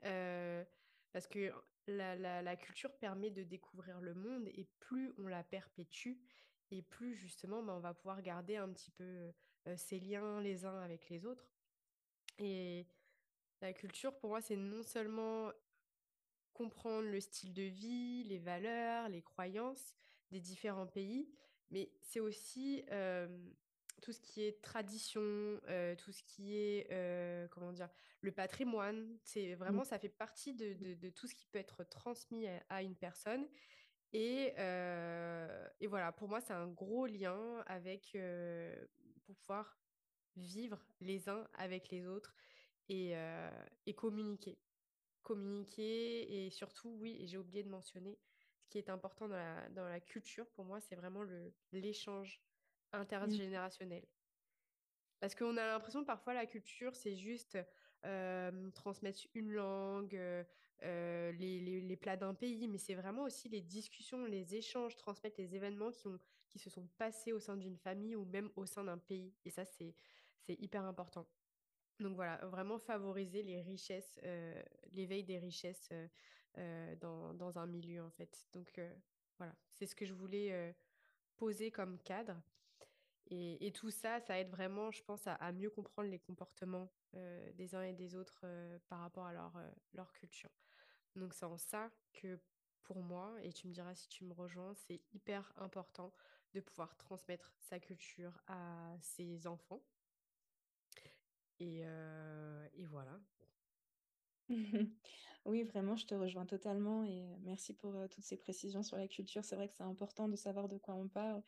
Euh, 0.05 0.63
parce 1.11 1.27
que 1.27 1.51
la, 1.87 2.15
la, 2.15 2.55
culture 2.55 2.95
permet 2.97 3.31
de 3.31 3.43
découvrir 3.43 3.99
le 3.99 4.13
monde, 4.13 4.47
et 4.47 4.67
plus 4.79 5.13
on 5.17 5.27
la 5.27 5.43
perpétue, 5.43 6.13
et 6.71 6.81
plus 6.81 7.15
justement, 7.15 7.63
ben, 7.63 7.73
on 7.73 7.79
va 7.79 7.93
pouvoir 7.93 8.21
garder 8.21 8.57
un 8.57 8.69
petit 8.69 8.91
peu 8.91 9.33
euh, 9.67 9.77
ces 9.77 9.99
liens 9.99 10.41
les 10.41 10.65
uns 10.65 10.79
avec 10.79 11.09
les 11.09 11.25
autres. 11.25 11.49
Et 12.39 12.87
la 13.61 13.73
culture, 13.73 14.17
pour 14.17 14.29
moi, 14.29 14.41
c'est 14.41 14.55
non 14.55 14.83
seulement 14.83 15.51
comprendre 16.57 17.07
le 17.07 17.19
style 17.19 17.53
de 17.53 17.61
vie, 17.61 18.23
les 18.23 18.39
valeurs, 18.39 19.09
les 19.09 19.21
croyances 19.21 19.93
des 20.31 20.39
différents 20.39 20.87
pays, 20.87 21.29
mais 21.69 21.91
c'est 22.01 22.19
aussi 22.19 22.83
euh, 22.91 23.27
tout 24.01 24.11
ce 24.11 24.19
qui 24.19 24.41
est 24.41 24.59
tradition, 24.61 25.21
euh, 25.21 25.95
tout 25.95 26.11
ce 26.11 26.23
qui 26.23 26.57
est, 26.57 26.87
euh, 26.91 27.47
comment 27.49 27.71
dire, 27.73 27.89
le 28.21 28.31
patrimoine. 28.31 29.17
C'est 29.23 29.53
vraiment, 29.53 29.83
ça 29.83 29.99
fait 29.99 30.09
partie 30.09 30.55
de, 30.55 30.95
de, 30.95 31.09
tout 31.11 31.27
ce 31.27 31.35
qui 31.35 31.45
peut 31.45 31.59
être 31.59 31.83
transmis 31.83 32.47
à, 32.69 32.81
une 32.81 32.95
personne. 32.95 33.47
Et, 34.13 34.53
et, 35.79 35.87
voilà, 35.87 36.11
pour 36.11 36.27
moi, 36.27 36.41
c'est 36.41 36.53
un 36.53 36.67
gros 36.67 37.05
lien 37.05 37.63
avec, 37.67 38.17
pour 39.25 39.35
pouvoir 39.35 39.77
vivre 40.35 40.83
les 41.01 41.29
uns 41.29 41.47
avec 41.53 41.89
les 41.91 42.07
autres 42.07 42.33
et, 42.89 43.13
et 43.85 43.93
communiquer 43.93 44.57
communiquer 45.27 46.45
et 46.45 46.49
surtout, 46.49 46.97
oui, 47.01 47.17
et 47.19 47.27
j'ai 47.27 47.37
oublié 47.37 47.61
de 47.61 47.69
mentionner, 47.69 48.17
ce 48.61 48.69
qui 48.69 48.77
est 48.77 48.89
important 48.89 49.27
dans 49.27 49.35
la, 49.35 49.67
dans 49.69 49.87
la 49.87 49.99
culture, 49.99 50.47
pour 50.51 50.63
moi, 50.63 50.79
c'est 50.79 50.95
vraiment 50.95 51.23
l'échange 51.73 52.41
intergénérationnel. 52.93 54.05
Parce 55.19 55.35
qu'on 55.35 55.57
a 55.57 55.67
l'impression 55.67 56.05
parfois 56.05 56.33
la 56.33 56.45
culture, 56.45 56.95
c'est 56.95 57.15
juste 57.15 57.57
euh, 58.05 58.71
transmettre 58.71 59.19
une 59.33 59.51
langue, 59.51 60.15
euh, 60.15 60.45
euh, 60.83 61.33
les, 61.33 61.59
les, 61.59 61.81
les, 61.81 61.97
plats 61.97 62.15
d'un 62.15 62.33
pays, 62.33 62.69
mais 62.69 62.77
c'est 62.77 62.95
vraiment 62.95 63.23
aussi 63.23 63.49
les 63.49 63.61
discussions, 63.61 64.23
les 64.25 64.55
échanges, 64.55 64.95
transmettre 64.95 65.41
les 65.41 65.55
événements 65.55 65.91
qui, 65.91 66.07
ont, 66.07 66.19
qui 66.47 66.59
se 66.59 66.69
sont 66.69 66.87
passés 66.97 67.33
au 67.33 67.39
sein 67.39 67.57
d'une 67.57 67.77
famille 67.77 68.15
ou 68.15 68.23
même 68.23 68.49
au 68.55 68.65
sein 68.65 68.85
d'un 68.85 68.97
pays. 68.97 69.33
Et 69.43 69.49
ça, 69.49 69.65
c'est 69.65 69.93
hyper 70.47 70.85
important. 70.85 71.27
Donc 71.99 72.15
voilà, 72.15 72.37
vraiment 72.45 72.77
favoriser 72.77 73.41
les 73.41 73.61
richesses, 73.61 74.19
euh, 74.23 74.61
l'éveil 74.91 75.23
des 75.23 75.39
richesses 75.39 75.89
euh, 75.91 76.07
euh, 76.57 76.95
dans, 76.95 77.57
un 77.57 77.65
milieu 77.65 78.03
en 78.03 78.11
fait. 78.11 78.45
Donc 78.53 78.79
voilà, 79.37 79.55
c'est 79.73 79.85
ce 79.85 79.95
que 79.95 80.05
je 80.05 80.13
voulais 80.13 80.75
poser 81.37 81.71
comme 81.71 81.99
cadre. 81.99 82.39
Et, 83.29 83.71
tout 83.73 83.91
ça, 83.91 84.21
ça 84.21 84.39
aide 84.39 84.49
vraiment, 84.49 84.89
je 84.91 85.03
pense, 85.03 85.27
à, 85.27 85.33
à 85.35 85.51
mieux 85.51 85.69
comprendre 85.69 86.09
les 86.09 86.19
comportements 86.19 86.89
des 87.13 87.75
uns 87.75 87.83
et 87.83 87.93
des 87.93 88.15
autres 88.15 88.45
par 88.87 88.99
rapport 88.99 89.25
à 89.25 89.33
leur, 89.33 89.53
leur 89.93 90.13
culture. 90.13 90.49
Donc 91.15 91.33
c'est 91.33 91.45
en 91.45 91.57
ça 91.57 91.89
que 92.13 92.39
pour 92.83 93.01
moi, 93.03 93.35
et 93.41 93.51
tu 93.51 93.67
me 93.67 93.73
diras 93.73 93.93
si 93.95 94.07
tu 94.07 94.23
me 94.23 94.33
rejoins, 94.33 94.73
c'est 94.75 95.01
hyper 95.13 95.51
important 95.57 96.13
de 96.53 96.61
pouvoir 96.61 96.95
transmettre 96.95 97.53
sa 97.59 97.79
culture 97.79 98.39
à 98.47 98.95
ses 99.01 99.45
enfants 99.45 99.83
et, 101.59 101.81
euh, 101.83 102.67
et 102.73 102.85
voilà. 102.85 103.19
Oui, 105.45 105.63
vraiment, 105.63 105.95
je 105.95 106.05
te 106.05 106.13
rejoins 106.13 106.45
totalement 106.45 107.05
et 107.05 107.23
euh, 107.23 107.35
merci 107.43 107.73
pour 107.73 107.95
euh, 107.95 108.07
toutes 108.09 108.25
ces 108.25 108.35
précisions 108.35 108.83
sur 108.83 108.97
la 108.97 109.07
culture. 109.07 109.45
C'est 109.45 109.55
vrai 109.55 109.69
que 109.69 109.73
c'est 109.73 109.83
important 109.83 110.27
de 110.27 110.35
savoir 110.35 110.67
de 110.67 110.77
quoi 110.77 110.93
on 110.93 111.07
parle. 111.07 111.41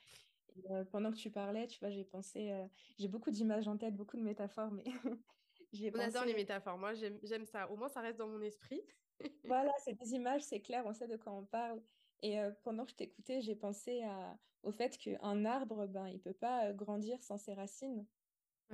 pendant 0.91 1.11
que 1.11 1.17
tu 1.17 1.29
parlais, 1.29 1.67
tu 1.67 1.79
vois, 1.79 1.89
j'ai 1.89 2.05
pensé, 2.05 2.65
j'ai 2.97 3.09
beaucoup 3.09 3.29
d'images 3.29 3.67
en 3.67 3.77
tête, 3.77 3.95
beaucoup 3.95 4.15
de 4.15 4.21
métaphores, 4.21 4.71
mais 4.71 4.85
j'ai 5.73 5.91
On 5.93 5.99
adore 5.99 6.23
les 6.23 6.33
métaphores. 6.33 6.77
Moi, 6.77 6.93
j'aime, 6.93 7.45
ça. 7.45 7.69
Au 7.69 7.75
moins, 7.75 7.89
ça 7.89 7.99
reste 7.99 8.17
dans 8.17 8.27
mon 8.27 8.41
esprit. 8.41 8.81
voilà, 9.45 9.73
c'est 9.83 9.95
des 9.95 10.13
images, 10.13 10.43
c'est 10.43 10.61
clair, 10.61 10.85
on 10.85 10.93
sait 10.93 11.07
de 11.07 11.17
quoi 11.17 11.33
on 11.33 11.45
parle. 11.45 11.81
Et 12.21 12.37
pendant 12.63 12.85
que 12.85 12.91
je 12.91 12.95
t'écoutais, 12.95 13.41
j'ai 13.41 13.55
pensé 13.55 14.01
à, 14.03 14.39
au 14.63 14.71
fait 14.71 14.97
qu'un 14.97 15.43
arbre, 15.43 15.87
ben, 15.87 16.07
il 16.07 16.21
peut 16.21 16.33
pas 16.33 16.71
grandir 16.73 17.21
sans 17.21 17.37
ses 17.37 17.53
racines. 17.53 18.07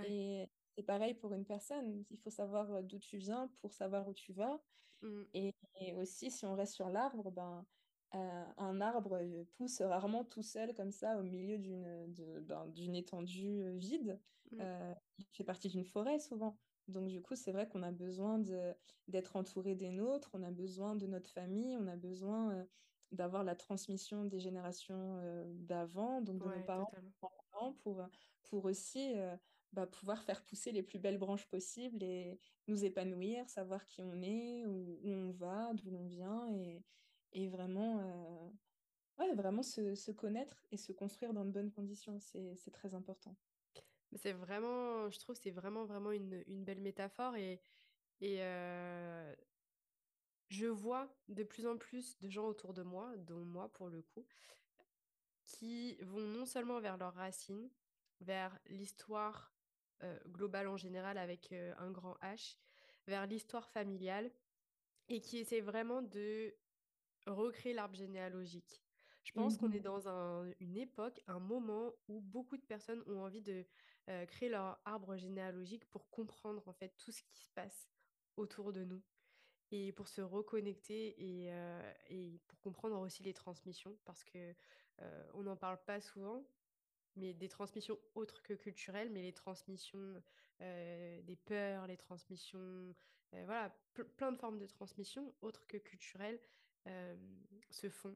Et 0.03 0.49
c'est 0.75 0.83
pareil 0.83 1.13
pour 1.13 1.33
une 1.33 1.45
personne. 1.45 2.03
Il 2.11 2.17
faut 2.17 2.29
savoir 2.29 2.71
euh, 2.71 2.81
d'où 2.81 2.99
tu 2.99 3.17
viens 3.17 3.49
pour 3.61 3.73
savoir 3.73 4.07
où 4.07 4.13
tu 4.13 4.33
vas. 4.33 4.61
Mm. 5.01 5.23
Et, 5.33 5.53
aussi, 5.97 6.31
si 6.31 6.45
on 6.45 6.55
reste 6.55 6.73
sur 6.73 6.89
l'arbre, 6.89 7.31
ben, 7.31 7.65
euh, 8.13 8.43
un 8.57 8.81
arbre 8.81 9.17
euh, 9.21 9.43
pousse 9.57 9.81
rarement 9.81 10.23
tout 10.23 10.43
seul 10.43 10.73
comme 10.73 10.91
ça 10.91 11.17
au 11.17 11.23
milieu 11.23 11.57
d'une 11.57 12.41
ben, 12.41 12.71
étendue 12.93 13.77
vide. 13.77 14.19
Mm. 14.51 14.61
il 15.17 15.25
fait 15.31 15.43
partie 15.43 15.69
d'une 15.69 15.85
forêt 15.85 16.19
souvent. 16.19 16.57
Donc 16.87 17.07
du 17.07 17.21
coup, 17.21 17.35
c'est 17.35 17.51
vrai 17.51 17.67
qu'on 17.67 17.81
a 17.81 17.91
besoin 17.91 18.39
d'être 19.07 19.35
entouré 19.35 19.73
des 19.73 19.89
nôtres, 19.89 20.29
on 20.33 20.43
a 20.43 20.51
besoin 20.51 20.95
de 20.95 21.07
notre 21.07 21.29
famille, 21.31 21.75
on 21.77 21.87
a 21.87 21.95
besoin 21.95 22.65
d'avoir 23.11 23.43
la 23.43 23.55
transmission 23.55 24.23
des 24.25 24.39
générations 24.39 25.19
d'avant, 25.55 26.21
donc 26.21 26.43
de 26.43 26.45
nos 26.47 26.63
parents, 26.63 26.91
pour, 27.81 28.07
pour 28.43 28.65
aussi 28.65 29.15
bah, 29.75 29.85
pouvoir 29.85 30.23
faire 30.23 30.41
pousser 30.43 30.71
les 30.71 30.81
plus 30.81 30.99
belles 30.99 31.17
branches 31.17 31.47
possibles 31.47 32.01
et 32.01 32.39
nous 32.67 32.85
épanouir, 32.85 33.49
savoir 33.49 33.85
qui 33.85 34.01
on 34.01 34.21
est, 34.21 34.65
où, 34.65 34.99
on 35.03 35.31
va, 35.31 35.73
d'où 35.73 35.91
l'on 35.91 36.07
vient 36.07 36.47
et, 36.53 36.81
et 37.33 37.49
vraiment, 37.49 37.99
euh, 39.19 39.33
vraiment 39.35 39.63
se, 39.63 39.93
se, 39.95 40.11
connaître 40.11 40.65
et 40.71 40.77
se 40.77 40.93
construire 40.93 41.33
dans 41.33 41.43
de 41.43 41.51
bonnes 41.51 41.71
conditions. 41.71 42.19
C'est 42.21 42.71
très 42.71 42.93
important. 42.95 43.35
C'est 44.15 44.31
vraiment, 44.31 45.09
je 45.09 45.19
trouve, 45.19 45.35
c'est 45.35 45.51
vraiment, 45.51 45.83
vraiment 45.83 46.11
une, 46.11 46.41
une, 46.47 46.63
belle 46.63 46.79
métaphore 46.79 47.35
et, 47.35 47.59
et 48.21 48.37
euh, 48.39 49.35
je 50.47 50.67
vois 50.67 51.13
de 51.27 51.43
plus 51.43 51.67
en 51.67 51.77
plus 51.77 52.17
de 52.19 52.29
gens 52.29 52.45
autour 52.45 52.73
de 52.73 52.83
moi, 52.83 53.11
dont 53.17 53.43
moi 53.43 53.69
pour 53.73 53.89
le 53.89 54.01
coup, 54.01 54.25
qui 55.45 55.97
vont 56.01 56.25
non 56.27 56.45
seulement 56.45 56.79
vers 56.79 56.97
leurs 56.97 57.15
racines, 57.15 57.69
vers 58.21 58.57
l'histoire 58.67 59.54
euh, 60.03 60.19
global 60.27 60.67
en 60.67 60.77
général 60.77 61.17
avec 61.17 61.51
euh, 61.51 61.73
un 61.77 61.89
grand 61.89 62.17
H, 62.21 62.57
vers 63.07 63.25
l'histoire 63.27 63.69
familiale 63.69 64.29
et 65.07 65.21
qui 65.21 65.37
essaie 65.37 65.61
vraiment 65.61 66.01
de 66.01 66.53
recréer 67.27 67.73
l'arbre 67.73 67.95
généalogique. 67.95 68.81
Je 69.23 69.31
pense 69.31 69.57
qu'on 69.57 69.71
est 69.71 69.79
mhm. 69.79 69.83
dans 69.83 70.43
une 70.59 70.77
époque, 70.77 71.19
un 71.27 71.39
moment 71.39 71.93
où 72.07 72.21
beaucoup 72.21 72.57
de 72.57 72.61
personnes 72.61 73.03
ont 73.07 73.23
envie 73.23 73.41
de 73.41 73.65
euh, 74.09 74.25
créer 74.27 74.49
leur 74.49 74.79
arbre 74.85 75.15
généalogique 75.17 75.85
pour 75.89 76.09
comprendre 76.09 76.67
en 76.67 76.73
fait 76.73 76.93
tout 76.97 77.11
ce 77.11 77.23
qui 77.23 77.39
se 77.39 77.49
passe 77.55 77.89
autour 78.37 78.71
de 78.71 78.83
nous 78.83 79.01
et 79.71 79.93
pour 79.93 80.07
se 80.07 80.21
reconnecter 80.21 81.15
et, 81.17 81.51
et 82.09 82.39
pour 82.47 82.59
comprendre 82.59 82.99
aussi 82.99 83.23
les 83.23 83.33
transmissions 83.33 83.97
parce 84.05 84.23
que 84.23 84.53
on 85.33 85.41
n'en 85.41 85.55
parle 85.55 85.83
pas 85.85 85.99
souvent 86.01 86.45
mais 87.15 87.33
des 87.33 87.49
transmissions 87.49 87.97
autres 88.15 88.41
que 88.41 88.53
culturelles, 88.53 89.09
mais 89.09 89.21
les 89.21 89.33
transmissions 89.33 90.21
des 90.59 91.37
peurs, 91.45 91.87
les 91.87 91.97
transmissions, 91.97 92.95
voilà, 93.31 93.75
plein 94.17 94.31
de 94.31 94.37
formes 94.37 94.57
de 94.57 94.67
transmission 94.67 95.33
autres 95.41 95.67
que 95.67 95.77
culturelles 95.77 96.39
se 97.69 97.89
font. 97.89 98.15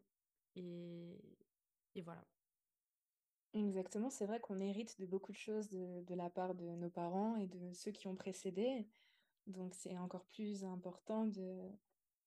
Et, 0.56 1.18
et 1.96 2.02
voilà. 2.02 2.26
Exactement, 3.54 4.10
c'est 4.12 4.28
vrai 4.28 4.40
qu'on 4.40 4.60
hérite 4.60 5.00
de 5.00 5.08
beaucoup 5.08 5.32
de 5.32 5.38
choses 5.38 5.70
de, 5.70 6.04
de, 6.04 6.14
la 6.14 6.30
part 6.30 6.54
de 6.54 6.66
nos 6.66 6.90
parents 6.90 7.36
et 7.38 7.48
de 7.48 7.74
ceux 7.74 7.92
qui 7.92 8.08
ont 8.08 8.16
précédé. 8.16 8.88
Donc 9.48 9.74
c'est 9.74 9.98
encore 9.98 10.26
plus 10.26 10.64
important 10.64 11.28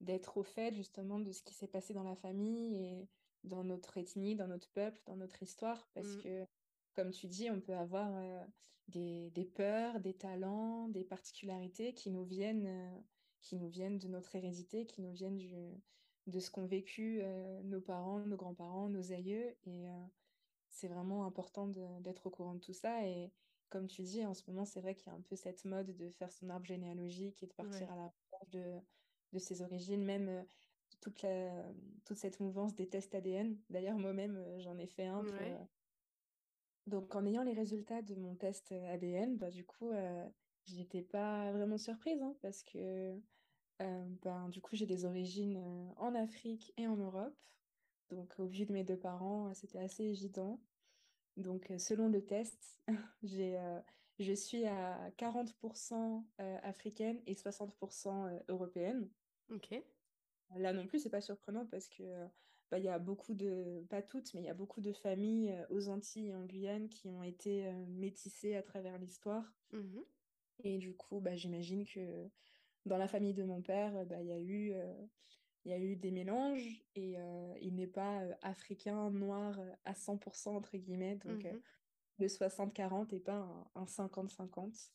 d'être 0.00 0.36
au 0.36 0.42
fait 0.42 0.74
justement 0.74 1.20
de 1.20 1.30
ce 1.30 1.42
qui 1.42 1.54
s'est 1.54 1.68
passé 1.68 1.94
dans 1.94 2.02
la 2.02 2.16
famille 2.16 2.74
et 2.76 3.08
dans 3.44 3.62
notre 3.62 3.98
ethnie, 3.98 4.34
dans 4.34 4.48
notre 4.48 4.68
peuple, 4.70 5.00
dans 5.06 5.16
notre 5.16 5.42
histoire. 5.42 5.88
Parce 5.94 6.08
Mm. 6.08 6.22
que, 6.22 6.46
comme 6.94 7.10
tu 7.10 7.26
dis, 7.28 7.50
on 7.50 7.60
peut 7.60 7.74
avoir 7.74 8.10
euh, 8.16 8.44
des, 8.88 9.30
des 9.30 9.44
peurs, 9.44 10.00
des 10.00 10.16
talents, 10.16 10.88
des 10.88 11.04
particularités 11.04 11.94
qui 11.94 12.10
nous 12.10 12.24
viennent, 12.24 12.66
euh, 12.66 13.00
qui 13.40 13.56
nous 13.56 13.68
viennent 13.68 13.98
de 13.98 14.08
notre 14.08 14.34
hérédité, 14.36 14.86
qui 14.86 15.02
nous 15.02 15.12
viennent 15.12 15.38
du, 15.38 15.82
de 16.26 16.40
ce 16.40 16.50
qu'ont 16.50 16.66
vécu 16.66 17.20
euh, 17.22 17.62
nos 17.62 17.80
parents, 17.80 18.20
nos 18.20 18.36
grands-parents, 18.36 18.88
nos 18.88 19.12
aïeux. 19.12 19.56
Et 19.64 19.86
c'est 20.68 20.88
vraiment 20.88 21.24
important 21.26 21.66
d'être 22.00 22.26
au 22.26 22.30
courant 22.30 22.54
de 22.54 22.60
tout 22.60 22.72
ça. 22.72 23.06
Et 23.06 23.32
comme 23.68 23.86
tu 23.88 24.02
dis, 24.02 24.24
en 24.24 24.34
ce 24.34 24.48
moment, 24.50 24.64
c'est 24.64 24.80
vrai 24.80 24.94
qu'il 24.94 25.08
y 25.08 25.14
a 25.14 25.18
un 25.18 25.22
peu 25.22 25.36
cette 25.36 25.64
mode 25.64 25.96
de 25.96 26.08
faire 26.10 26.30
son 26.32 26.48
arbre 26.50 26.66
généalogique 26.66 27.42
et 27.42 27.46
de 27.46 27.54
partir 27.54 27.88
Ouais. 27.88 27.92
à 27.92 27.96
la 27.96 28.04
recherche 28.08 28.50
de, 28.50 28.80
de 29.32 29.38
ses 29.38 29.62
origines, 29.62 30.04
même 30.04 30.46
toute 31.00 31.22
la, 31.22 31.72
toute 32.04 32.16
cette 32.18 32.38
mouvance 32.40 32.74
des 32.74 32.88
tests 32.88 33.14
ADN. 33.14 33.60
D'ailleurs, 33.70 33.98
moi-même, 33.98 34.58
j'en 34.60 34.78
ai 34.78 34.86
fait 34.86 35.06
un 35.06 35.24
pour... 35.24 35.34
Ouais. 35.38 35.58
Donc, 36.86 37.14
en 37.14 37.24
ayant 37.26 37.42
les 37.42 37.54
résultats 37.54 38.02
de 38.02 38.14
mon 38.14 38.34
test 38.34 38.72
euh, 38.72 38.94
ADN, 38.94 39.36
bah, 39.36 39.50
du 39.50 39.64
coup, 39.64 39.90
euh, 39.90 40.28
j'étais 40.64 41.02
pas 41.02 41.52
vraiment 41.52 41.78
surprise, 41.78 42.20
hein, 42.22 42.36
parce 42.42 42.62
que 42.62 43.20
euh, 43.80 44.04
ben, 44.22 44.48
du 44.48 44.60
coup, 44.60 44.76
j'ai 44.76 44.86
des 44.86 45.04
origines 45.04 45.56
en 45.96 46.14
Afrique 46.14 46.72
et 46.76 46.86
en 46.86 46.96
Europe. 46.96 47.36
Donc, 48.10 48.34
au 48.38 48.46
vu 48.46 48.66
de 48.66 48.72
mes 48.72 48.84
deux 48.84 48.98
parents, 48.98 49.52
c'était 49.54 49.78
assez 49.78 50.04
évident. 50.04 50.60
Donc, 51.36 51.72
selon 51.78 52.08
le 52.08 52.24
test, 52.24 52.80
j'ai, 53.22 53.58
euh, 53.58 53.80
je 54.18 54.32
suis 54.32 54.66
à 54.66 55.10
40% 55.18 56.24
euh, 56.40 56.58
africaine 56.62 57.20
et 57.26 57.34
60% 57.34 58.26
euh, 58.26 58.38
européenne. 58.48 59.08
Ok. 59.50 59.74
Là 60.56 60.72
non 60.72 60.86
plus, 60.86 61.00
c'est 61.00 61.10
pas 61.10 61.22
surprenant 61.22 61.66
parce 61.66 61.88
que 61.88 62.02
bah, 62.72 62.78
il 62.78 62.86
y 62.86 62.88
a 62.88 62.98
beaucoup 62.98 63.34
de, 63.34 63.84
pas 63.90 64.00
toutes, 64.00 64.32
mais 64.32 64.40
il 64.40 64.46
y 64.46 64.48
a 64.48 64.54
beaucoup 64.54 64.80
de 64.80 64.94
familles 64.94 65.50
euh, 65.52 65.66
aux 65.68 65.88
Antilles 65.90 66.28
et 66.28 66.34
en 66.34 66.46
Guyane 66.46 66.88
qui 66.88 67.10
ont 67.10 67.22
été 67.22 67.66
euh, 67.66 67.84
métissées 67.86 68.56
à 68.56 68.62
travers 68.62 68.96
l'histoire. 68.96 69.44
Mhm. 69.72 70.04
Et 70.64 70.78
du 70.78 70.94
coup, 70.94 71.20
bah, 71.20 71.36
j'imagine 71.36 71.84
que 71.84 72.30
dans 72.86 72.96
la 72.96 73.08
famille 73.08 73.34
de 73.34 73.44
mon 73.44 73.60
père, 73.60 74.06
bah, 74.06 74.22
il 74.22 74.26
y 74.26 74.32
a 74.32 74.38
eu, 74.38 74.72
euh, 74.72 74.94
il 75.66 75.70
y 75.70 75.74
a 75.74 75.78
eu 75.78 75.96
des 75.96 76.10
mélanges 76.10 76.82
et 76.94 77.18
euh, 77.18 77.54
il 77.60 77.74
n'est 77.74 77.86
pas 77.86 78.22
euh, 78.22 78.34
africain, 78.40 79.10
noir 79.10 79.60
euh, 79.60 79.70
à 79.84 79.92
100% 79.92 80.56
entre 80.56 80.78
guillemets. 80.78 81.16
Donc, 81.16 81.44
Mhm. 81.44 81.60
le 82.18 82.26
60-40 82.26 83.12
et 83.12 83.20
pas 83.20 83.34
un, 83.34 83.82
un 83.82 83.84
50-50. 83.84 84.92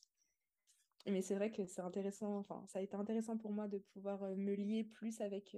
Mais 1.05 1.21
c'est 1.21 1.35
vrai 1.35 1.51
que 1.51 1.67
c'est 1.67 1.81
intéressant, 1.81 2.39
enfin, 2.39 2.65
ça 2.65 2.79
a 2.79 2.81
été 2.81 2.95
intéressant 2.95 3.37
pour 3.37 3.51
moi 3.51 3.67
de 3.67 3.77
pouvoir 3.77 4.23
me 4.35 4.55
lier 4.55 4.83
plus 4.83 5.21
avec, 5.21 5.55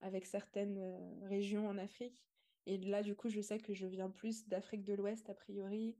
avec 0.00 0.26
certaines 0.26 0.78
euh, 0.78 1.26
régions 1.28 1.68
en 1.68 1.78
Afrique. 1.78 2.24
Et 2.66 2.78
là, 2.78 3.02
du 3.02 3.14
coup, 3.14 3.28
je 3.28 3.40
sais 3.40 3.58
que 3.58 3.74
je 3.74 3.86
viens 3.86 4.10
plus 4.10 4.46
d'Afrique 4.48 4.84
de 4.84 4.94
l'Ouest, 4.94 5.28
a 5.30 5.34
priori. 5.34 5.96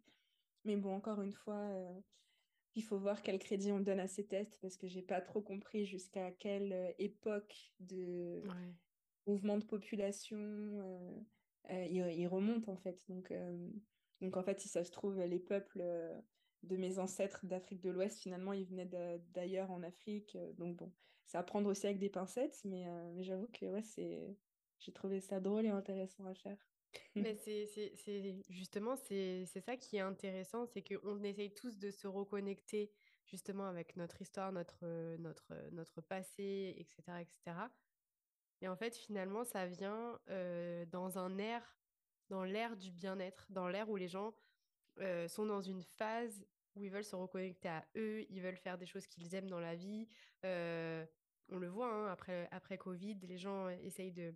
Mais 0.64 0.76
bon, 0.76 0.94
encore 0.94 1.22
une 1.22 1.32
fois, 1.32 1.56
euh, 1.56 2.00
il 2.74 2.82
faut 2.82 2.98
voir 2.98 3.22
quel 3.22 3.38
crédit 3.38 3.72
on 3.72 3.80
donne 3.80 4.00
à 4.00 4.08
ces 4.08 4.26
tests 4.26 4.58
parce 4.60 4.76
que 4.76 4.86
j'ai 4.86 5.02
pas 5.02 5.20
trop 5.20 5.40
compris 5.42 5.84
jusqu'à 5.86 6.30
quelle 6.32 6.72
euh, 6.72 6.92
époque 6.98 7.72
de 7.80 8.42
Ouais. 8.44 8.74
mouvement 9.26 9.58
de 9.58 9.64
population 9.64 10.38
euh, 10.38 11.20
euh, 11.70 11.84
il, 11.86 11.96
il 12.18 12.26
remonte 12.26 12.68
en 12.68 12.76
fait. 12.76 13.04
Donc, 13.08 13.32
donc 14.20 14.36
en 14.36 14.42
fait, 14.42 14.60
si 14.60 14.68
ça 14.68 14.84
se 14.84 14.90
trouve, 14.90 15.20
les 15.20 15.38
peuples 15.38 15.82
de 16.62 16.76
mes 16.76 16.98
ancêtres 16.98 17.46
d'Afrique 17.46 17.80
de 17.80 17.90
l'Ouest, 17.90 18.20
finalement, 18.20 18.52
ils 18.52 18.66
venaient 18.66 18.90
d'ailleurs 19.32 19.70
en 19.70 19.82
Afrique. 19.82 20.36
Donc 20.56 20.76
bon, 20.76 20.92
c'est 21.30 21.38
à 21.38 21.44
prendre 21.44 21.70
aussi 21.70 21.86
avec 21.86 22.00
des 22.00 22.10
pincettes, 22.10 22.60
mais, 22.64 22.88
euh, 22.88 23.12
mais 23.14 23.22
j'avoue 23.22 23.46
que 23.46 23.64
ouais, 23.66 23.82
c'est... 23.82 24.36
j'ai 24.80 24.92
trouvé 24.92 25.20
ça 25.20 25.38
drôle 25.38 25.64
et 25.64 25.68
intéressant 25.68 26.26
à 26.26 26.34
faire. 26.34 26.58
Mais 27.20 27.36
c'est 27.36 27.66
c'est- 27.66 27.94
c'est- 27.94 28.42
justement, 28.48 28.96
c'est 28.96 29.44
c'est 29.46 29.60
ça 29.60 29.76
qui 29.76 29.96
est 29.96 30.00
intéressant, 30.00 30.66
c'est 30.66 30.82
qu'on 30.82 31.22
essaye 31.22 31.54
tous 31.54 31.78
de 31.78 31.92
se 31.92 32.08
reconnecter 32.08 32.90
justement 33.26 33.66
avec 33.68 33.94
notre 33.96 34.20
histoire, 34.20 34.50
notre, 34.50 34.80
euh, 34.82 35.16
notre, 35.18 35.52
euh, 35.52 35.70
notre 35.70 36.00
passé, 36.00 36.74
etc., 36.76 37.22
etc. 37.22 37.70
Et 38.60 38.66
en 38.68 38.76
fait, 38.76 38.96
finalement, 38.96 39.44
ça 39.44 39.66
vient 39.66 40.20
euh, 40.30 40.84
dans 40.86 41.16
un 41.18 41.38
air, 41.38 41.78
dans 42.28 42.42
l'ère 42.44 42.76
du 42.76 42.90
bien-être, 42.90 43.46
dans 43.50 43.68
l'ère 43.68 43.88
où 43.88 43.94
les 43.96 44.08
gens 44.08 44.34
euh, 44.98 45.28
sont 45.28 45.46
dans 45.46 45.60
une 45.62 45.82
phase 45.84 46.44
où 46.74 46.82
ils 46.84 46.90
veulent 46.90 47.04
se 47.04 47.16
reconnecter 47.16 47.68
à 47.68 47.86
eux, 47.96 48.26
ils 48.30 48.42
veulent 48.42 48.56
faire 48.56 48.78
des 48.78 48.86
choses 48.86 49.06
qu'ils 49.06 49.34
aiment 49.36 49.48
dans 49.50 49.60
la 49.60 49.76
vie. 49.76 50.08
Euh, 50.44 51.06
on 51.52 51.58
le 51.58 51.68
voit, 51.68 51.92
hein, 51.92 52.06
après, 52.06 52.48
après 52.50 52.78
Covid, 52.78 53.18
les 53.22 53.38
gens 53.38 53.68
essayent 53.68 54.34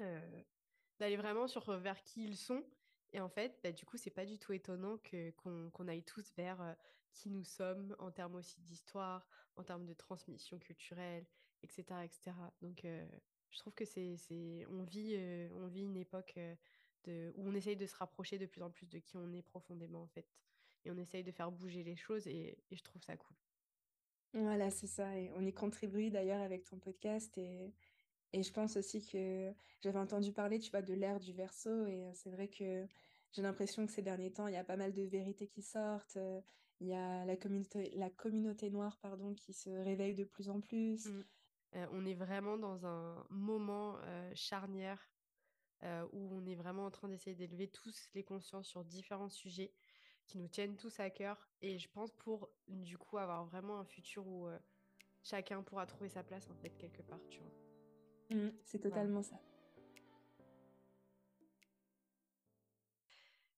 euh, 0.00 0.42
d'aller 0.98 1.16
vraiment 1.16 1.46
sur 1.46 1.70
vers 1.78 2.02
qui 2.02 2.24
ils 2.24 2.36
sont. 2.36 2.64
Et 3.12 3.20
en 3.20 3.28
fait, 3.28 3.58
bah, 3.62 3.72
du 3.72 3.84
coup, 3.84 3.96
c'est 3.96 4.10
pas 4.10 4.24
du 4.24 4.38
tout 4.38 4.52
étonnant 4.52 4.98
que, 4.98 5.30
qu'on, 5.32 5.88
aille 5.88 6.02
tous 6.02 6.32
vers 6.36 6.60
euh, 6.60 6.72
qui 7.12 7.28
nous 7.30 7.44
sommes 7.44 7.94
en 7.98 8.10
termes 8.10 8.36
aussi 8.36 8.60
d'histoire, 8.60 9.28
en 9.56 9.62
termes 9.62 9.84
de 9.84 9.92
transmission 9.92 10.58
culturelle, 10.58 11.26
etc., 11.62 11.84
etc. 12.04 12.32
Donc, 12.62 12.84
euh, 12.84 13.06
je 13.50 13.58
trouve 13.58 13.74
que 13.74 13.84
c'est, 13.84 14.16
on 14.70 14.82
vit, 14.84 15.14
on 15.54 15.66
vit 15.66 15.84
une 15.84 15.98
époque 15.98 16.38
de, 17.04 17.32
où 17.36 17.48
on 17.48 17.54
essaye 17.54 17.76
de 17.76 17.86
se 17.86 17.96
rapprocher 17.96 18.38
de 18.38 18.46
plus 18.46 18.62
en 18.62 18.70
plus 18.70 18.88
de 18.88 18.98
qui 18.98 19.18
on 19.18 19.30
est 19.34 19.42
profondément, 19.42 20.02
en 20.02 20.08
fait. 20.08 20.26
Et 20.84 20.90
on 20.90 20.96
essaye 20.96 21.22
de 21.22 21.30
faire 21.32 21.52
bouger 21.52 21.82
les 21.82 21.96
choses 21.96 22.26
et 22.26 22.58
je 22.70 22.82
trouve 22.82 23.02
ça 23.02 23.14
cool. 23.16 23.36
Voilà, 24.34 24.70
c'est 24.70 24.86
ça. 24.86 25.08
On 25.36 25.44
y 25.44 25.52
contribue 25.52 26.10
d'ailleurs 26.10 26.40
avec 26.40 26.64
ton 26.64 26.78
podcast. 26.78 27.36
Et, 27.36 27.74
et 28.32 28.42
je 28.42 28.52
pense 28.52 28.76
aussi 28.76 29.04
que 29.06 29.52
j'avais 29.82 29.98
entendu 29.98 30.32
parler, 30.32 30.58
tu 30.58 30.70
vois, 30.70 30.82
de 30.82 30.94
l'ère 30.94 31.20
du 31.20 31.32
Verseau. 31.32 31.86
Et 31.86 32.10
c'est 32.14 32.30
vrai 32.30 32.48
que 32.48 32.86
j'ai 33.32 33.42
l'impression 33.42 33.86
que 33.86 33.92
ces 33.92 34.02
derniers 34.02 34.32
temps, 34.32 34.46
il 34.46 34.54
y 34.54 34.58
a 34.58 34.64
pas 34.64 34.76
mal 34.76 34.92
de 34.92 35.02
vérités 35.02 35.48
qui 35.48 35.62
sortent. 35.62 36.18
Il 36.80 36.88
y 36.88 36.94
a 36.94 37.24
la 37.26 37.36
communauté, 37.36 37.92
la 37.94 38.10
communauté 38.10 38.70
noire, 38.70 38.98
pardon, 39.02 39.34
qui 39.34 39.52
se 39.52 39.70
réveille 39.70 40.14
de 40.14 40.24
plus 40.24 40.48
en 40.48 40.60
plus. 40.60 41.06
Mm. 41.06 41.24
Euh, 41.74 41.86
on 41.92 42.04
est 42.06 42.14
vraiment 42.14 42.56
dans 42.56 42.86
un 42.86 43.26
moment 43.30 43.98
charnière 44.34 45.10
où 46.12 46.32
on 46.32 46.46
est 46.46 46.54
vraiment 46.54 46.84
en 46.84 46.90
train 46.92 47.08
d'essayer 47.08 47.34
d'élever 47.34 47.66
tous 47.68 48.08
les 48.14 48.22
consciences 48.22 48.68
sur 48.68 48.84
différents 48.84 49.28
sujets 49.28 49.72
qui 50.32 50.38
nous 50.38 50.48
tiennent 50.48 50.76
tous 50.76 50.98
à 50.98 51.10
cœur. 51.10 51.46
Et 51.60 51.78
je 51.78 51.88
pense 51.90 52.10
pour, 52.12 52.48
du 52.66 52.96
coup, 52.96 53.18
avoir 53.18 53.44
vraiment 53.44 53.78
un 53.78 53.84
futur 53.84 54.26
où 54.26 54.46
euh, 54.46 54.58
chacun 55.22 55.62
pourra 55.62 55.84
trouver 55.84 56.08
sa 56.08 56.22
place, 56.22 56.48
en 56.48 56.54
fait, 56.54 56.70
quelque 56.78 57.02
part, 57.02 57.20
tu 57.28 57.40
vois. 57.40 58.38
Mm, 58.38 58.50
c'est 58.64 58.78
totalement 58.78 59.22
ça. 59.22 59.38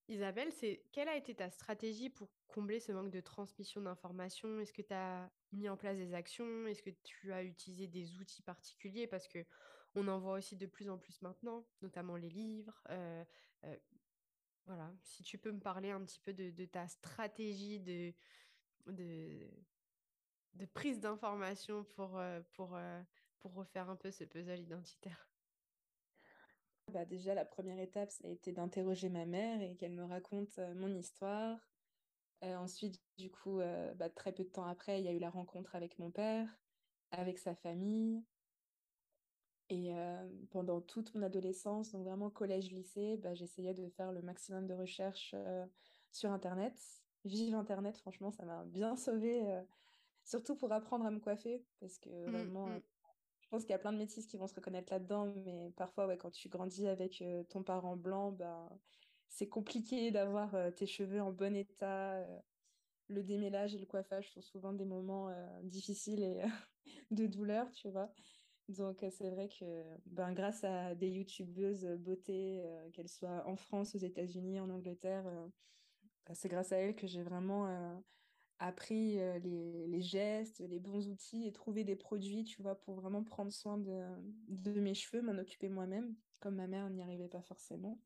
Isabelle, 0.09 0.53
c'est 0.53 0.83
quelle 0.91 1.09
a 1.09 1.17
été 1.17 1.35
ta 1.37 1.49
stratégie 1.49 2.11
pour 2.11 2.29
combler 2.49 2.81
ce 2.81 2.91
manque 2.91 3.13
de 3.13 3.21
transmission 3.21 3.81
d'informations? 3.81 4.59
Est-ce 4.59 4.73
que 4.73 4.83
tu 4.83 4.93
as 4.93 5.31
mis 5.53 5.69
en 5.69 5.77
place 5.77 5.97
des 5.97 6.13
actions? 6.13 6.67
Est-ce 6.67 6.83
que 6.83 6.91
tu 7.05 7.33
as 7.33 7.45
utilisé 7.45 7.87
des 7.87 8.17
outils 8.17 8.43
particuliers? 8.43 9.07
Parce 9.07 9.29
que 9.29 9.47
on 9.95 10.09
en 10.09 10.19
voit 10.19 10.35
aussi 10.35 10.57
de 10.57 10.67
plus 10.67 10.91
en 10.91 10.99
plus 10.99 11.23
maintenant, 11.23 11.65
notamment 11.83 12.17
les 12.17 12.31
livres. 12.31 12.83
Euh, 12.91 13.25
euh, 13.63 13.77
voilà, 14.67 14.91
si 15.03 15.23
tu 15.23 15.39
peux 15.39 15.53
me 15.53 15.61
parler 15.61 15.91
un 15.91 16.03
petit 16.05 16.21
peu 16.21 16.33
de, 16.33 16.65
ta 16.65 16.89
stratégie 16.89 17.81
de, 17.81 18.15
prise 20.73 21.01
d'information 21.01 21.85
pour, 21.97 22.19
euh, 22.19 22.41
euh, 22.61 23.03
pour 23.41 23.55
refaire 23.55 23.91
un 23.91 23.97
peu 23.97 24.11
ce 24.11 24.25
puzzle 24.25 24.61
identitaire? 24.61 25.29
Bah, 26.93 27.05
déjà, 27.05 27.35
la 27.35 27.45
première 27.45 27.79
étape, 27.79 28.11
ça 28.11 28.27
a 28.27 28.31
été 28.31 28.53
d'interroger 28.53 29.09
ma 29.09 29.27
mère 29.27 29.61
et 29.63 29.75
qu'elle 29.77 29.93
me 29.93 30.05
raconte 30.05 30.59
euh, 30.59 30.75
mon 30.75 30.95
histoire. 30.95 31.59
Ensuite, 32.43 33.01
du 33.17 33.31
coup, 33.31 33.61
bah, 33.97 34.11
très 34.11 34.31
peu 34.31 34.45
de 34.45 34.51
temps 34.51 34.67
après, 34.67 35.01
il 35.01 35.07
y 35.07 35.09
a 35.09 35.13
eu 35.13 35.19
la 35.19 35.31
rencontre 35.31 35.75
avec 35.77 35.99
mon 35.99 36.11
père, 36.11 36.47
avec 37.11 37.39
sa 37.39 37.55
famille. 37.55 38.23
Et 39.71 39.95
euh, 39.95 40.29
pendant 40.51 40.81
toute 40.81 41.15
mon 41.15 41.23
adolescence, 41.23 41.93
donc 41.93 42.05
vraiment 42.05 42.31
collège-lycée, 42.31 43.17
bah, 43.17 43.35
j'essayais 43.35 43.75
de 43.75 43.89
faire 43.89 44.13
le 44.13 44.21
maximum 44.21 44.67
de 44.67 44.75
recherches 44.75 45.35
euh, 45.35 45.65
sur 46.11 46.31
Internet. 46.31 46.75
Vive 47.25 47.55
Internet, 47.55 47.97
franchement, 47.97 48.31
ça 48.31 48.45
m'a 48.45 48.65
bien 48.65 48.97
sauvée, 48.97 49.47
euh, 49.51 49.63
surtout 50.25 50.55
pour 50.55 50.73
apprendre 50.73 51.07
à 51.07 51.11
me 51.11 51.19
coiffer, 51.19 51.65
parce 51.81 51.99
que 51.99 52.11
Mm, 52.11 52.31
vraiment, 52.31 52.69
euh, 52.69 52.77
mm. 52.77 52.83
je 53.41 53.49
pense 53.49 53.63
qu'il 53.63 53.71
y 53.71 53.75
a 53.75 53.79
plein 53.79 53.93
de 53.93 53.99
métis 53.99 54.27
qui 54.27 54.37
vont 54.37 54.47
se 54.47 54.55
reconnaître 54.55 54.93
là-dedans, 54.93 55.33
mais 55.47 55.71
parfois, 55.77 56.07
ouais, 56.07 56.19
quand 56.19 56.31
tu 56.31 56.49
grandis 56.51 56.87
avec 56.87 57.25
ton 57.49 57.63
parent 57.63 57.97
blanc, 57.97 58.33
bah, 58.33 58.69
c'est 59.29 59.49
compliqué 59.49 60.11
d'avoir 60.11 60.55
tes 60.77 60.87
cheveux 60.87 61.21
en 61.23 61.33
bon 61.33 61.57
état. 61.57 62.25
le 63.09 63.23
démêlage 63.23 63.75
et 63.75 63.79
le 63.79 63.87
coiffage 63.87 64.31
sont 64.33 64.43
souvent 64.43 64.73
des 64.73 64.85
moments 64.85 65.31
difficiles 65.63 66.23
et 66.23 66.43
de 67.11 67.27
douleur, 67.27 67.71
tu 67.73 67.91
vois? 67.91 68.13
Donc, 68.69 69.05
c'est 69.11 69.29
vrai 69.31 69.49
que 69.49 69.83
ben, 70.07 70.33
grâce 70.33 70.65
à 70.65 70.95
des 70.95 71.11
youtubeuses 71.11 71.85
beauté, 71.99 72.63
qu'elles 72.93 73.09
soient 73.09 73.47
en 73.47 73.57
France, 73.57 73.95
aux 73.95 73.99
États-Unis, 73.99 74.59
en 74.59 74.71
Angleterre, 74.71 75.25
ben, 76.27 76.35
c'est 76.35 76.49
grâce 76.49 76.73
à 76.73 76.77
elles 76.77 76.97
que 76.97 77.07
j'ai 77.07 77.23
vraiment 77.23 78.03
appris 78.59 79.17
les, 79.17 79.87
les, 79.87 80.01
gestes, 80.01 80.61
les 80.61 80.79
bons 80.79 81.09
outils 81.09 81.47
et 81.47 81.53
trouvé 81.53 81.85
des 81.85 81.97
produits, 81.97 82.45
tu 82.45 82.63
vois, 82.63 82.75
pour 82.75 82.95
vraiment 82.95 83.23
prendre 83.23 83.53
soin 83.53 83.77
de, 83.77 84.03
de 84.49 84.81
mes 84.81 84.95
cheveux, 84.95 85.21
m'en 85.21 85.39
occuper 85.39 85.69
moi-même, 85.69 86.15
comme 86.41 86.55
ma 86.55 86.67
mère 86.67 86.89
n'y 86.89 87.03
arrivait 87.03 87.29
pas 87.29 87.43
forcément. 87.43 87.99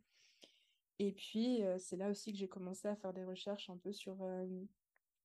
Et 0.99 1.13
puis, 1.13 1.61
c'est 1.79 1.97
là 1.97 2.11
aussi 2.11 2.33
que 2.33 2.39
j'ai 2.39 2.49
commencé 2.49 2.89
à 2.89 2.97
faire 2.97 3.13
des 3.13 3.25
recherches 3.25 3.71
un 3.71 3.77
peu 3.77 3.93
sur, 3.93 4.17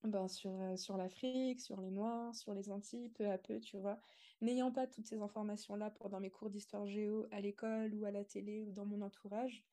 ben, 0.03 0.27
sur, 0.27 0.51
sur 0.77 0.97
l'Afrique, 0.97 1.59
sur 1.59 1.81
les 1.81 1.89
Noirs, 1.89 2.35
sur 2.35 2.53
les 2.53 2.69
Antilles, 2.69 3.09
peu 3.09 3.27
à 3.31 3.39
peu, 3.39 3.59
tu 3.59 3.77
vois. 3.77 3.99
N'ayant 4.43 4.73
pas 4.73 4.87
toutes 4.87 5.07
ces 5.07 5.21
informations-là 5.21 5.89
pendant 5.89 6.19
mes 6.19 6.29
cours 6.29 6.49
d'histoire 6.49 6.85
géo 6.85 7.25
à 7.31 7.39
l'école 7.39 7.95
ou 7.95 8.03
à 8.03 8.11
la 8.11 8.25
télé 8.25 8.61
ou 8.61 8.73
dans 8.73 8.85
mon 8.85 9.01
entourage, 9.01 9.63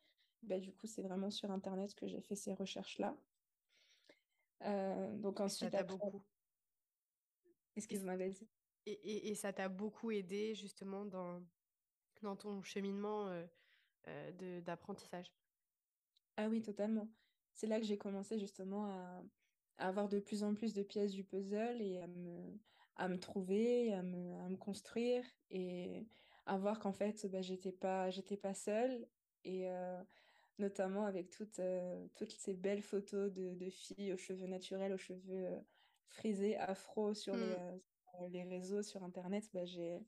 ben, 0.44 0.60
du 0.60 0.72
coup, 0.72 0.86
c'est 0.86 1.02
vraiment 1.02 1.28
sur 1.28 1.50
Internet 1.50 1.92
que 1.96 2.06
j'ai 2.06 2.20
fait 2.20 2.36
ces 2.36 2.54
recherches-là. 2.54 3.16
Euh, 4.62 5.16
donc 5.16 5.40
ensuite, 5.40 5.72
ça 5.72 5.78
t'a 5.78 5.82
beaucoup. 5.82 6.22
Excuse-moi, 7.74 8.16
vas-y. 8.16 8.46
Et, 8.86 8.92
et, 8.92 9.30
et, 9.30 9.34
ça 9.34 9.52
t'a 9.52 9.68
beaucoup 9.68 10.12
aidé 10.12 10.54
justement 10.54 11.04
dans, 11.04 11.42
dans 12.22 12.36
ton 12.36 12.62
cheminement 12.62 13.26
euh, 13.26 13.44
euh, 14.06 14.60
d'apprentissage? 14.60 15.34
Ah 16.36 16.48
oui, 16.48 16.62
totalement. 16.62 17.08
C'est 17.54 17.66
là 17.66 17.80
que 17.80 17.86
j'ai 17.86 17.98
commencé 17.98 18.38
justement 18.38 18.86
à, 18.86 19.20
à, 19.78 19.88
avoir 19.88 20.08
de 20.08 20.20
plus 20.20 20.44
en 20.44 20.54
plus 20.54 20.74
de 20.74 20.84
pièces 20.84 21.10
du 21.10 21.24
puzzle 21.24 21.82
et 21.82 22.00
à 22.00 22.06
me, 22.06 22.56
à 22.96 23.08
me 23.08 23.18
trouver, 23.18 23.92
à 23.92 24.02
me, 24.02 24.34
à 24.40 24.48
me 24.48 24.56
construire 24.56 25.24
et 25.50 26.06
à 26.46 26.58
voir 26.58 26.80
qu'en 26.80 26.92
fait, 26.92 27.26
bah, 27.30 27.42
j'étais 27.42 27.72
pas, 27.72 28.10
j'étais 28.10 28.36
pas 28.36 28.54
seule. 28.54 29.06
Et 29.44 29.68
notamment 30.60 31.06
avec 31.06 31.30
toutes, 31.30 31.58
euh, 31.58 32.06
toutes 32.14 32.30
ces 32.30 32.54
belles 32.54 32.82
photos 32.82 33.32
de, 33.32 33.54
de, 33.54 33.70
filles 33.70 34.12
aux 34.12 34.16
cheveux 34.16 34.46
naturels, 34.46 34.92
aux 34.92 34.98
cheveux 34.98 35.46
euh, 35.46 35.60
frisés, 36.06 36.56
afro 36.56 37.14
sur 37.14 37.34
les, 37.34 37.40
mm. 37.40 37.80
euh, 38.20 38.28
les 38.28 38.44
réseaux, 38.44 38.82
sur 38.82 39.02
Internet. 39.02 39.48
Bah, 39.52 39.64
j'ai... 39.64 39.98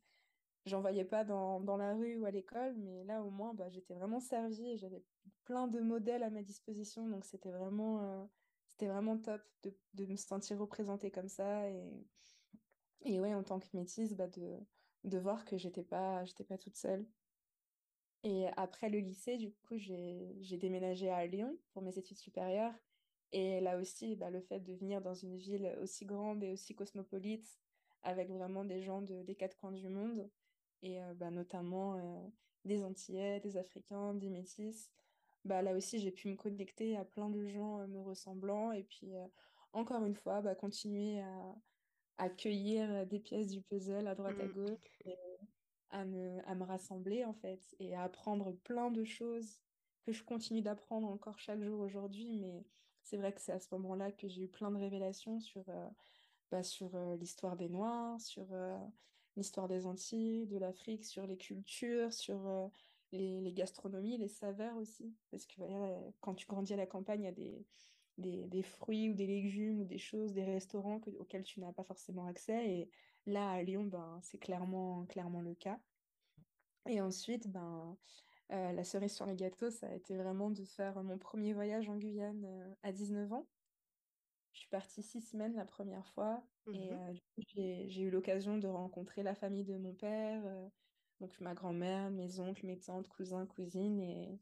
J'en 0.65 0.81
voyais 0.81 1.05
pas 1.05 1.25
dans, 1.25 1.59
dans, 1.59 1.77
la 1.77 1.93
rue 1.93 2.19
ou 2.19 2.25
à 2.25 2.31
l'école, 2.31 2.77
mais 2.77 3.03
là 3.03 3.25
au 3.25 3.31
moins 3.31 3.53
bah, 3.53 3.69
j'étais 3.69 3.95
vraiment 3.95 4.21
servie 4.21 4.71
et 4.71 4.77
j'avais 4.77 5.03
plein 5.43 5.67
de 5.67 5.81
modèles 5.81 6.23
à 6.23 6.31
ma 6.31 6.43
disposition. 6.43 7.09
Donc 7.09 7.25
c'était 7.25 7.51
vraiment, 7.51 8.31
c'était 8.69 8.87
vraiment 8.87 9.19
top 9.19 9.43
de, 9.65 9.75
de, 9.95 10.07
me 10.07 10.15
sentir 10.15 10.59
représentée 10.59 11.11
comme 11.11 11.27
ça. 11.27 11.69
Et, 11.69 12.07
et 13.05 13.21
ouais, 13.21 13.35
en 13.35 13.43
tant 13.43 13.59
que 13.59 13.67
métisse, 13.75 14.15
bah, 14.15 14.29
de, 14.29 14.59
de 15.05 15.19
voir 15.19 15.45
que 15.45 15.57
j'étais 15.57 15.83
pas, 15.83 16.25
j'étais 16.25 16.45
pas 16.45 16.59
toute 16.59 16.77
seule. 16.77 17.07
Et 18.25 18.47
après 18.57 18.89
le 18.89 18.99
lycée, 18.99 19.37
du 19.37 19.51
coup, 19.51 19.77
j'ai 19.77 20.57
déménagé 20.59 21.11
à 21.11 21.27
Lyon 21.27 21.59
pour 21.73 21.83
mes 21.83 21.99
études 21.99 22.19
supérieures. 22.19 22.75
Et 23.33 23.61
là 23.61 23.79
aussi, 23.79 24.15
bah, 24.15 24.31
le 24.31 24.41
fait 24.41 24.61
de 24.61 24.75
venir 24.75 25.01
dans 25.01 25.15
une 25.15 25.37
ville 25.37 25.77
aussi 25.81 26.05
grande 26.05 26.45
et 26.45 26.51
aussi 26.51 26.75
cosmopolite, 26.75 27.59
avec 28.03 28.31
vraiment 28.31 28.65
des 28.65 28.83
gens 28.83 29.03
de, 29.03 29.23
des 29.23 29.35
quatre 29.35 29.57
coins 29.57 29.73
du 29.73 29.89
monde, 29.89 30.29
et 30.83 31.03
euh, 31.03 31.15
bah, 31.15 31.31
notamment 31.31 31.97
euh, 31.97 32.29
des 32.65 32.85
Antillais, 32.85 33.41
des 33.41 33.57
Africains, 33.57 34.15
des 34.15 34.29
Métis, 34.29 34.91
bah, 35.45 35.63
là 35.63 35.75
aussi, 35.75 35.99
j'ai 35.99 36.13
pu 36.13 36.29
me 36.29 36.37
connecter 36.37 36.97
à 36.97 37.05
plein 37.05 37.31
de 37.31 37.47
gens 37.49 37.81
euh, 37.81 37.87
me 37.87 38.01
ressemblant. 38.01 38.71
Et 38.73 38.85
puis, 38.85 39.13
encore 39.73 40.05
une 40.05 40.15
fois, 40.15 40.43
bah, 40.43 40.55
continuer 40.55 41.21
à, 41.21 41.55
à 42.19 42.29
cueillir 42.29 43.07
des 43.07 43.19
pièces 43.19 43.49
du 43.49 43.63
puzzle 43.63 44.07
à 44.07 44.15
droite 44.15 44.39
à 44.41 44.47
mmh. 44.47 44.53
gauche 44.53 45.03
à 45.93 46.05
me, 46.05 46.41
à 46.49 46.55
me 46.55 46.65
rassembler 46.65 47.25
en 47.25 47.35
fait 47.35 47.61
et 47.79 47.95
à 47.95 48.03
apprendre 48.03 48.53
plein 48.65 48.91
de 48.91 49.05
choses 49.05 49.61
que 50.05 50.13
je 50.13 50.25
continue 50.25 50.63
d'apprendre 50.63 51.07
encore 51.07 51.39
chaque 51.39 51.63
jour 51.63 51.81
aujourd'hui. 51.81 52.35
Mais 52.41 52.65
c'est 53.03 53.19
vrai 53.19 53.33
que 53.33 53.41
c'est 53.41 53.53
à 53.53 53.61
ce 53.61 53.69
moment-là 53.73 54.11
que 54.11 54.27
j'ai 54.27 54.43
eu 54.43 54.49
plein 54.49 54.71
de 54.71 54.79
révélations 54.79 55.39
sur, 55.39 55.65
euh, 55.69 55.89
bah, 56.51 56.63
sur 56.63 56.95
euh, 56.97 57.15
l'histoire 57.17 57.57
des 57.57 57.69
Noirs, 57.69 58.21
sur 58.21 58.47
euh, 58.53 58.77
l'histoire 59.37 59.69
des 59.69 59.87
Antilles, 59.87 60.47
de 60.47 60.59
l'Afrique, 60.59 61.05
sur 61.05 61.27
les 61.27 61.37
cultures, 61.37 62.13
sur 62.13 62.71
les, 63.13 63.41
les, 63.41 63.53
gastronomies, 63.53 64.17
les 64.17 64.29
saveurs 64.29 64.77
aussi. 64.77 65.15
Parce 65.31 65.47
que 65.47 65.63
quand 66.21 66.35
tu 66.35 66.47
grandis 66.47 66.73
à 66.73 66.77
la 66.77 66.87
campagne, 66.87 67.23
il 67.23 67.25
y 67.25 67.29
a 67.29 67.33
des, 67.33 67.67
des, 68.19 68.47
des, 68.49 68.63
fruits 68.63 69.11
ou 69.11 69.15
des 69.15 69.27
légumes 69.27 69.81
ou 69.81 69.85
des 69.85 69.99
choses, 69.99 70.33
des 70.33 70.45
restaurants 70.45 71.01
auxquels 71.19 71.45
tu 71.45 71.61
n'as 71.61 71.73
pas 71.73 71.85
forcément 71.85 72.27
accès. 72.27 72.69
Et 72.69 72.91
là, 73.27 73.51
à 73.51 73.63
Lyon, 73.63 73.85
ben, 73.85 74.19
c'est 74.23 74.39
clairement, 74.39 75.07
clairement 75.07 75.41
le 75.41 75.55
cas. 75.55 75.79
Et 76.89 77.01
ensuite, 77.01 77.49
ben, 77.49 77.97
euh, 78.53 78.73
la 78.73 78.85
cerise 78.85 79.15
sur 79.15 79.27
les 79.27 79.37
gâteaux, 79.37 79.71
ça 79.71 79.89
a 79.89 79.95
été 79.95 80.17
vraiment 80.17 80.51
de 80.51 80.65
faire 80.65 81.03
mon 81.03 81.19
premier 81.19 81.55
voyage 81.55 81.89
en 81.89 81.97
Guyane 81.97 82.45
euh, 82.45 82.75
à 82.83 82.93
19 82.93 83.33
ans. 83.33 83.49
Je 84.53 84.61
suis 84.61 84.69
partie 84.69 85.03
six 85.03 85.23
semaines 85.23 85.55
la 85.55 85.65
première 85.65 86.07
fois 86.09 86.45
et 86.71 86.91
mmh 86.91 87.15
euh, 87.57 87.85
j'ai 87.89 88.03
eu 88.03 88.11
l'occasion 88.11 88.59
de 88.59 88.69
rencontrer 88.69 89.23
la 89.23 89.35
famille 89.35 89.65
de 89.65 89.77
mon 89.79 89.95
père, 89.95 90.43
donc 91.21 91.41
ma 91.41 91.55
grand-mère, 91.55 92.11
mes 92.11 92.39
oncles, 92.39 92.67
mes 92.67 92.79
tantes, 92.79 93.09
cousins, 93.09 93.47
cousines 93.47 93.99
et, 93.99 94.39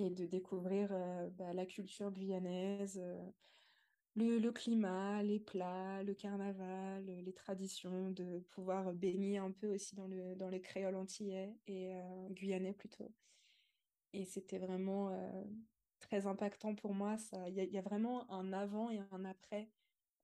et 0.00 0.10
de 0.10 0.26
découvrir 0.26 0.88
euh, 0.92 1.28
bah, 1.30 1.52
la 1.52 1.66
culture 1.66 2.10
guyanaise, 2.10 2.98
euh, 3.02 3.30
le, 4.16 4.38
le, 4.38 4.50
climat, 4.50 5.22
les 5.22 5.38
plats, 5.38 6.02
le 6.02 6.14
carnaval, 6.14 7.04
les 7.04 7.32
traditions, 7.32 8.10
de 8.10 8.40
pouvoir 8.50 8.92
baigner 8.92 9.38
un 9.38 9.50
peu 9.50 9.74
aussi 9.74 9.94
dans 9.94 10.06
le, 10.06 10.34
dans 10.36 10.48
les 10.48 10.60
créoles 10.60 10.96
antillais 10.96 11.54
et 11.66 11.94
euh, 11.94 12.28
guyanais 12.30 12.72
plutôt. 12.72 13.12
Et 14.12 14.24
c'était 14.24 14.58
vraiment 14.58 15.12
très 16.00 16.26
impactant 16.26 16.74
pour 16.74 16.94
moi. 16.94 17.16
Il 17.46 17.56
y, 17.56 17.64
y, 17.64 17.78
a 17.78 17.82
vraiment 17.82 18.28
un 18.32 18.52
avant 18.52 18.90
et 18.90 19.00
un 19.12 19.24
après 19.24 19.70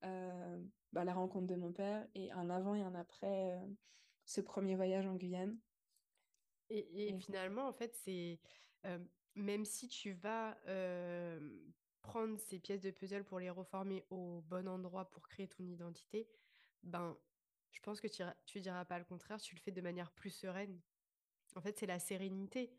bah, 0.01 1.05
la 1.05 1.13
rencontre 1.13 1.47
de 1.47 1.55
mon 1.55 1.71
père 1.71 2.05
et 2.13 2.29
un 2.31 2.49
avant 2.49 2.75
et 2.75 2.83
un 2.83 2.95
après 2.95 3.57
ce 4.25 4.41
premier 4.41 4.75
voyage 4.75 5.07
en 5.07 5.15
Guyane. 5.15 5.57
Et, 6.69 7.07
et, 7.07 7.17
finalement, 7.17 7.65
en 7.65 7.71
fait, 7.71 7.95
c'est 7.95 8.41
même 9.37 9.65
si 9.65 9.87
tu 9.87 10.13
vas 10.13 10.57
prendre 12.01 12.39
ces 12.39 12.59
pièces 12.59 12.81
de 12.81 12.91
puzzle 12.91 13.23
pour 13.23 13.39
les 13.39 13.49
reformer 13.49 14.05
au 14.09 14.41
bon 14.41 14.67
endroit 14.67 15.09
pour 15.09 15.27
créer 15.27 15.47
ton 15.47 15.65
identité, 15.65 16.27
ben, 16.83 17.17
je 17.71 17.79
pense 17.81 17.99
que 17.99 18.07
tu, 18.07 18.23
tu 18.45 18.61
diras 18.61 18.85
pas 18.85 18.97
le 18.97 19.05
contraire, 19.05 19.41
tu 19.41 19.55
le 19.55 19.59
fais 19.59 19.71
de 19.71 19.81
manière 19.81 20.11
plus 20.11 20.29
sereine. 20.29 20.79
En 21.55 21.61
fait, 21.61 21.77
c'est 21.77 21.85
la 21.85 21.99
sérénité. 21.99 22.71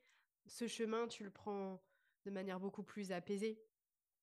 Ce 0.46 0.66
chemin, 0.66 1.08
tu 1.08 1.24
le 1.24 1.30
prends 1.30 1.82
de 2.24 2.30
manière 2.30 2.58
beaucoup 2.58 2.82
plus 2.82 3.12
apaisée. 3.12 3.62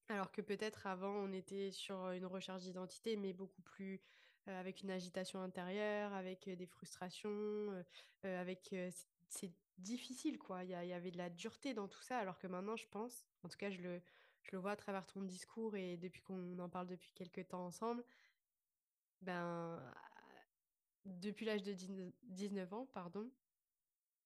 Alors 0.08 0.32
que 0.32 0.42
peut-être 0.42 0.86
avant, 0.88 1.14
on 1.14 1.32
était 1.32 1.72
sur 1.72 2.10
une 2.12 2.26
recherche 2.26 2.64
d'identité, 2.64 3.16
mais 3.16 3.34
beaucoup 3.34 3.62
plus 3.62 4.02
avec 4.48 4.82
une 4.82 4.92
agitation 4.92 5.42
intérieure, 5.42 6.14
avec 6.14 6.48
des 6.48 6.66
frustrations, 6.68 7.84
avec 8.24 8.76
ces 9.30 9.54
difficile, 9.78 10.38
quoi. 10.40 10.64
Il 10.64 10.70
y, 10.70 10.94
avait 10.94 11.12
de 11.12 11.18
la 11.18 11.30
dureté 11.30 11.74
dans 11.74 11.88
tout 11.88 12.02
ça, 12.02 12.18
alors 12.18 12.38
que 12.40 12.48
maintenant, 12.48 12.76
je 12.76 12.88
pense, 12.88 13.26
en 13.44 13.50
tout 13.50 13.58
cas, 13.58 13.70
je 13.70 13.82
le, 13.82 14.02
je 14.44 14.52
le 14.54 14.58
vois 14.58 14.72
à 14.72 14.76
travers 14.76 15.06
ton 15.06 15.22
discours 15.22 15.76
et 15.76 15.98
depuis 15.98 16.22
qu'on 16.22 16.58
en 16.60 16.70
parle 16.70 16.88
depuis 16.88 17.12
quelques 17.14 17.48
temps 17.48 17.66
ensemble, 17.66 18.04
ben, 19.22 19.82
depuis 21.06 21.46
l'âge 21.46 21.64
de 21.64 21.74
19 22.24 22.74
ans, 22.74 22.86
pardon, 22.94 23.30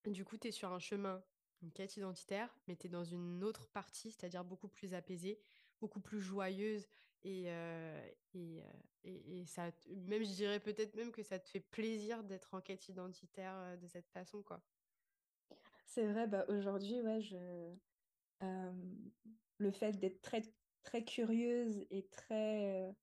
du 0.06 0.26
coup, 0.26 0.38
tu 0.38 0.48
es 0.48 0.52
sur 0.52 0.72
un 0.72 0.80
chemin, 0.80 1.24
une 1.62 1.72
quête 1.72 1.98
identitaire, 1.98 2.56
mais 2.68 2.76
tu 2.76 2.88
es 2.88 2.90
dans 2.90 3.04
une 3.04 3.44
autre 3.44 3.68
partie, 3.68 4.12
c'est-à-dire 4.12 4.44
beaucoup 4.44 4.68
plus 4.68 4.94
apaisée, 4.94 5.40
beaucoup 5.80 6.00
plus 6.00 6.22
joyeuse 6.22 6.88
et, 7.24 7.46
euh, 7.48 8.10
et, 8.34 8.62
euh, 8.62 8.72
et, 9.04 9.42
et, 9.42 9.46
ça, 9.46 9.72
même 9.90 10.24
je 10.24 10.34
dirais 10.34 10.60
peut-être 10.60 10.96
même 10.96 11.12
que 11.12 11.24
ça 11.24 11.38
te 11.38 11.50
fait 11.50 11.60
plaisir 11.60 12.24
d'être 12.24 12.54
en 12.54 12.62
quête 12.62 12.88
identitaire 12.88 13.56
euh, 13.56 13.78
de 13.78 13.88
cette 13.88 14.08
façon, 14.10 14.42
quoi. 14.42 14.62
C'est 15.92 16.06
vrai, 16.06 16.28
bah 16.28 16.46
aujourd'hui, 16.50 17.02
ouais, 17.02 17.20
je... 17.20 17.76
Euh, 18.44 18.74
le 19.58 19.72
fait 19.72 19.94
d'être 20.00 20.22
très, 20.22 20.42
très 20.84 21.04
curieuse 21.06 21.86
et 21.90 22.10
très, 22.10 22.96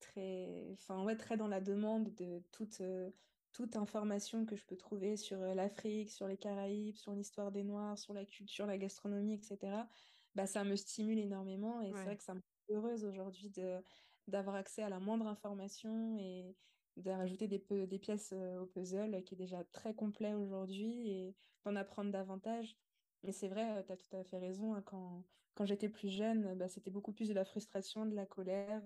très, 0.00 0.70
enfin, 0.74 1.04
ouais, 1.04 1.16
très 1.16 1.36
dans 1.36 1.48
la 1.48 1.60
demande 1.60 2.14
de 2.14 2.40
toute, 2.52 2.80
euh, 2.82 3.12
toute 3.52 3.76
information 3.76 4.46
que 4.46 4.56
je 4.56 4.66
peux 4.66 4.76
trouver 4.76 5.16
sur 5.16 5.38
l'Afrique, 5.38 6.10
sur 6.10 6.28
les 6.28 6.38
Caraïbes, 6.38 6.96
sur 6.96 7.14
l'histoire 7.14 7.52
des 7.52 7.64
Noirs, 7.64 7.98
sur 7.98 8.14
la 8.14 8.26
culture, 8.26 8.66
la 8.66 8.78
gastronomie, 8.78 9.34
etc., 9.34 9.88
bah, 10.34 10.46
ça 10.48 10.64
me 10.64 10.76
stimule 10.76 11.18
énormément 11.20 11.82
et 11.82 11.94
c'est 11.94 12.08
vrai 12.08 12.16
que 12.18 12.24
ça 12.24 12.34
me 12.34 12.40
rend 12.40 12.76
heureuse 12.76 13.04
aujourd'hui 13.04 13.50
de, 13.50 13.82
d'avoir 14.28 14.56
accès 14.56 14.82
à 14.82 14.88
la 14.90 15.00
moindre 15.00 15.26
information 15.28 16.16
et 16.18 16.56
de 16.96 17.10
rajouter 17.10 17.48
des, 17.48 17.64
des 17.86 17.98
pièces 17.98 18.32
au 18.60 18.66
puzzle 18.66 19.22
qui 19.24 19.34
est 19.34 19.38
déjà 19.38 19.64
très 19.72 19.94
complet 19.94 20.34
aujourd'hui 20.34 21.10
et 21.10 21.34
d'en 21.64 21.76
apprendre 21.76 22.10
davantage. 22.10 22.76
Mais 23.22 23.32
c'est 23.32 23.48
vrai, 23.48 23.84
tu 23.86 23.92
as 23.92 23.96
tout 23.96 24.16
à 24.16 24.24
fait 24.24 24.38
raison. 24.38 24.74
Hein, 24.74 24.82
quand, 24.82 25.24
quand 25.54 25.64
j'étais 25.64 25.88
plus 25.88 26.08
jeune, 26.08 26.54
bah, 26.54 26.68
c'était 26.68 26.90
beaucoup 26.90 27.12
plus 27.12 27.28
de 27.28 27.34
la 27.34 27.44
frustration, 27.44 28.06
de 28.06 28.14
la 28.14 28.26
colère. 28.26 28.82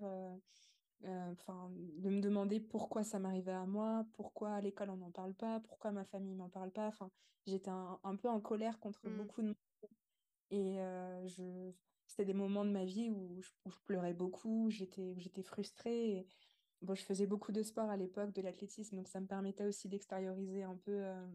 Euh, 1.04 1.30
enfin, 1.32 1.70
de 1.98 2.10
me 2.10 2.20
demander 2.20 2.58
pourquoi 2.58 3.04
ça 3.04 3.20
m'arrivait 3.20 3.52
à 3.52 3.66
moi, 3.66 4.04
pourquoi 4.14 4.54
à 4.54 4.60
l'école 4.60 4.90
on 4.90 4.96
n'en 4.96 5.12
parle 5.12 5.32
pas, 5.32 5.60
pourquoi 5.60 5.92
ma 5.92 6.04
famille 6.04 6.34
m'en 6.34 6.48
parle 6.48 6.72
pas. 6.72 6.88
Enfin, 6.88 7.10
j'étais 7.46 7.70
un, 7.70 8.00
un, 8.02 8.16
peu 8.16 8.28
en 8.28 8.40
colère 8.40 8.80
contre 8.80 9.08
Mm. 9.08 9.16
beaucoup 9.16 9.42
de 9.42 9.46
monde. 9.48 9.56
Et 10.50 10.80
euh, 10.80 11.26
je, 11.28 11.70
c'était 12.06 12.24
des 12.24 12.34
moments 12.34 12.64
de 12.64 12.70
ma 12.70 12.84
vie 12.84 13.10
où 13.10 13.40
je, 13.40 13.50
où 13.64 13.70
je 13.70 13.78
pleurais 13.84 14.14
beaucoup, 14.14 14.70
j'étais, 14.70 15.14
j'étais 15.18 15.42
frustrée. 15.42 16.18
Et, 16.18 16.26
bon, 16.82 16.94
je 16.94 17.02
faisais 17.02 17.26
beaucoup 17.26 17.52
de 17.52 17.62
sport 17.62 17.90
à 17.90 17.96
l'époque, 17.96 18.32
de 18.32 18.42
l'athlétisme, 18.42 18.96
donc 18.96 19.08
ça 19.08 19.20
me 19.20 19.26
permettait 19.26 19.64
aussi 19.64 19.88
d'extérioriser 19.88 20.62
un 20.62 20.76
peu, 20.76 21.04
euh, 21.04 21.26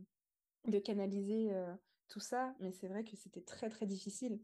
de 0.68 0.80
canaliser 0.80 1.54
euh, 1.54 1.74
tout 2.10 2.20
ça. 2.20 2.56
Mais 2.60 2.72
c'est 2.72 2.88
vrai 2.88 3.04
que 3.04 3.16
c'était 3.16 3.42
très, 3.42 3.70
très 3.70 3.86
difficile. 3.86 4.40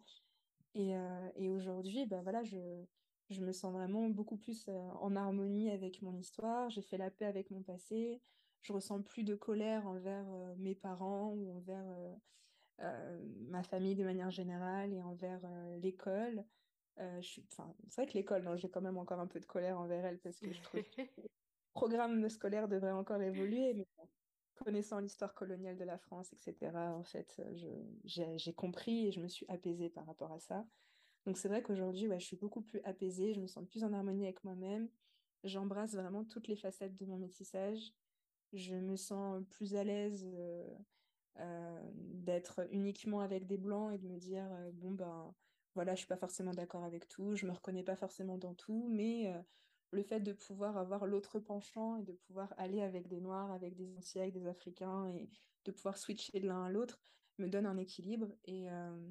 Et, 0.76 0.96
euh, 0.96 1.30
aujourd'hui, 1.52 2.06
bah 2.06 2.22
voilà, 2.22 2.44
je, 2.44 2.58
je 3.30 3.42
me 3.42 3.52
sens 3.52 3.74
vraiment 3.74 4.10
beaucoup 4.10 4.38
plus 4.38 4.70
en 4.70 5.16
harmonie 5.16 5.70
avec 5.70 6.02
mon 6.02 6.16
histoire. 6.18 6.70
J'ai 6.70 6.82
fait 6.82 6.98
la 6.98 7.10
paix 7.10 7.26
avec 7.26 7.52
mon 7.52 7.64
passé. 7.64 8.22
Je 8.62 8.74
ressens 8.74 9.02
plus 9.02 9.24
de 9.24 9.36
colère 9.36 9.88
envers 9.88 10.26
mes 10.58 10.76
parents 10.76 11.34
ou 11.34 11.56
envers 11.56 11.86
ma 13.48 13.64
famille 13.64 13.96
de 13.96 14.04
manière 14.04 14.32
générale 14.32 14.94
et 14.94 15.02
envers 15.02 15.42
l'école. 15.82 16.44
Euh, 17.00 17.22
je 17.22 17.28
suis, 17.28 17.46
enfin, 17.52 17.74
c'est 17.88 18.02
vrai 18.02 18.12
que 18.12 18.18
l'école, 18.18 18.44
non, 18.44 18.58
j'ai 18.58 18.70
quand 18.70 18.82
même 18.82 18.98
encore 18.98 19.20
un 19.20 19.28
peu 19.28 19.40
de 19.40 19.46
colère 19.46 19.80
envers 19.80 20.06
elle 20.06 20.20
parce 20.20 20.40
que 20.40 20.52
je 20.52 20.62
trouve 20.62 20.84
que 20.84 21.02
le 21.18 21.30
programme 21.74 22.28
scolaire 22.30 22.68
devrait 22.68 22.92
encore 22.92 23.22
évoluer. 23.22 23.74
Mais 23.74 23.88
bon, 23.98 24.08
connaissant 24.64 25.00
l'histoire 25.00 25.34
coloniale 25.34 25.78
de 25.78 25.86
la 25.86 25.98
France, 25.98 26.34
etc., 26.34 26.72
en 26.94 27.04
fait, 27.04 27.42
je, 27.56 27.68
j'ai, 28.04 28.38
j'ai 28.38 28.54
compris 28.54 29.08
et 29.08 29.12
je 29.12 29.22
me 29.22 29.28
suis 29.28 29.46
apaisée 29.48 29.90
par 29.90 30.06
rapport 30.06 30.32
à 30.32 30.40
ça. 30.40 30.66
Donc 31.26 31.38
c'est 31.38 31.48
vrai 31.48 31.62
qu'aujourd'hui, 31.62 32.08
ouais, 32.08 32.20
je 32.20 32.26
suis 32.26 32.38
beaucoup 32.38 32.62
plus 32.62 32.82
apaisée, 32.84 33.34
je 33.34 33.40
me 33.40 33.48
sens 33.48 33.66
plus 33.68 33.84
en 33.84 33.94
harmonie 33.94 34.26
avec 34.26 34.44
moi-même. 34.44 34.90
J'embrasse 35.44 35.94
vraiment 35.94 36.26
toutes 36.26 36.48
les 36.48 36.56
facettes 36.56 36.96
de 36.96 37.06
mon 37.06 37.18
métissage. 37.18 37.94
Je 38.54 38.76
me 38.76 38.96
sens 38.96 39.44
plus 39.52 39.76
à 39.76 39.84
l'aise 39.84 40.28
euh, 40.34 40.68
euh, 41.40 41.92
d'être 41.94 42.68
uniquement 42.72 43.22
avec 43.22 43.46
des 43.46 43.58
blancs 43.58 43.94
et 43.94 43.98
de 43.98 44.08
me 44.08 44.18
dire, 44.18 44.48
euh, 44.52 44.72
bon, 44.74 44.92
ben 44.92 45.34
voilà, 45.80 45.96
je 45.96 46.00
suis 46.00 46.08
pas 46.08 46.18
forcément 46.18 46.54
d'accord 46.54 46.84
avec 46.84 47.08
tout, 47.08 47.36
je 47.36 47.46
me 47.46 47.52
reconnais 47.54 47.84
pas 47.84 47.96
forcément 47.96 48.38
dans 48.38 48.54
tout, 48.54 48.90
mais 48.92 49.28
euh, 49.34 49.42
le 49.92 50.04
fait 50.04 50.20
de 50.20 50.34
pouvoir 50.34 50.78
avoir 50.78 51.06
l'autre 51.06 51.40
penchant 51.40 51.96
et 51.98 52.04
de 52.04 52.14
pouvoir 52.14 52.54
aller 52.58 52.82
avec 52.82 53.08
des 53.08 53.22
Noirs, 53.22 53.52
avec 53.52 53.76
des 53.76 53.90
Antillais, 53.96 54.24
avec 54.24 54.34
des 54.34 54.48
Africains 54.48 55.08
et 55.08 55.30
de 55.66 55.72
pouvoir 55.72 55.98
switcher 55.98 56.40
de 56.40 56.48
l'un 56.48 56.66
à 56.66 56.70
l'autre 56.70 57.00
me 57.38 57.48
donne 57.48 57.66
un 57.66 57.78
équilibre 57.78 58.28
et, 58.44 58.70
euh, 58.70 59.10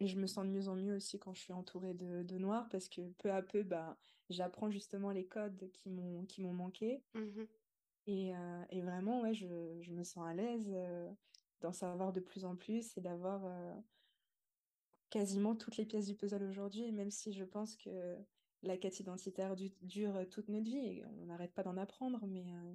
et 0.00 0.06
je 0.08 0.18
me 0.18 0.26
sens 0.26 0.44
de 0.46 0.50
mieux 0.50 0.68
en 0.68 0.76
mieux 0.76 0.96
aussi 0.96 1.18
quand 1.18 1.34
je 1.34 1.40
suis 1.40 1.52
entourée 1.54 1.94
de, 1.94 2.22
de 2.22 2.38
Noirs 2.38 2.68
parce 2.70 2.88
que 2.88 3.10
peu 3.18 3.32
à 3.32 3.42
peu, 3.42 3.62
bah, 3.62 3.98
j'apprends 4.28 4.70
justement 4.70 5.10
les 5.10 5.26
codes 5.26 5.70
qui 5.72 5.90
m'ont 5.90 6.26
qui 6.26 6.42
m'ont 6.42 6.54
manqué 6.54 7.04
Mhm. 7.14 7.48
et, 8.06 8.34
euh, 8.36 8.64
et 8.70 8.82
vraiment, 8.82 9.20
ouais, 9.22 9.34
je, 9.34 9.78
je 9.80 9.90
me 9.92 10.04
sens 10.04 10.26
à 10.26 10.34
l'aise 10.34 10.70
d'en 11.60 11.72
savoir 11.72 12.12
de 12.12 12.20
plus 12.20 12.44
en 12.44 12.56
plus 12.56 12.96
et 12.96 13.00
d'avoir 13.00 13.44
quasiment 15.10 15.54
toutes 15.56 15.76
les 15.76 15.86
pièces 15.86 16.06
du 16.06 16.16
puzzle 16.16 16.42
aujourd'hui, 16.44 16.90
même 16.92 17.10
si 17.10 17.32
je 17.32 17.44
pense 17.44 17.76
que 17.76 18.16
la 18.62 18.76
quête 18.76 18.98
identitaire 19.00 19.56
du- 19.56 19.72
dure 19.82 20.28
toute 20.30 20.48
notre 20.48 20.64
vie 20.64 20.78
et 20.78 21.04
on 21.06 21.26
n'arrête 21.26 21.54
pas 21.54 21.62
d'en 21.62 21.76
apprendre, 21.76 22.26
mais, 22.26 22.52
euh, 22.52 22.74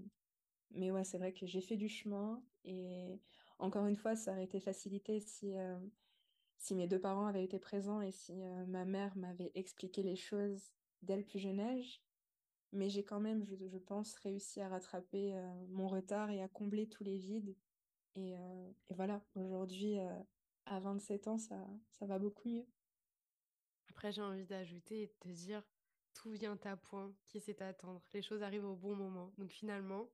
mais 0.72 0.92
ouais, 0.92 1.04
c'est 1.04 1.18
vrai 1.18 1.34
que 1.34 1.46
j'ai 1.46 1.62
fait 1.62 1.78
du 1.78 1.90
chemin 1.90 2.44
et 2.64 3.22
encore 3.60 3.88
une 3.88 3.96
fois, 3.96 4.16
ça 4.16 4.32
aurait 4.34 4.46
été 4.46 4.60
facilité 4.60 5.20
si, 5.20 5.58
euh, 5.58 5.80
si 6.58 6.76
mes 6.76 6.88
deux 6.88 7.00
parents 7.02 7.26
avaient 7.28 7.44
été 7.44 7.60
présents 7.60 8.02
et 8.02 8.12
si 8.12 8.34
euh, 8.44 8.66
ma 8.68 8.86
mère 8.86 9.18
m'avait 9.18 9.52
expliqué 9.56 10.04
les 10.04 10.16
choses 10.16 10.72
dès 11.02 11.18
le 11.18 11.26
plus 11.26 11.40
jeune 11.40 11.60
âge. 11.60 12.04
Mais 12.72 12.90
j'ai 12.90 13.04
quand 13.04 13.20
même, 13.20 13.44
je, 13.44 13.56
je 13.68 13.78
pense, 13.80 14.16
réussi 14.16 14.62
à 14.62 14.70
rattraper 14.70 15.34
mon 15.70 15.88
retard 15.88 16.30
et 16.30 16.42
à 16.42 16.48
combler 16.48 16.88
tous 16.88 17.04
les 17.04 17.18
vides. 17.18 17.56
Et, 18.16 18.34
et 18.34 18.94
voilà, 18.94 19.26
aujourd'hui, 19.34 19.98
à 20.70 20.80
27 20.80 21.28
ans, 21.28 21.38
ça, 21.38 21.58
va 22.02 22.20
beaucoup 22.20 22.48
mieux. 22.48 22.66
Après, 23.90 24.12
j'ai 24.12 24.22
envie 24.22 24.46
d'ajouter 24.46 25.02
et 25.04 25.08
de 25.08 25.14
te 25.20 25.30
dire, 25.30 25.64
tout 26.14 26.32
vient 26.32 26.58
à 26.64 26.78
point, 26.78 27.14
qui 27.26 27.40
sait 27.40 27.62
attendre. 27.62 28.02
Les 28.14 28.22
choses 28.22 28.44
arrivent 28.44 28.66
au 28.66 28.76
bon 28.76 28.96
moment. 28.96 29.34
Donc 29.38 29.52
finalement, 29.52 30.10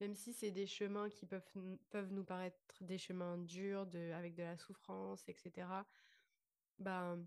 même 0.00 0.14
si 0.14 0.32
c'est 0.32 0.50
des 0.50 0.66
chemins 0.66 1.08
qui 1.08 1.26
peuvent, 1.26 2.12
nous 2.12 2.24
paraître 2.24 2.58
des 2.80 2.98
chemins 2.98 3.38
durs, 3.38 3.88
avec 4.14 4.34
de 4.34 4.42
la 4.42 4.58
souffrance, 4.58 5.26
etc., 5.28 5.66
ben, 6.78 7.26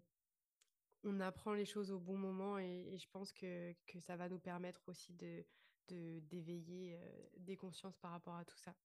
on 1.03 1.19
apprend 1.21 1.53
les 1.53 1.65
choses 1.65 1.91
au 1.91 1.99
bon 1.99 2.17
moment 2.17 2.59
et, 2.59 2.97
je 2.97 3.07
pense 3.09 3.31
que, 3.31 3.73
ça 3.99 4.15
va 4.15 4.29
nous 4.29 4.39
permettre 4.39 4.87
aussi 4.87 5.13
de, 5.13 5.43
d'éveiller 5.87 6.99
euh, 6.99 7.27
des 7.37 7.57
consciences 7.57 7.97
par 7.97 8.11
rapport 8.11 8.35
à 8.35 8.45
tout 8.45 8.57
ça. 8.57 8.75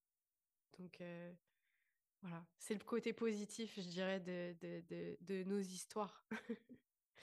Euh, 1.00 1.32
voilà, 2.24 2.46
c'est 2.58 2.74
le 2.74 2.84
côté 2.84 3.12
positif, 3.12 3.74
je 3.76 3.82
dirais, 3.82 4.18
de, 4.18 4.54
de, 4.60 4.80
de, 4.88 5.18
de 5.20 5.44
nos 5.44 5.60
histoires. 5.60 6.26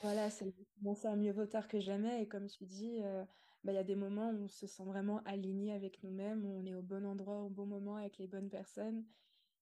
Voilà, 0.02 0.30
c'est 0.32 0.48
exactement 0.48 0.96
ça, 0.96 1.16
mieux 1.16 1.32
vaut 1.32 1.46
tard 1.46 1.68
que 1.68 1.80
jamais. 1.80 2.24
Et 2.24 2.28
comme 2.28 2.48
tu 2.48 2.66
dis, 2.66 3.02
euh, 3.04 3.24
bah, 3.64 3.72
il 3.72 3.76
y 3.76 3.78
a 3.78 3.84
des 3.84 3.96
moments 3.96 4.32
où 4.32 4.44
on 4.46 4.48
se 4.48 4.66
sent 4.68 4.84
vraiment 4.84 5.22
aligné 5.26 5.74
avec 5.74 6.02
nous-mêmes, 6.04 6.46
où 6.46 6.58
on 6.60 6.66
est 6.66 6.74
au 6.76 6.82
bon 6.82 7.06
endroit, 7.06 7.42
au 7.42 7.50
bon 7.50 7.66
moment, 7.68 7.98
avec 7.98 8.18
les 8.18 8.28
bonnes 8.28 8.50
personnes. 8.50 9.06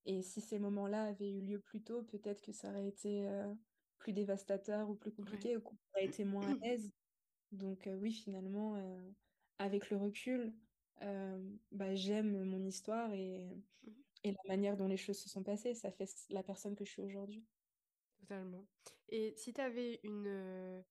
Et 0.05 0.21
si 0.23 0.41
ces 0.41 0.59
moments-là 0.59 1.05
avaient 1.05 1.31
eu 1.31 1.41
lieu 1.41 1.59
plus 1.59 1.83
tôt, 1.83 2.03
peut-être 2.03 2.41
que 2.41 2.53
ça 2.53 2.69
aurait 2.69 2.87
été 2.87 3.27
euh, 3.27 3.53
plus 3.97 4.13
dévastateur 4.13 4.89
ou 4.89 4.95
plus 4.95 5.11
Ouais. 5.11 5.17
compliqué, 5.17 5.57
ou 5.57 5.61
qu'on 5.61 5.77
aurait 5.93 6.05
été 6.05 6.25
moins 6.25 6.51
à 6.51 6.55
l'aise. 6.61 6.91
Donc 7.51 7.87
euh, 7.87 7.95
oui, 7.95 8.13
finalement, 8.13 8.75
avec 9.59 9.89
le 9.89 9.97
recul, 9.97 10.53
bah, 11.01 11.95
j'aime 11.95 12.43
mon 12.45 12.63
histoire 12.65 13.13
et, 13.13 13.49
et 14.23 14.31
la 14.31 14.37
manière 14.47 14.77
dont 14.77 14.87
les 14.87 14.97
choses 14.97 15.19
se 15.19 15.29
sont 15.29 15.43
passées. 15.43 15.73
Ça 15.73 15.91
fait 15.91 16.09
la 16.29 16.43
personne 16.43 16.75
que 16.75 16.85
je 16.85 16.91
suis 16.91 17.01
aujourd'hui. 17.01 17.47
Totalement. 18.19 18.67
Et 19.09 19.33
si 19.35 19.53
tu 19.53 19.61
avais 19.61 19.99
une... 20.03 20.27
euh, 20.27 20.81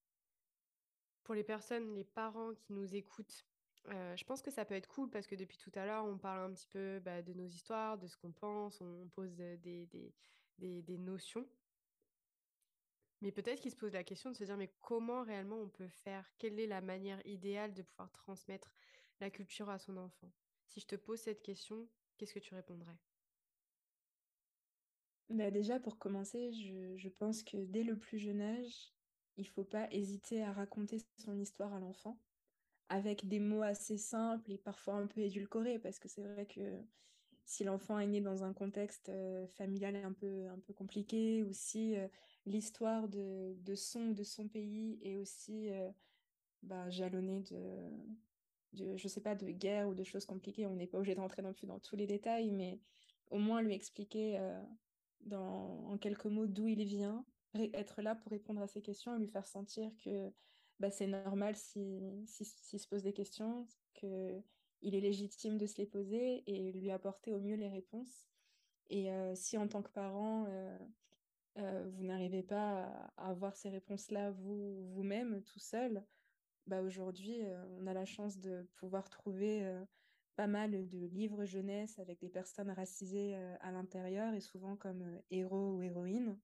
Pour 1.25 1.35
les 1.35 1.45
personnes, 1.45 1.95
les 1.95 2.05
parents 2.05 2.55
qui 2.55 2.73
nous 2.73 2.95
écoutent, 2.95 3.47
euh, 3.89 4.17
je 4.17 4.25
pense 4.25 4.43
que 4.43 4.51
ça 4.51 4.65
peut 4.65 4.75
être 4.75 4.89
cool 4.89 5.11
parce 5.11 5.27
que 5.27 5.35
depuis 5.35 5.59
tout 5.59 5.71
à 5.75 5.85
l'heure, 5.87 6.05
on 6.05 6.19
parle 6.19 6.51
un 6.51 6.55
petit 6.55 6.67
peu 6.67 7.01
bah, 7.01 7.23
de 7.23 7.35
nos 7.35 7.47
histoires, 7.47 7.99
de 7.99 8.07
ce 8.07 8.17
qu'on 8.17 8.33
pense, 8.33 8.81
on 8.81 9.09
pose 9.09 9.41
euh, 9.41 9.57
des, 9.59 9.87
des, 9.87 10.15
des, 10.59 10.83
des 10.83 10.99
notions. 10.99 11.49
Mais 13.21 13.33
peut-être 13.33 13.61
qu'ils 13.61 13.71
se 13.73 13.77
posent 13.77 13.93
la 13.95 14.05
question 14.05 14.31
de 14.31 14.37
se 14.37 14.45
dire, 14.45 14.57
mais 14.57 14.75
comment 14.81 15.23
réellement 15.23 15.61
on 15.61 15.69
peut 15.69 15.89
faire? 15.89 16.31
Quelle 16.39 16.59
est 16.61 16.67
la 16.67 16.81
manière 16.81 17.25
idéale 17.27 17.75
de 17.75 17.83
pouvoir 17.83 18.11
transmettre 18.13 18.73
la 19.21 19.31
culture 19.31 19.69
à 19.71 19.79
son 19.79 19.97
enfant? 19.97 20.33
Si 20.67 20.81
je 20.81 20.87
te 20.87 20.97
pose 20.97 21.21
cette 21.21 21.43
question, 21.43 21.89
qu'est-ce 22.17 22.35
que 22.35 22.39
tu 22.39 22.55
répondrais? 22.55 22.99
Bah, 25.31 25.51
déjà, 25.51 25.79
pour 25.79 25.99
commencer, 25.99 26.53
je, 26.53 26.97
je 26.97 27.09
pense 27.09 27.43
que 27.43 27.59
dès 27.59 27.83
le 27.83 27.99
plus 27.99 28.19
jeune 28.19 28.41
âge, 28.41 28.93
il 29.37 29.47
faut 29.47 29.65
pas 29.65 29.87
hésiter 29.93 30.43
à 30.43 30.53
raconter 30.53 30.99
son 31.19 31.39
histoire 31.39 31.73
à 31.75 31.81
l'enfant 31.81 32.19
avec 32.89 33.29
des 33.29 33.39
mots 33.39 33.63
assez 33.63 33.99
simples 33.99 34.51
et 34.53 34.59
parfois 34.59 34.95
un 34.95 35.07
peu 35.07 35.21
édulcorés, 35.21 35.79
parce 35.79 35.99
que 35.99 36.09
c'est 36.09 36.23
vrai 36.23 36.47
que 36.47 36.83
si 37.45 37.65
l'enfant 37.65 37.99
est 37.99 38.07
né 38.07 38.21
dans 38.21 38.45
un 38.45 38.53
contexte 38.53 39.09
euh, 39.11 39.47
familial 39.49 39.97
un 39.97 40.13
peu, 40.13 40.49
un 40.49 40.59
peu 40.59 40.73
compliqué, 40.73 41.43
ou 41.43 41.53
si 41.53 41.97
euh, 41.97 42.09
l'histoire 42.47 43.09
de, 43.09 43.55
de 43.61 43.75
son 43.75 44.11
de 44.13 44.23
son 44.23 44.49
pays 44.49 44.99
est 45.03 45.17
aussi 45.17 45.71
euh, 45.71 45.91
bah, 46.63 46.89
jalonnée 46.91 47.43
de, 47.43 47.91
de, 48.73 48.97
je 48.97 49.09
sais 49.09 49.21
pas, 49.21 49.35
de 49.35 49.51
guerre 49.51 49.89
ou 49.89 49.95
de 49.95 50.05
choses 50.05 50.25
compliquées. 50.25 50.67
On 50.67 50.77
n'est 50.77 50.87
pas 50.87 50.99
obligé 50.99 51.15
de 51.15 51.21
rentrer 51.21 51.43
non 51.43 51.53
plus 51.53 51.67
dans 51.67 51.79
tous 51.79 51.97
les 51.97 52.07
détails, 52.07 52.51
mais 52.51 52.81
au 53.31 53.39
moins 53.39 53.61
lui 53.63 53.75
expliquer 53.75 54.39
en 55.33 55.99
quelques 55.99 56.27
mots 56.27 56.47
d'où 56.47 56.67
il 56.67 56.85
vient, 56.85 57.25
être 57.55 58.03
là 58.03 58.15
pour 58.15 58.31
répondre 58.31 58.61
à 58.61 58.67
ses 58.67 58.83
questions 58.83 59.15
et 59.17 59.19
lui 59.19 59.29
faire 59.29 59.47
sentir 59.47 59.91
que 60.05 60.31
bah, 60.81 60.91
c'est 60.91 61.07
normal 61.07 61.57
si, 61.57 62.01
si, 62.27 62.45
s'il 62.45 62.79
se 62.79 62.87
pose 62.87 63.03
des 63.03 63.13
questions, 63.13 63.67
que 63.95 64.43
il 64.83 64.95
est 64.95 65.01
légitime 65.01 65.59
de 65.59 65.67
se 65.67 65.77
les 65.77 65.87
poser 65.87 66.45
et 66.47 66.73
lui 66.73 66.91
apporter 66.91 67.33
au 67.33 67.41
mieux 67.41 67.57
les 67.57 67.69
réponses. 67.69 68.29
Et 68.91 69.11
euh, 69.11 69.35
si 69.35 69.59
en 69.59 69.69
tant 69.69 69.83
que 69.83 69.91
parent, 69.91 70.47
euh, 70.49 70.79
euh, 71.59 71.91
vous 71.93 72.05
n'arrivez 72.05 72.43
pas 72.43 73.11
à, 73.17 73.31
avoir 73.31 73.57
ces 73.57 73.69
réponses-là 73.69 74.31
vous, 74.31 74.87
vous-même, 74.95 75.43
tout 75.43 75.59
seul, 75.59 76.05
bah 76.67 76.83
aujourd'hui, 76.83 77.41
on 77.79 77.87
a 77.87 77.95
la 77.95 78.05
chance 78.05 78.39
de 78.39 78.69
pouvoir 78.77 79.09
trouver 79.09 79.67
pas 80.39 80.47
mal 80.47 80.89
de 80.89 81.07
livres 81.07 81.45
jeunesse 81.45 81.99
avec 81.99 82.21
des 82.21 82.29
personnes 82.29 82.71
racisées 82.71 83.35
à 83.61 83.73
l'intérieur 83.73 84.35
et 84.35 84.41
souvent 84.41 84.77
comme 84.77 85.21
héros 85.33 85.73
ou 85.73 85.83
héroïnes. 85.83 86.39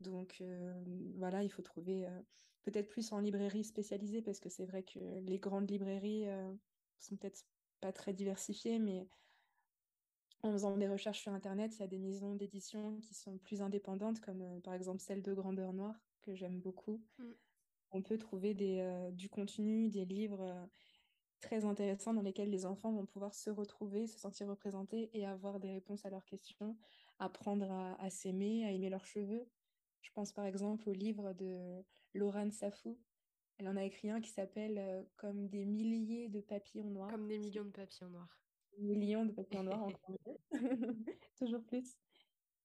Donc 0.00 0.38
euh, 0.40 0.84
voilà, 1.16 1.44
il 1.44 1.48
faut 1.48 1.62
trouver 1.62 2.04
euh, 2.04 2.20
peut-être 2.64 2.88
plus 2.88 3.12
en 3.12 3.20
librairie 3.20 3.62
spécialisée 3.62 4.22
parce 4.22 4.40
que 4.40 4.48
c'est 4.48 4.66
vrai 4.66 4.82
que 4.82 4.98
les 5.20 5.38
grandes 5.38 5.70
librairies 5.70 6.28
euh, 6.28 6.52
sont 6.98 7.16
peut-être 7.16 7.46
pas 7.80 7.92
très 7.92 8.12
diversifiées, 8.12 8.80
mais 8.80 9.06
en 10.42 10.50
faisant 10.50 10.76
des 10.76 10.88
recherches 10.88 11.20
sur 11.20 11.32
Internet, 11.32 11.76
il 11.76 11.80
y 11.80 11.84
a 11.84 11.88
des 11.88 12.00
maisons 12.00 12.34
d'édition 12.34 12.98
qui 13.02 13.14
sont 13.14 13.38
plus 13.38 13.62
indépendantes, 13.62 14.20
comme 14.20 14.60
par 14.62 14.74
exemple 14.74 15.00
celle 15.00 15.22
de 15.22 15.32
Grandeur 15.32 15.72
Noire, 15.72 15.94
que 16.22 16.34
j'aime 16.34 16.60
beaucoup 16.60 17.00
on 17.94 18.00
peut 18.00 18.16
trouver 18.16 18.54
des, 18.54 19.10
du 19.12 19.28
contenu, 19.28 19.90
des 19.90 20.06
livres 20.06 20.66
très 21.42 21.66
intéressants 21.66 22.14
dans 22.14 22.22
lesquels 22.22 22.48
les 22.48 22.64
enfants 22.64 22.92
vont 22.92 23.04
pouvoir 23.04 23.34
se 23.34 23.50
retrouver, 23.50 24.06
se 24.06 24.18
sentir 24.18 24.48
représentés 24.48 25.10
et 25.12 25.26
avoir 25.26 25.60
des 25.60 25.70
réponses 25.70 26.06
à 26.06 26.10
leurs 26.10 26.24
questions, 26.24 26.78
apprendre 27.18 27.70
à, 27.70 28.08
s'aimer, 28.08 28.64
à 28.64 28.70
aimer 28.70 28.88
leurs 28.88 29.04
cheveux. 29.04 29.46
Je 30.00 30.10
pense 30.12 30.32
par 30.32 30.46
exemple 30.46 30.88
au 30.88 30.92
livre 30.92 31.34
de 31.34 31.84
Laurent 32.14 32.50
Safou. 32.50 32.98
Elle 33.58 33.68
en 33.68 33.76
a 33.76 33.84
écrit 33.84 34.10
un 34.10 34.20
qui 34.20 34.30
s'appelle 34.30 35.06
Comme 35.16 35.48
des 35.48 35.66
milliers 35.66 36.28
de 36.28 36.40
papillons 36.40 36.90
noirs. 36.90 37.10
Comme 37.10 37.28
des 37.28 37.38
millions 37.38 37.64
de 37.64 37.70
papillons 37.70 38.10
noirs. 38.10 38.40
Millions 38.78 39.26
de 39.26 39.32
papillons 39.32 39.64
noirs, 39.64 39.82
encore 39.84 40.10
mieux. 40.26 40.38
Toujours 41.36 41.62
plus. 41.64 41.98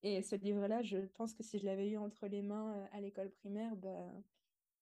Et 0.03 0.21
ce 0.21 0.35
livre-là, 0.35 0.83
je 0.83 0.99
pense 1.15 1.33
que 1.33 1.43
si 1.43 1.59
je 1.59 1.65
l'avais 1.65 1.89
eu 1.89 1.97
entre 1.97 2.27
les 2.27 2.41
mains 2.41 2.87
à 2.91 3.01
l'école 3.01 3.31
primaire, 3.31 3.75
bah, 3.75 4.11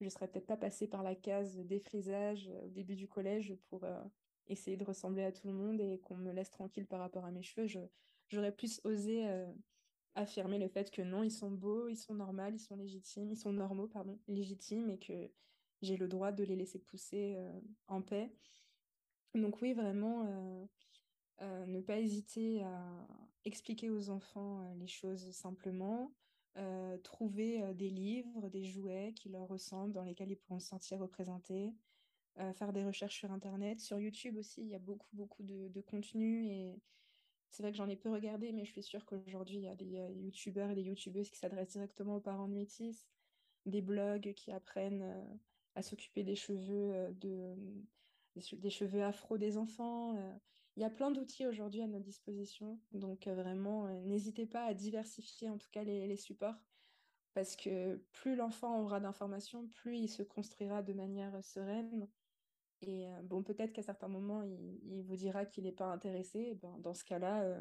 je 0.02 0.10
serais 0.10 0.28
peut-être 0.28 0.46
pas 0.46 0.58
passée 0.58 0.88
par 0.88 1.04
la 1.04 1.16
case 1.16 1.58
défrisage 1.58 2.50
euh, 2.50 2.66
au 2.66 2.70
début 2.70 2.96
du 2.96 3.08
collège 3.08 3.56
pour 3.70 3.84
euh, 3.84 4.02
essayer 4.48 4.78
de 4.78 4.84
ressembler 4.84 5.24
à 5.24 5.32
tout 5.32 5.48
le 5.48 5.54
monde 5.54 5.80
et 5.80 6.00
qu'on 6.00 6.18
me 6.18 6.32
laisse 6.32 6.52
tranquille 6.52 6.86
par 6.86 7.00
rapport 7.00 7.26
à 7.26 7.32
mes 7.32 7.44
cheveux. 7.44 7.68
j'aurais 8.28 8.52
plus 8.52 8.82
osé 8.84 9.28
euh, 9.28 9.52
affirmer 10.16 10.60
le 10.60 10.68
fait 10.68 10.92
que 10.92 11.02
non, 11.02 11.24
ils 11.24 11.32
sont 11.32 11.52
beaux, 11.52 11.88
ils 11.88 11.98
sont 11.98 12.16
normaux, 12.16 12.52
ils 12.52 12.60
sont 12.60 12.76
légitimes, 12.76 13.32
ils 13.32 13.38
sont 13.38 13.54
normaux, 13.54 13.88
pardon, 13.88 14.20
légitimes 14.28 14.90
et 14.90 15.00
que 15.00 15.32
j'ai 15.82 15.98
le 15.98 16.08
droit 16.08 16.32
de 16.32 16.44
les 16.44 16.56
laisser 16.56 16.80
pousser 16.80 17.38
en 17.88 18.02
paix. 18.02 18.32
Donc 19.34 19.62
oui, 19.62 19.74
vraiment, 19.74 20.24
ne 21.42 21.82
pas 21.82 22.00
hésiter 22.00 22.64
à 22.64 23.08
expliquer 23.44 23.90
aux 23.90 24.10
enfants 24.10 24.74
les 24.80 24.88
choses 24.88 25.32
simplement, 25.32 26.14
euh, 26.58 26.98
trouver 27.00 27.62
euh, 27.62 27.74
des 27.74 27.90
livres, 27.90 28.48
des 28.50 28.64
jouets 28.64 29.14
qui 29.14 29.28
leur 29.28 29.48
ressemblent, 29.48 29.92
dans 29.92 30.04
lesquels 30.04 30.32
ils 30.32 30.38
pourront 30.38 30.60
se 30.60 30.68
sentir 30.68 31.00
représentés, 31.00 31.74
euh, 32.40 32.54
faire 32.54 32.72
des 32.72 32.86
recherches 32.86 33.18
sur 33.18 33.32
Internet. 33.32 33.82
Sur 33.82 34.00
YouTube 34.00 34.38
aussi, 34.38 34.62
il 34.62 34.70
y 34.70 34.76
a 34.76 34.80
beaucoup, 34.80 35.10
beaucoup 35.14 35.44
de, 35.44 35.82
contenu 35.82 36.48
et 36.48 36.80
c'est 37.52 37.62
vrai 37.62 37.72
que 37.72 37.78
j'en 37.78 37.90
ai 37.90 37.98
peu 37.98 38.10
regardé, 38.10 38.54
mais 38.54 38.64
je 38.64 38.72
suis 38.72 38.84
sûre 38.84 39.06
qu'aujourd'hui, 39.06 39.58
il 39.58 39.64
y 39.64 39.68
a 39.68 39.76
des 39.76 40.14
YouTubeurs 40.16 40.70
et 40.70 40.76
des 40.76 40.84
YouTubeuses 40.84 41.30
qui 41.30 41.38
s'adressent 41.38 41.72
directement 41.72 42.16
aux 42.18 42.22
parents 42.22 42.48
de 42.48 42.54
métis, 42.54 43.06
des 43.66 43.82
blogs 43.82 44.34
qui 44.34 44.52
apprennent 44.52 45.40
à 45.76 45.82
s'occuper 45.82 46.24
des 46.24 46.36
cheveux 46.36 47.14
de 47.20 47.56
des, 48.36 48.70
cheveux 48.70 49.04
afro 49.04 49.38
des 49.38 49.58
enfants. 49.58 50.18
Euh. 50.76 50.80
il 50.80 50.82
y 50.82 50.86
a 50.86 50.90
plein 50.90 51.12
d'outils 51.12 51.46
aujourd'hui 51.46 51.82
à 51.82 51.88
notre 51.88 52.06
disposition. 52.06 52.80
Donc 52.92 53.28
euh, 53.28 53.36
vraiment, 53.36 53.88
euh, 53.88 54.02
n'hésitez 54.02 54.46
pas 54.46 54.66
à 54.66 54.74
diversifier 54.74 55.50
en 55.50 55.58
tout 55.58 55.70
cas 55.72 55.84
les, 55.84 56.18
supports. 56.18 56.56
Parce 57.34 57.56
que 57.56 57.98
plus 58.14 58.36
l'enfant 58.36 58.82
aura 58.82 59.00
d'informations, 59.00 59.68
plus 59.68 59.98
il 59.98 60.08
se 60.08 60.24
construira 60.24 60.82
de 60.82 60.94
manière 60.94 61.44
sereine. 61.44 62.08
Et 62.82 63.08
bon, 63.24 63.44
peut-être 63.44 63.74
qu'à 63.74 63.82
certains 63.82 64.08
moments, 64.08 64.42
il, 64.44 65.04
vous 65.04 65.16
dira 65.16 65.46
qu'il 65.46 65.66
n'est 65.66 65.74
pas 65.74 65.88
intéressé. 65.88 66.58
Ben, 66.62 66.78
dans 66.80 66.94
ce 66.94 67.04
cas-là, 67.04 67.58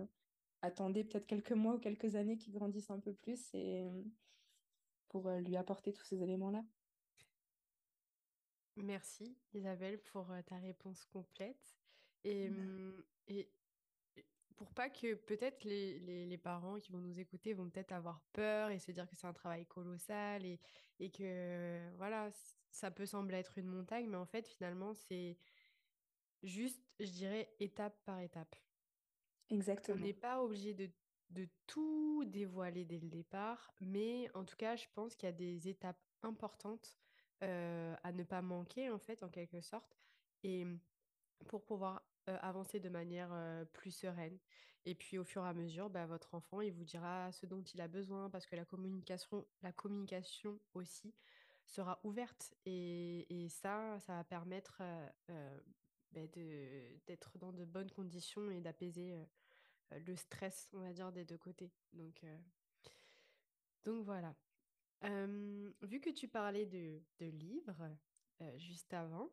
attendez 0.62 1.02
peut-être 1.02 1.26
quelques 1.26 1.52
mois 1.52 1.74
ou 1.74 1.78
quelques 1.78 2.14
années 2.14 2.36
qu'il 2.36 2.52
grandisse 2.52 2.90
un 2.90 3.00
peu 3.00 3.14
plus 3.14 3.52
et, 3.54 3.84
pour 5.08 5.28
lui 5.30 5.56
apporter 5.56 5.92
tous 5.92 6.04
ces 6.04 6.22
éléments-là. 6.22 6.62
Merci 8.76 9.36
Isabelle 9.52 10.00
pour 10.00 10.30
euh, 10.32 10.42
ta 10.42 10.58
réponse 10.58 11.04
complète. 11.06 11.76
Et, 12.24 12.48
mmh, 12.48 13.04
et 13.28 13.48
pour 14.56 14.72
pas 14.72 14.88
que 14.88 15.14
peut-être 15.14 15.64
les, 15.64 15.98
les, 16.26 16.38
parents 16.38 16.78
qui 16.78 16.92
vont 16.92 16.98
nous 16.98 17.18
écouter 17.18 17.52
vont 17.52 17.68
peut-être 17.68 17.92
avoir 17.92 18.20
peur 18.32 18.70
et 18.70 18.78
se 18.78 18.92
dire 18.92 19.08
que 19.08 19.14
c'est 19.16 19.26
un 19.26 19.32
travail 19.32 19.66
colossal 19.66 20.44
et, 20.44 20.60
et 21.00 21.10
que 21.10 21.90
voilà, 21.96 22.30
ça 22.70 22.90
peut 22.90 23.06
sembler 23.06 23.38
être 23.38 23.58
une 23.58 23.66
montagne, 23.66 24.08
mais 24.08 24.16
en 24.16 24.26
fait 24.26 24.46
finalement 24.46 24.94
c'est 24.94 25.36
juste, 26.42 26.80
je 27.00 27.10
dirais, 27.10 27.52
étape 27.60 27.96
par 28.04 28.20
étape. 28.20 28.54
Exactement. 29.50 29.98
On 29.98 30.04
n'est 30.04 30.12
pas 30.12 30.42
obligé 30.42 30.74
de, 30.74 30.90
de 31.30 31.48
tout 31.66 32.24
dévoiler 32.26 32.84
dès 32.84 32.98
le 32.98 33.08
départ, 33.08 33.72
mais 33.80 34.30
en 34.34 34.44
tout 34.44 34.56
cas, 34.56 34.76
je 34.76 34.86
pense 34.94 35.14
qu'il 35.16 35.26
y 35.28 35.32
a 35.32 35.32
des 35.32 35.68
étapes 35.68 36.00
importantes 36.22 36.96
euh, 37.42 37.94
à 38.02 38.12
ne 38.12 38.22
pas 38.22 38.42
manquer, 38.42 38.90
en 38.90 38.98
fait, 38.98 39.22
en 39.22 39.28
quelque 39.28 39.60
sorte, 39.60 39.96
et 40.42 40.66
pour 41.48 41.64
pouvoir 41.64 42.02
euh, 42.28 42.38
avancer 42.42 42.80
de 42.80 42.88
manière 42.88 43.30
euh, 43.32 43.64
plus 43.66 43.90
sereine. 43.90 44.38
Et 44.86 44.94
puis, 44.94 45.18
au 45.18 45.24
fur 45.24 45.44
et 45.44 45.48
à 45.48 45.54
mesure, 45.54 45.90
bah, 45.90 46.06
votre 46.06 46.34
enfant, 46.34 46.60
il 46.60 46.72
vous 46.72 46.84
dira 46.84 47.32
ce 47.32 47.46
dont 47.46 47.62
il 47.62 47.80
a 47.80 47.88
besoin, 47.88 48.28
parce 48.30 48.46
que 48.46 48.56
la 48.56 48.64
communication, 48.64 49.46
la 49.62 49.72
communication 49.72 50.60
aussi 50.74 51.14
sera 51.66 52.00
ouverte. 52.04 52.54
Et, 52.66 53.48
ça, 53.48 53.98
ça 54.00 54.16
va 54.16 54.24
permettre 54.24 54.82
bah, 56.12 56.26
d'être 56.26 57.38
dans 57.38 57.52
de 57.52 57.64
bonnes 57.64 57.90
conditions 57.90 58.50
et 58.50 58.60
d'apaiser 58.60 59.14
le 59.90 60.16
stress, 60.16 60.68
on 60.74 60.80
va 60.80 60.92
dire, 60.92 61.12
des 61.12 61.24
deux 61.24 61.38
côtés. 61.38 61.72
Donc, 61.94 62.22
donc 63.84 64.04
voilà 64.04 64.34
vu 65.82 66.00
que 66.00 66.10
tu 66.10 66.28
parlais 66.28 66.66
de, 66.66 67.00
de 67.18 67.26
livres 67.26 67.96
juste 68.56 68.92
avant, 68.92 69.30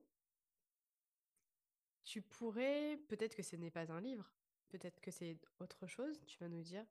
tu 2.04 2.22
pourrais, 2.22 2.98
peut-être 3.08 3.36
que 3.36 3.44
ce 3.44 3.56
n'est 3.56 3.72
pas 3.72 3.92
un 3.92 4.02
livre, 4.02 4.32
peut-être 4.70 5.00
que 5.02 5.12
c'est 5.12 5.38
autre 5.60 5.88
chose, 5.88 6.20
tu 6.26 6.38
vas 6.40 6.50
nous 6.50 6.62
dire. 6.62 6.86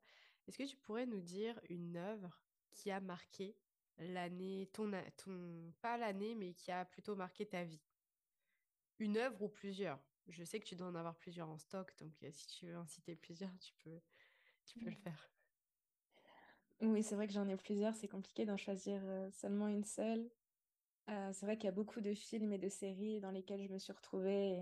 Est-ce 0.47 0.57
que 0.57 0.63
tu 0.63 0.77
pourrais 0.77 1.05
nous 1.05 1.21
dire 1.21 1.59
une 1.69 1.97
œuvre 1.97 2.41
qui 2.71 2.91
a 2.91 2.99
marqué 2.99 3.55
l'année, 3.97 4.69
ton, 4.73 4.91
ton, 5.17 5.73
pas 5.81 5.97
l'année, 5.97 6.35
mais 6.35 6.53
qui 6.53 6.71
a 6.71 6.85
plutôt 6.85 7.15
marqué 7.15 7.45
ta 7.45 7.63
vie? 7.63 7.81
Une 8.99 9.17
œuvre 9.17 9.41
ou 9.41 9.49
plusieurs? 9.49 9.99
Je 10.27 10.43
sais 10.43 10.59
que 10.59 10.65
tu 10.65 10.75
dois 10.75 10.87
en 10.87 10.95
avoir 10.95 11.17
plusieurs 11.17 11.49
en 11.49 11.57
stock, 11.57 11.93
donc 11.97 12.13
si 12.31 12.47
tu 12.47 12.67
veux 12.67 12.77
en 12.77 12.85
citer 12.85 13.15
plusieurs, 13.15 13.57
tu 13.59 13.73
peux, 13.83 13.99
tu 14.65 14.79
peux 14.79 14.89
le 14.89 14.95
faire. 14.95 15.31
Oui, 16.81 17.03
c'est 17.03 17.15
vrai 17.15 17.27
que 17.27 17.33
j'en 17.33 17.47
ai 17.47 17.57
plusieurs. 17.57 17.95
C'est 17.95 18.07
compliqué 18.07 18.45
d'en 18.45 18.57
choisir 18.57 19.01
euh, 19.03 19.29
seulement 19.31 19.67
une 19.67 19.83
seule. 19.83 20.31
Euh, 21.11 21.29
c'est 21.33 21.45
vrai 21.45 21.57
qu'il 21.57 21.65
y 21.65 21.69
a 21.69 21.73
beaucoup 21.73 22.01
de 22.01 22.13
films 22.13 22.53
et 22.53 22.57
de 22.57 22.69
séries 22.69 23.19
dans 23.19 23.31
lesquels 23.31 23.61
je 23.61 23.71
me 23.71 23.77
suis 23.77 23.93
retrouvée, 23.93 24.61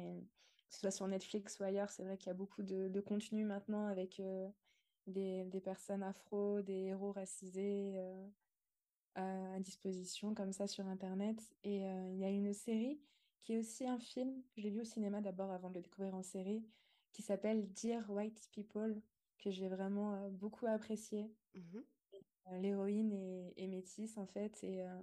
que 0.67 0.73
ce 0.73 0.79
soit 0.79 0.91
sur 0.91 1.07
Netflix 1.07 1.59
ou 1.59 1.63
ailleurs. 1.63 1.89
C'est 1.89 2.03
vrai 2.03 2.17
qu'il 2.17 2.27
y 2.27 2.31
a 2.31 2.35
beaucoup 2.35 2.63
de, 2.63 2.87
de 2.87 2.99
contenu 2.99 3.45
maintenant 3.45 3.85
avec 3.87 4.19
euh, 4.19 4.49
des, 5.07 5.45
des, 5.45 5.61
personnes 5.61 6.03
afro, 6.03 6.61
des 6.61 6.85
héros 6.85 7.11
racisés 7.11 7.95
à, 9.15 9.53
à 9.53 9.59
disposition 9.59 10.33
comme 10.33 10.51
ça 10.51 10.67
sur 10.67 10.87
Internet. 10.87 11.37
Et 11.63 11.77
il 11.77 12.17
y 12.17 12.25
a 12.25 12.29
une 12.29 12.53
série 12.53 12.99
qui 13.41 13.53
est 13.53 13.59
aussi 13.59 13.85
un 13.87 13.99
film. 13.99 14.41
Je 14.57 14.63
l'ai 14.63 14.71
vu 14.71 14.81
au 14.81 14.85
cinéma 14.85 15.21
d'abord 15.21 15.51
avant 15.51 15.69
de 15.69 15.75
le 15.75 15.81
découvrir 15.81 16.15
en 16.15 16.23
série, 16.23 16.65
qui 17.11 17.21
s'appelle 17.21 17.71
Dear 17.73 18.09
White 18.09 18.49
People, 18.51 19.01
que 19.37 19.51
j'ai 19.51 19.67
vraiment 19.67 20.29
beaucoup 20.31 20.65
apprécié. 20.65 21.31
Mmh 21.55 21.79
euh, 22.51 22.57
l'héroïne 22.57 23.13
est, 23.57 23.67
métisse 23.67 24.17
en 24.17 24.25
fait. 24.25 24.63
Et 24.63 24.81
euh, 24.81 24.99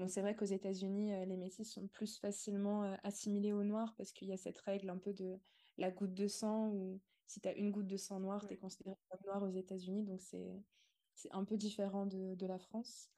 bon, 0.00 0.08
c'est 0.08 0.20
vrai 0.20 0.34
qu'aux 0.34 0.44
États-Unis, 0.44 1.12
euh, 1.14 1.24
les 1.24 1.36
métis 1.36 1.70
sont 1.70 1.86
plus 1.88 2.18
facilement 2.18 2.96
assimilés 3.04 3.52
aux 3.52 3.62
noirs 3.62 3.94
parce 3.96 4.12
qu'il 4.12 4.28
y 4.28 4.32
a 4.32 4.36
cette 4.36 4.58
règle 4.58 4.90
un 4.90 4.98
peu 4.98 5.12
de 5.12 5.38
la 5.78 5.90
goutte 5.90 6.14
de 6.14 6.26
sang 6.26 6.68
où 6.68 7.00
si 7.26 7.40
tu 7.40 7.48
as 7.48 7.54
une 7.54 7.70
goutte 7.70 7.86
de 7.86 7.96
sang 7.96 8.18
noir, 8.20 8.46
tu 8.46 8.54
es 8.54 8.56
considéré 8.56 8.96
comme 9.08 9.20
noir 9.26 9.42
aux 9.42 9.54
États-Unis. 9.54 10.02
Donc 10.02 10.20
c'est 10.20 11.30
un 11.30 11.44
peu 11.44 11.56
différent 11.56 12.06
de, 12.06 12.34
de 12.34 12.46
la 12.46 12.58
France. 12.58 13.10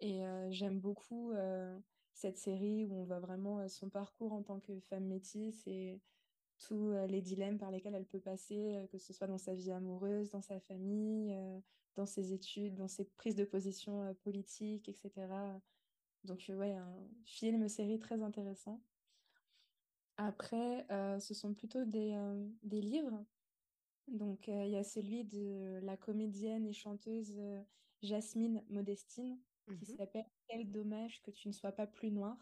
Et 0.00 0.22
j'aime 0.50 0.80
beaucoup 0.80 1.32
cette 2.12 2.38
série 2.38 2.86
où 2.86 2.94
on 2.94 3.04
voit 3.04 3.20
vraiment 3.20 3.68
son 3.68 3.88
parcours 3.88 4.32
en 4.32 4.42
tant 4.42 4.58
que 4.58 4.80
femme 4.80 5.06
métisse 5.06 5.62
et 5.68 6.00
tous 6.62 6.90
euh, 6.92 7.06
les 7.06 7.20
dilemmes 7.20 7.58
par 7.58 7.70
lesquels 7.70 7.94
elle 7.94 8.06
peut 8.06 8.20
passer, 8.20 8.76
euh, 8.76 8.86
que 8.86 8.98
ce 8.98 9.12
soit 9.12 9.26
dans 9.26 9.38
sa 9.38 9.54
vie 9.54 9.72
amoureuse, 9.72 10.30
dans 10.30 10.40
sa 10.42 10.60
famille, 10.60 11.32
euh, 11.34 11.60
dans 11.96 12.06
ses 12.06 12.32
études, 12.32 12.74
dans 12.76 12.88
ses 12.88 13.04
prises 13.04 13.36
de 13.36 13.44
position 13.44 14.14
politiques, 14.22 14.88
etc. 14.88 15.10
Donc, 16.24 16.44
ouais, 16.48 16.72
un 16.72 17.08
film, 17.24 17.68
série 17.68 17.98
très 17.98 18.22
intéressant. 18.22 18.80
Après, 20.16 20.86
ce 21.20 21.34
sont 21.34 21.54
plutôt 21.54 21.84
des, 21.84 22.16
des 22.62 22.80
livres. 22.80 23.24
Donc, 24.08 24.46
il 24.46 24.68
y 24.68 24.76
a 24.76 24.84
celui 24.84 25.24
de 25.24 25.80
la 25.82 25.96
comédienne 25.96 26.66
et 26.66 26.72
chanteuse 26.72 27.40
Jasmine 28.02 28.64
Modestine, 28.68 29.38
qui 29.80 29.92
mmh 29.92 29.96
s'appelle 29.96 30.26
Quel 30.48 30.70
dommage 30.70 31.22
que 31.22 31.30
tu 31.30 31.48
ne 31.48 31.52
sois 31.52 31.72
pas 31.72 31.86
plus 31.86 32.10
noire. 32.10 32.38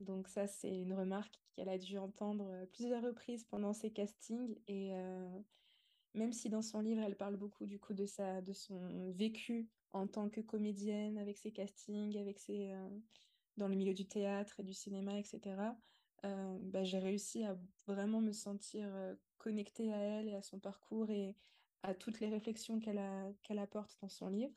Donc 0.00 0.28
ça, 0.28 0.46
c'est 0.46 0.80
une 0.80 0.94
remarque 0.94 1.40
qu'elle 1.54 1.68
a 1.68 1.78
dû 1.78 1.96
entendre 1.98 2.48
euh, 2.50 2.66
plusieurs 2.66 3.02
reprises 3.02 3.44
pendant 3.44 3.72
ses 3.72 3.92
castings. 3.92 4.58
Et 4.66 4.94
euh, 4.94 5.38
même 6.14 6.32
si 6.32 6.48
dans 6.48 6.62
son 6.62 6.80
livre, 6.80 7.02
elle 7.02 7.16
parle 7.16 7.36
beaucoup 7.36 7.66
du 7.66 7.78
coup 7.78 7.94
de, 7.94 8.06
sa, 8.06 8.42
de 8.42 8.52
son 8.52 9.12
vécu 9.12 9.70
en 9.92 10.06
tant 10.06 10.28
que 10.28 10.40
comédienne, 10.40 11.18
avec 11.18 11.38
ses 11.38 11.52
castings, 11.52 12.18
avec 12.18 12.38
ses, 12.38 12.72
euh, 12.72 12.88
dans 13.56 13.68
le 13.68 13.76
milieu 13.76 13.94
du 13.94 14.06
théâtre 14.06 14.60
et 14.60 14.62
du 14.62 14.74
cinéma, 14.74 15.18
etc., 15.18 15.56
bah, 16.24 16.84
j'ai 16.84 17.00
réussi 17.00 17.42
à 17.42 17.58
vraiment 17.88 18.20
me 18.20 18.30
sentir 18.30 18.86
connectée 19.38 19.92
à 19.92 19.96
elle 19.96 20.28
et 20.28 20.36
à 20.36 20.42
son 20.42 20.60
parcours 20.60 21.10
et 21.10 21.34
à 21.82 21.94
toutes 21.94 22.20
les 22.20 22.28
réflexions 22.28 22.78
qu'elle 22.78 23.02
qu'elle 23.42 23.58
apporte 23.58 23.98
dans 24.00 24.08
son 24.08 24.28
livre. 24.28 24.54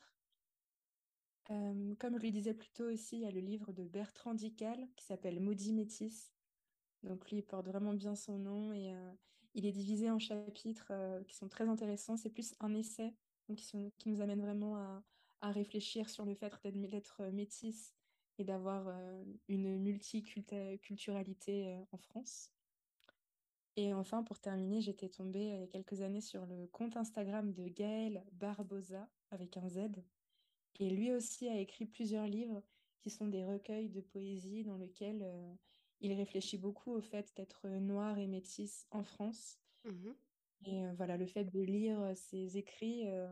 Euh, 1.50 1.94
comme 2.00 2.18
je 2.18 2.22
le 2.22 2.30
disais 2.30 2.54
plus 2.54 2.70
tôt 2.70 2.90
aussi, 2.90 3.16
il 3.16 3.22
y 3.22 3.26
a 3.26 3.30
le 3.30 3.40
livre 3.40 3.72
de 3.72 3.84
Bertrand 3.84 4.34
Dical 4.34 4.88
qui 4.96 5.04
s'appelle 5.04 5.40
Maudit 5.40 5.72
Métis. 5.72 6.32
Donc 7.02 7.30
lui, 7.30 7.38
il 7.38 7.42
porte 7.42 7.66
vraiment 7.66 7.94
bien 7.94 8.16
son 8.16 8.38
nom 8.38 8.72
et 8.72 8.92
euh, 8.92 9.12
il 9.54 9.64
est 9.64 9.72
divisé 9.72 10.10
en 10.10 10.18
chapitres 10.18 10.88
euh, 10.90 11.22
qui 11.24 11.36
sont 11.36 11.48
très 11.48 11.68
intéressants. 11.68 12.16
C'est 12.16 12.30
plus 12.30 12.54
un 12.60 12.74
essai 12.74 13.14
qui 13.54 14.08
nous 14.08 14.20
amène 14.20 14.40
vraiment 14.40 14.76
à, 14.76 15.04
à 15.46 15.52
réfléchir 15.52 16.08
sur 16.08 16.24
le 16.24 16.34
fait 16.34 16.54
d'être 16.64 17.22
métis 17.26 17.94
et 18.38 18.44
d'avoir 18.44 18.90
une 19.48 19.78
multiculturalité 19.78 21.78
en 21.92 21.98
France. 21.98 22.50
Et 23.76 23.92
enfin, 23.92 24.22
pour 24.22 24.38
terminer, 24.38 24.80
j'étais 24.80 25.08
tombée 25.08 25.44
il 25.44 25.60
y 25.60 25.62
a 25.62 25.66
quelques 25.66 26.00
années 26.00 26.20
sur 26.20 26.46
le 26.46 26.66
compte 26.66 26.96
Instagram 26.96 27.52
de 27.52 27.68
Gaël 27.68 28.24
Barbosa 28.32 29.08
avec 29.30 29.56
un 29.56 29.68
Z. 29.68 29.88
Et 30.78 30.90
lui 30.90 31.12
aussi 31.12 31.48
a 31.48 31.58
écrit 31.58 31.86
plusieurs 31.86 32.26
livres 32.26 32.62
qui 33.00 33.10
sont 33.10 33.28
des 33.28 33.44
recueils 33.44 33.88
de 33.88 34.00
poésie 34.00 34.64
dans 34.64 34.76
lesquels 34.76 35.22
euh, 35.22 35.54
il 36.00 36.12
réfléchit 36.12 36.58
beaucoup 36.58 36.92
au 36.92 37.00
fait 37.00 37.32
d'être 37.36 37.68
noir 37.68 38.18
et 38.18 38.26
métisse 38.26 38.86
en 38.90 39.04
France. 39.04 39.58
Mmh 39.84 40.10
et 40.64 40.82
euh, 40.82 40.92
voilà, 40.96 41.18
le 41.18 41.26
fait 41.26 41.44
de 41.44 41.60
lire 41.60 42.12
ses 42.16 42.56
écrits, 42.56 43.06
euh, 43.06 43.28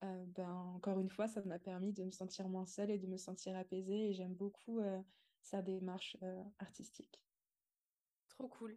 ben, 0.00 0.50
encore 0.74 1.00
une 1.00 1.10
fois, 1.10 1.26
ça 1.28 1.42
m'a 1.42 1.58
permis 1.58 1.92
de 1.92 2.04
me 2.04 2.10
sentir 2.10 2.48
moins 2.48 2.66
seule 2.66 2.90
et 2.90 2.98
de 2.98 3.06
me 3.06 3.16
sentir 3.16 3.56
apaisée. 3.56 4.10
Et 4.10 4.12
j'aime 4.14 4.34
beaucoup 4.34 4.80
sa 5.42 5.62
démarche 5.62 6.16
artistique. 6.58 7.22
Trop 8.28 8.48
cool. 8.48 8.76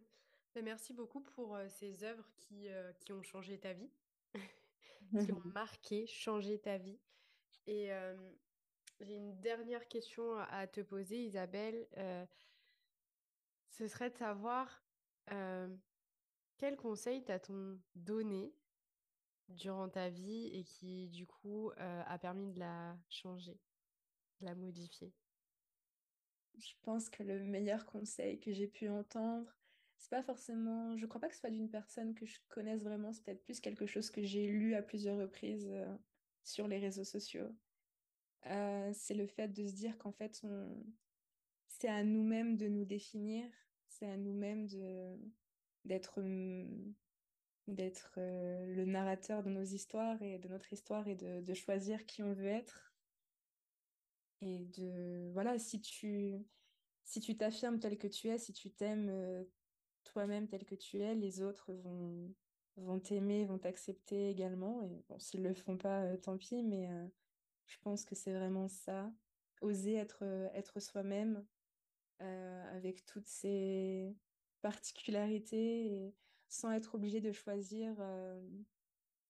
Ben, 0.54 0.64
merci 0.64 0.92
beaucoup 0.92 1.20
pour 1.20 1.56
ces 1.68 2.04
œuvres 2.04 2.28
qui, 2.36 2.66
qui 3.00 3.12
ont 3.12 3.22
changé 3.22 3.58
ta 3.58 3.72
vie, 3.72 3.90
qui 5.24 5.32
ont 5.32 5.42
marqué, 5.54 6.06
changé 6.06 6.58
ta 6.58 6.78
vie. 6.78 6.98
Et 7.66 7.90
j'ai 9.00 9.14
une 9.14 9.40
dernière 9.40 9.86
question 9.88 10.36
à 10.38 10.66
te 10.66 10.80
poser, 10.80 11.24
Isabelle. 11.24 11.86
ce 13.68 13.86
serait 13.86 14.10
de 14.10 14.16
savoir 14.16 14.82
quel 16.58 16.76
conseil 16.76 17.24
t'as-t-on 17.24 17.78
donné 17.94 18.54
durant 19.56 19.88
ta 19.88 20.08
vie 20.08 20.50
et 20.52 20.64
qui, 20.64 21.08
du 21.08 21.26
coup, 21.26 21.70
a 21.78 22.18
permis 22.18 22.52
de 22.52 22.60
la 22.60 22.96
changer, 23.08 23.58
de 24.40 24.46
la 24.46 24.54
modifier? 24.54 25.12
Je 26.58 26.74
pense 26.82 27.08
que 27.08 27.22
le 27.22 27.42
meilleur 27.44 27.86
conseil 27.86 28.38
que 28.38 28.52
j'ai 28.52 28.68
pu 28.68 28.88
entendre, 28.88 29.56
c'est 29.96 30.10
pas 30.10 30.22
forcément. 30.22 30.96
Je 30.96 31.06
crois 31.06 31.20
pas 31.20 31.28
que 31.28 31.34
ce 31.34 31.40
soit 31.40 31.50
d'une 31.50 31.70
personne 31.70 32.14
que 32.14 32.26
je 32.26 32.38
connaisse 32.48 32.82
vraiment, 32.82 33.12
c'est 33.12 33.24
peut-être 33.24 33.44
plus 33.44 33.60
quelque 33.60 33.86
chose 33.86 34.10
que 34.10 34.22
j'ai 34.22 34.46
lu 34.46 34.74
à 34.74 34.82
plusieurs 34.82 35.18
reprises 35.18 35.70
sur 36.44 36.68
les 36.68 36.78
réseaux 36.78 37.04
sociaux. 37.04 37.48
Euh, 38.46 38.90
c'est 38.92 39.14
le 39.14 39.26
fait 39.26 39.48
de 39.48 39.66
se 39.66 39.72
dire 39.72 39.96
qu'en 39.98 40.12
fait, 40.12 40.44
c'est 41.68 41.88
à 41.88 42.02
nous-mêmes 42.02 42.56
de 42.56 42.68
nous 42.68 42.84
définir, 42.84 43.44
c'est 43.88 44.06
à 44.06 44.16
nous-mêmes 44.16 44.66
de... 44.66 45.16
d'être 45.84 46.20
d'être 47.68 48.14
euh, 48.18 48.66
le 48.66 48.84
narrateur 48.84 49.42
de 49.42 49.50
nos 49.50 49.62
histoires 49.62 50.20
et 50.22 50.38
de 50.38 50.48
notre 50.48 50.72
histoire 50.72 51.06
et 51.08 51.14
de, 51.14 51.54
choisir 51.54 52.06
qui 52.06 52.22
on 52.22 52.32
veut 52.32 52.46
être. 52.46 52.92
Et 54.40 54.58
de, 54.58 55.30
voilà, 55.32 55.58
si 55.58 55.80
tu 55.80 56.44
si 57.04 57.20
tu 57.20 57.36
t'affirmes 57.36 57.80
tel 57.80 57.98
que 57.98 58.06
tu 58.06 58.28
es, 58.28 58.38
si 58.38 58.52
tu 58.52 58.70
t'aimes 58.70 59.08
euh, 59.10 59.44
toi-même 60.04 60.48
tel 60.48 60.64
que 60.64 60.74
tu 60.74 60.98
es, 61.00 61.14
les 61.14 61.42
autres 61.42 61.72
vont, 61.72 62.32
vont 62.76 63.00
t'aimer, 63.00 63.44
vont 63.44 63.58
t'accepter 63.58 64.30
également. 64.30 64.82
Et 64.82 65.02
bon, 65.08 65.18
s'ils 65.18 65.42
le 65.42 65.54
font 65.54 65.76
pas, 65.76 66.16
tant 66.18 66.36
pis, 66.36 66.62
mais 66.62 66.88
je 67.66 67.78
pense 67.82 68.04
que 68.04 68.14
c'est 68.14 68.32
vraiment 68.32 68.68
ça, 68.68 69.10
oser 69.62 69.94
être, 69.94 70.20
euh, 70.22 70.48
être 70.54 70.80
soi-même 70.80 71.44
euh, 72.20 72.76
avec 72.76 73.04
toutes 73.06 73.28
ses 73.28 74.14
particularités 74.60 76.12
sans 76.52 76.72
être 76.72 76.94
obligé 76.94 77.20
de 77.20 77.32
choisir 77.32 77.94
euh, 77.98 78.40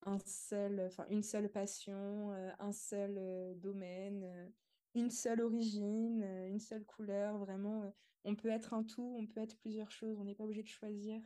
un 0.05 0.18
seul, 0.18 0.91
une 1.11 1.23
seule 1.23 1.49
passion, 1.49 2.33
un 2.59 2.73
seul 2.73 3.57
domaine, 3.61 4.53
une 4.95 5.11
seule 5.11 5.41
origine, 5.41 6.23
une 6.49 6.59
seule 6.59 6.85
couleur. 6.85 7.39
Vraiment, 7.39 7.95
on 8.25 8.35
peut 8.35 8.51
être 8.51 8.75
un 8.75 8.83
tout, 8.83 9.16
on 9.18 9.27
peut 9.27 9.41
être 9.41 9.57
plusieurs 9.59 9.93
choses, 9.93 10.18
on 10.18 10.25
n'est 10.25 10.35
pas 10.35 10.45
obligé 10.45 10.62
de 10.62 10.68
choisir. 10.68 11.23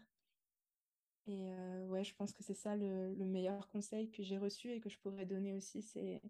Et 1.27 1.51
ouais, 1.87 2.05
je 2.05 2.15
pense 2.15 2.33
que 2.33 2.45
c'est 2.45 2.55
ça 2.55 2.77
le, 2.77 3.15
le, 3.15 3.25
meilleur 3.25 3.67
conseil 3.69 4.11
que 4.11 4.23
j'ai 4.23 4.37
reçu 4.37 4.71
et 4.71 4.81
que 4.81 4.91
je 4.91 4.99
pourrais 4.99 5.25
donner 5.25 5.55
aussi, 5.55 5.81
c'est 5.83 6.21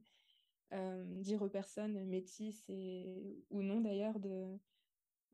euh, 0.73 1.05
dire 1.21 1.43
aux 1.43 1.49
personnes 1.49 2.05
métisses 2.07 2.69
ou 3.51 3.62
non 3.62 3.81
d'ailleurs 3.81 4.19
de 4.19 4.59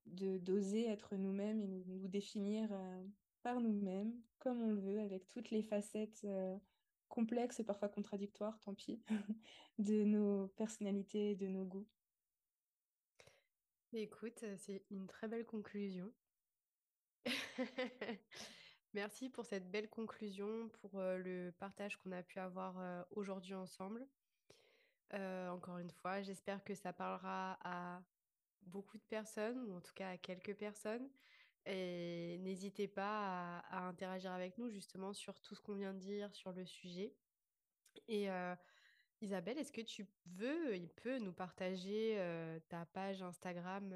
d'oser 0.05 0.89
être 0.89 1.17
nous-mêmes 1.17 1.63
et 1.63 1.69
nous, 1.69 2.09
définir 2.09 2.69
euh, 2.73 3.05
par 3.43 3.61
nous-mêmes 3.61 4.15
comme 4.39 4.61
on 4.61 4.73
le 4.73 4.81
veut 4.81 5.01
avec 5.01 5.29
toutes 5.29 5.51
les 5.51 5.63
facettes 5.63 6.23
euh, 6.25 6.57
complexes 7.09 7.61
et 7.61 7.65
parfois 7.65 7.89
contradictoires, 7.89 8.59
tant 8.61 8.75
pis, 8.75 9.03
de 9.79 10.05
nos 10.05 10.49
personnalités 10.49 11.33
et 11.33 11.37
de 11.37 11.47
nos 11.47 11.65
goûts. 11.65 11.89
Écoute, 13.93 14.45
c'est 14.57 14.85
une 14.91 15.07
très 15.07 15.29
belle 15.29 15.45
conclusion. 15.45 16.13
Merci 18.95 19.29
pour 19.29 19.47
cette 19.47 19.71
belle 19.71 19.89
conclusion, 19.89 20.71
pour 20.81 20.99
le 20.99 21.51
partage 21.59 21.97
qu'on 21.97 22.13
a 22.13 22.23
pu 22.23 22.39
avoir 22.39 23.07
aujourd'hui 23.11 23.55
ensemble. 23.55 24.07
Euh, 25.15 25.49
encore 25.51 25.79
une 25.79 25.91
fois, 25.91 26.23
j'espère 26.23 26.65
que 26.65 26.75
ça 26.75 26.93
parlera 26.93 27.59
à 27.63 28.03
beaucoup 28.63 28.97
de 28.97 29.03
personnes, 29.05 29.59
ou 29.69 29.77
en 29.77 29.81
tout 29.81 29.93
cas 29.95 30.11
à 30.11 30.17
quelques 30.17 30.55
personnes. 30.55 31.09
Et 31.67 32.39
n'hésitez 32.41 32.89
pas 32.89 33.61
à, 33.71 33.87
interagir 33.87 34.33
avec 34.33 34.59
nous 34.59 34.69
justement 34.69 35.13
sur 35.13 35.41
tout 35.41 35.55
ce 35.55 35.63
qu'on 35.63 35.75
vient 35.75 35.95
de 35.95 35.99
dire 35.99 36.35
sur 36.35 36.53
le 36.53 36.65
sujet. 36.65 37.15
Et 38.09 38.31
euh, 38.31 38.55
Isabelle, 39.21 39.59
est-ce 39.59 39.73
que 39.73 39.81
tu 39.81 40.07
veux, 40.27 40.75
il 40.77 40.89
peut 40.89 41.19
nous 41.19 41.33
partager 41.33 42.19
euh, 42.19 42.59
ta 42.69 42.85
page 42.87 43.23
Instagram 43.23 43.95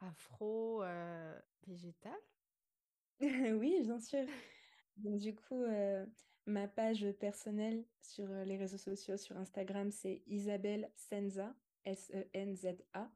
afro 0.00 0.82
végétal 1.66 2.18
Oui, 3.20 3.80
bien 3.82 3.98
sûr. 3.98 4.26
Du 4.96 5.34
coup, 5.34 5.64
Ma 6.48 6.66
page 6.66 7.06
personnelle 7.20 7.84
sur 8.00 8.24
euh, 8.30 8.42
les 8.44 8.56
réseaux 8.56 8.78
sociaux, 8.78 9.18
sur 9.18 9.36
Instagram, 9.36 9.90
c'est 9.90 10.22
Isabelle 10.26 10.90
Senza, 10.96 11.54
S-E-N-Z-A. 11.84 13.12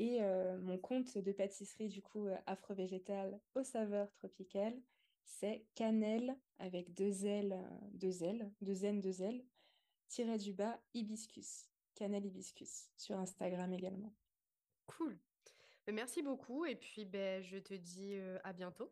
Et 0.00 0.22
euh, 0.22 0.56
mon 0.60 0.78
compte 0.78 1.18
de 1.18 1.30
pâtisserie, 1.30 1.90
du 1.90 2.00
coup, 2.00 2.26
euh, 2.26 2.34
afro-végétal 2.46 3.38
aux 3.54 3.62
saveurs 3.62 4.10
tropicales, 4.14 4.80
c'est 5.26 5.66
cannelle 5.74 6.34
avec 6.58 6.94
deux 6.94 7.26
L, 7.26 7.54
deux 7.92 8.22
L, 8.22 8.50
deux 8.62 8.86
N, 8.86 9.02
deux 9.02 9.20
L, 9.20 9.44
tiré 10.08 10.38
du 10.38 10.54
bas, 10.54 10.80
hibiscus, 10.94 11.68
cannelle 11.94 12.24
hibiscus, 12.24 12.88
sur 12.96 13.18
Instagram 13.18 13.74
également. 13.74 14.14
Cool. 14.86 15.18
Ben, 15.86 15.94
merci 15.94 16.22
beaucoup 16.22 16.64
et 16.64 16.76
puis 16.76 17.04
ben, 17.04 17.42
je 17.42 17.58
te 17.58 17.74
dis 17.74 18.16
à 18.42 18.54
bientôt. 18.54 18.90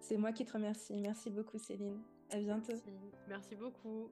C'est 0.00 0.16
moi 0.16 0.32
qui 0.32 0.44
te 0.44 0.52
remercie. 0.54 0.96
Merci 0.96 1.30
beaucoup, 1.30 1.58
Céline. 1.58 2.02
À 2.30 2.40
bientôt. 2.40 2.72
Merci, 2.72 2.90
Merci 3.28 3.54
beaucoup. 3.54 4.10